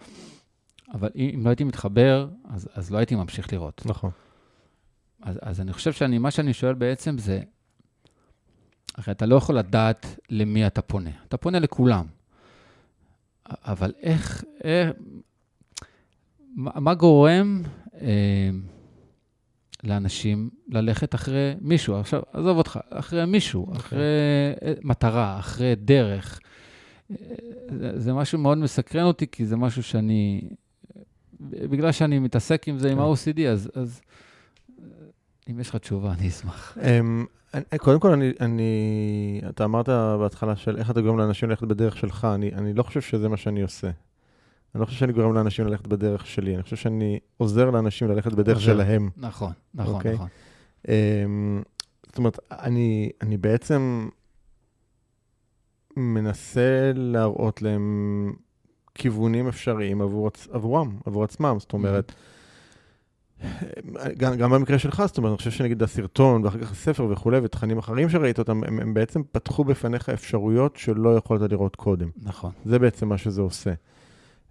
[0.94, 3.82] אבל אם לא הייתי מתחבר, אז, אז לא הייתי ממשיך לראות.
[3.86, 4.12] נכון.
[5.22, 7.42] אז, אז אני חושב שאני, מה שאני שואל בעצם זה,
[8.96, 11.10] הרי אתה לא יכול לדעת למי אתה פונה.
[11.28, 12.06] אתה פונה לכולם.
[13.46, 14.90] אבל איך, איך
[16.56, 17.62] מה, מה גורם
[18.02, 18.50] אה,
[19.84, 21.96] לאנשים ללכת אחרי מישהו?
[21.96, 24.00] עכשיו, עזוב אותך, אחרי מישהו, אחרי
[24.64, 26.40] אה, מטרה, אחרי דרך.
[27.12, 27.16] אה,
[27.80, 30.42] זה, זה משהו מאוד מסקרן אותי, כי זה משהו שאני,
[31.42, 33.04] בגלל שאני מתעסק עם זה, עם כן.
[33.04, 34.02] ה-OCD, אז, אז
[35.50, 36.78] אם יש לך תשובה, אני אשמח.
[36.82, 38.72] אמ, אני- קודם כל, אני, אני,
[39.50, 39.90] אתה אמרת
[40.20, 43.38] בהתחלה של איך אתה גורם לאנשים ללכת בדרך שלך, אני, אני לא חושב שזה מה
[43.38, 43.90] שאני עושה.
[44.76, 48.34] אני לא חושב שאני גורם לאנשים ללכת בדרך שלי, אני חושב שאני עוזר לאנשים ללכת
[48.34, 48.74] בדרך עוזר.
[48.74, 49.10] שלהם.
[49.18, 50.14] נכון, נכון, אוקיי.
[50.14, 50.28] נכון.
[50.88, 51.62] אמ,
[52.06, 54.10] זאת אומרת, אני, אני בעצם
[55.98, 58.34] מנסה להראות להם
[58.96, 61.56] כיוונים אפשריים עבור, עבורם, עבור עצמם.
[61.60, 62.12] זאת אומרת,
[64.18, 67.78] גם, גם במקרה שלך, זאת אומרת, אני חושב שנגיד הסרטון ואחר כך הספר וכולי, ותכנים
[67.78, 72.10] אחרים שראית אותם, הם, הם בעצם פתחו בפניך אפשרויות שלא יכולת לראות קודם.
[72.24, 72.52] נכון.
[72.66, 73.74] זה בעצם מה שזה עושה.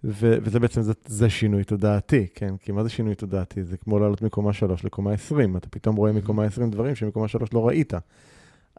[0.03, 2.57] ו- וזה בעצם, זה, זה שינוי תודעתי, כן?
[2.57, 3.63] כי מה זה שינוי תודעתי?
[3.63, 5.57] זה כמו לעלות מקומה 3 לקומה 20.
[5.57, 7.93] אתה פתאום רואה מקומה 20 דברים שמקומה 3 לא ראית.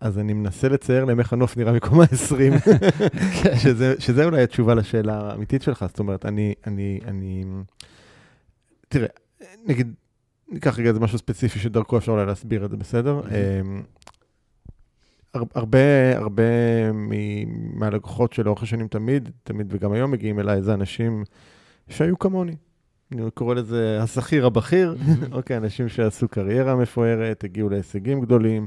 [0.00, 2.52] אז אני מנסה לצייר להם איך הנוף נראה מקומה 20,
[3.62, 5.84] שזה, שזה אולי התשובה לשאלה האמיתית שלך.
[5.88, 7.44] זאת אומרת, אני, אני, אני...
[8.88, 9.08] תראה,
[9.66, 9.94] נגיד,
[10.48, 13.20] ניקח רגע איזה משהו ספציפי שדרכו אפשר אולי להסביר את זה, בסדר?
[15.34, 15.78] הר- הרבה,
[16.18, 16.42] הרבה
[17.74, 21.24] מהלקוחות שלאורך השנים תמיד, תמיד וגם היום מגיעים אליי, זה אנשים
[21.88, 22.56] שהיו כמוני.
[23.12, 24.96] אני קורא לזה השכיר הבכיר,
[25.32, 28.66] אוקיי, אנשים שעשו קריירה מפוארת, הגיעו להישגים גדולים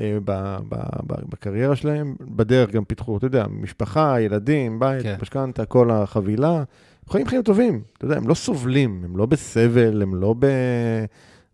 [0.00, 5.16] אה, ב- ב- ב- בקריירה שלהם, בדרך גם פיתחו, אתה יודע, משפחה, ילדים, בית, כן.
[5.22, 6.62] משכנתה, כל החבילה.
[7.08, 10.46] חיים חיים טובים, אתה יודע, הם לא סובלים, הם לא בסבל, הם לא ב...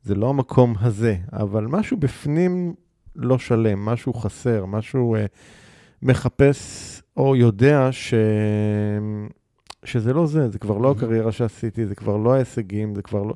[0.02, 2.74] זה לא המקום הזה, אבל משהו בפנים
[3.16, 5.26] לא שלם, משהו חסר, משהו אה,
[6.02, 8.14] מחפש או יודע ש...
[9.84, 10.96] שזה לא זה, זה כבר לא Mhm.
[10.96, 13.34] הקריירה שעשיתי, זה כבר לא ההישגים, זה כבר לא...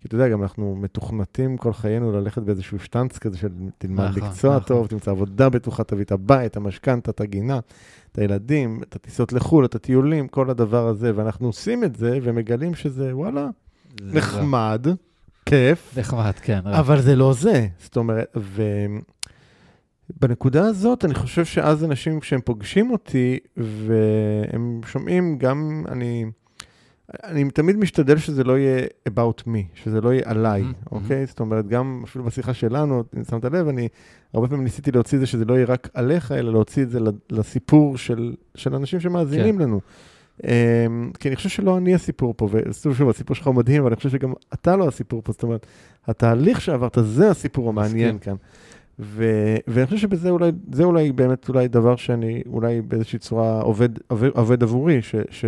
[0.00, 4.22] כי אתה יודע, גם אנחנו מתוכנתים כל חיינו ללכת באיזשהו שטנץ כזה של תלמד נכון,
[4.28, 4.68] מקצוע נכון.
[4.68, 7.58] טוב, תמצא עבודה בטוחה, תביא את הבית, המשכנתה, את הגינה,
[8.12, 12.74] את הילדים, את הטיסות לחו"ל, את הטיולים, כל הדבר הזה, ואנחנו עושים את זה ומגלים
[12.74, 13.48] שזה, וואלה,
[14.00, 14.18] זה.
[14.18, 14.86] נחמד,
[15.48, 16.60] כיף, נחמד, כן.
[16.66, 17.66] אבל זה לא זה.
[17.78, 18.36] זאת אומרת,
[20.16, 26.24] ובנקודה הזאת, אני חושב שאז אנשים, כשהם פוגשים אותי, והם שומעים גם, אני,
[27.24, 31.26] אני תמיד משתדל שזה לא יהיה about me, שזה לא יהיה עליי, מהמם, אוקיי?
[31.26, 33.88] זאת אומרת, גם אפילו בשיחה שלנו, אם שמת לב, אני
[34.34, 36.98] הרבה פעמים ניסיתי להוציא את זה שזה לא יהיה רק עליך, אלא להוציא את זה
[37.30, 39.62] לסיפור של, של אנשים שמאזינים כן.
[39.62, 39.80] לנו.
[40.38, 40.44] Um,
[41.18, 43.96] כי אני חושב שלא אני הסיפור פה, ושוב, שוב, הסיפור שלך הוא מדהים, אבל אני
[43.96, 45.66] חושב שגם אתה לא הסיפור פה, זאת אומרת,
[46.06, 48.18] התהליך שעברת, זה הסיפור המעניין.
[48.18, 48.34] כאן.
[48.98, 53.88] ו- ואני חושב שבזה אולי, זה אולי באמת אולי דבר שאני אולי באיזושהי צורה עובד,
[54.08, 55.44] עובד, עובד עבורי, ש, ש,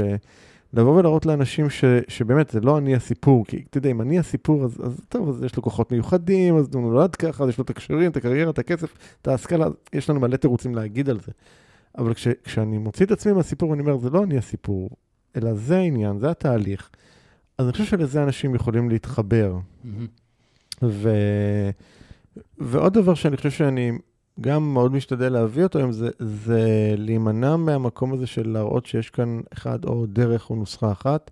[0.75, 4.65] לבוא ולהראות לאנשים ש, שבאמת זה לא אני הסיפור, כי אתה יודע, אם אני הסיפור,
[4.65, 7.65] אז, אז טוב, אז יש לו כוחות מיוחדים, אז הוא נולד ככה, אז יש לו
[7.65, 11.33] את הקשרים, את הקריירה, את הכסף, את ההשכלה, יש לנו מלא תירוצים להגיד על זה.
[11.99, 14.91] אבל כש, כשאני מוציא את עצמי מהסיפור, אני אומר, זה לא אני הסיפור,
[15.37, 16.91] אלא זה העניין, זה התהליך.
[17.59, 19.59] אז אני חושב שלזה אנשים יכולים להתחבר.
[19.85, 20.07] מהמם.
[20.83, 21.11] ו...
[22.59, 23.93] ועוד דבר שאני חושב שאני
[24.41, 29.41] גם מאוד משתדל להביא אותו היום, זה, זה להימנע מהמקום הזה של להראות שיש כאן
[29.53, 31.31] אחד או דרך או נוסחה אחת,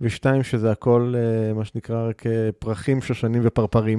[0.00, 3.98] ושתיים, שזה הכל, אה, מה שנקרא, רק אה, פרחים, שושנים ופרפרים.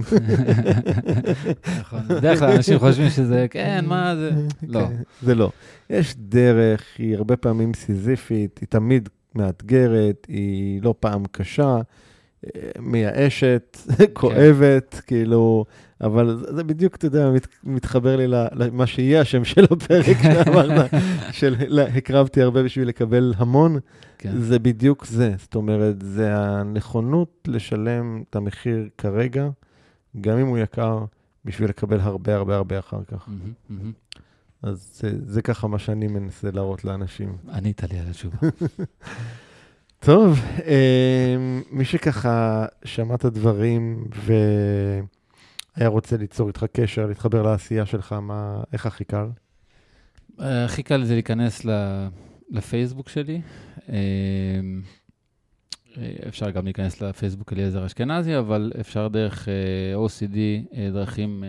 [1.80, 1.99] נכון.
[2.07, 4.32] בדרך כלל אנשים חושבים שזה, כן, מה זה?
[4.68, 4.80] לא.
[4.80, 5.52] כן, זה לא.
[5.90, 11.78] יש דרך, היא הרבה פעמים סיזיפית, היא תמיד מאתגרת, היא לא פעם קשה,
[12.45, 13.78] אה, מייאשת,
[14.14, 15.65] כואבת, כאילו,
[16.02, 20.91] אבל זה- בדיוק, אתה יודע, מת, מתחבר לי למה שיהיה השם של הפרק שאמרת,
[21.32, 21.56] של
[21.98, 23.78] הקרבתי הרבה בשביל לקבל המון,
[24.18, 24.38] כן.
[24.38, 25.34] זה בדיוק זה.
[25.38, 29.49] זאת אומרת, זה הנכונות לשלם את המחיר כרגע,
[30.22, 31.06] גם אם הוא יקר,
[31.45, 33.28] בשביל לקבל הרבה הרבה הרבה אחר כך.
[33.28, 33.91] מהמם, מהמם.
[34.64, 37.36] אז זה, זה ככה מה שאני מנסה להראות לאנשים.
[37.53, 38.38] ענית לי על התשובה.
[39.99, 41.36] טוב, אה,
[41.72, 44.06] מי שככה שמע את הדברים
[45.77, 49.26] והיה רוצה ליצור איתך קשר, להתחבר לעשייה שלך, מה, איך הכי קל?
[50.39, 51.65] אה, הכי קל זה להיכנס
[52.49, 53.41] לפייסבוק שלי.
[53.89, 53.95] אה,
[55.98, 59.48] אה, אפשר גם להיכנס לפייסבוק אליעזר אשכנזי, אבל אפשר דרך
[59.95, 60.38] OCD,
[60.93, 61.43] דרכים,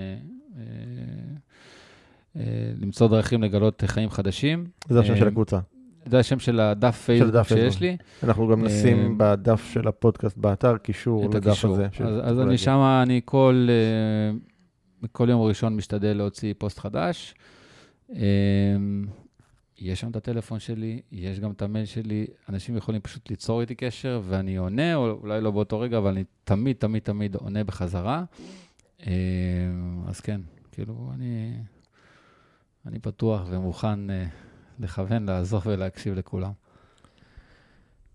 [2.79, 4.67] למצוא דרכים לגלות חיים חדשים.
[4.89, 5.59] זה השם של הקבוצה.
[6.07, 7.81] זה השם של הדף פייסבוק שיש.
[7.81, 7.97] לי.
[8.23, 11.65] אנחנו גם אה, נשים בדף של הפודקאסט באתר קישור לדף.
[11.65, 11.89] הזה.
[12.23, 12.59] אז, אני.
[12.59, 17.35] שם, אני כל, אה, כל יום ראשון משתדל להוציא פוסט חדש.
[18.17, 18.21] אה,
[19.79, 23.75] יש שם את הטלפון שלי, יש גם את המייל שלי, אנשים יכולים פשוט ליצור איתי
[23.75, 28.25] קשר, ואני עונה, או אולי לא באותו רגע, אבל אני תמיד, תמיד, תמיד עונה בחזרה.
[29.07, 29.13] אה,
[30.07, 30.41] אז כן,
[30.73, 31.53] כאילו, אני,
[32.87, 34.25] אני פתוח ומוכן אה,
[34.81, 36.53] לכוון, לעזור ולהקשיב לכולם.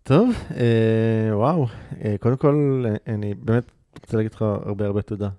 [0.08, 1.68] טוב, אה, וואו,
[2.06, 3.72] אה, קודם כל, אה, אני באמת
[4.02, 5.30] רוצה להגיד לך הרבה הרבה תודה,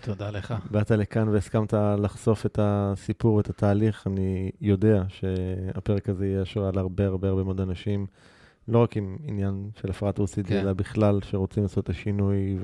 [0.00, 0.54] תודה לך.
[0.70, 4.06] באת לכאן והסכמת לחשוף את הסיפור ואת התהליך.
[4.06, 8.06] אני יודע שהפרק הזה יהיה השראה להרבה הרבה הרבה מאוד אנשים,
[8.68, 10.60] לא רק עם עניין של הפרעת OCD, כן.
[10.60, 12.58] אלא בכלל שרוצים לעשות את השינוי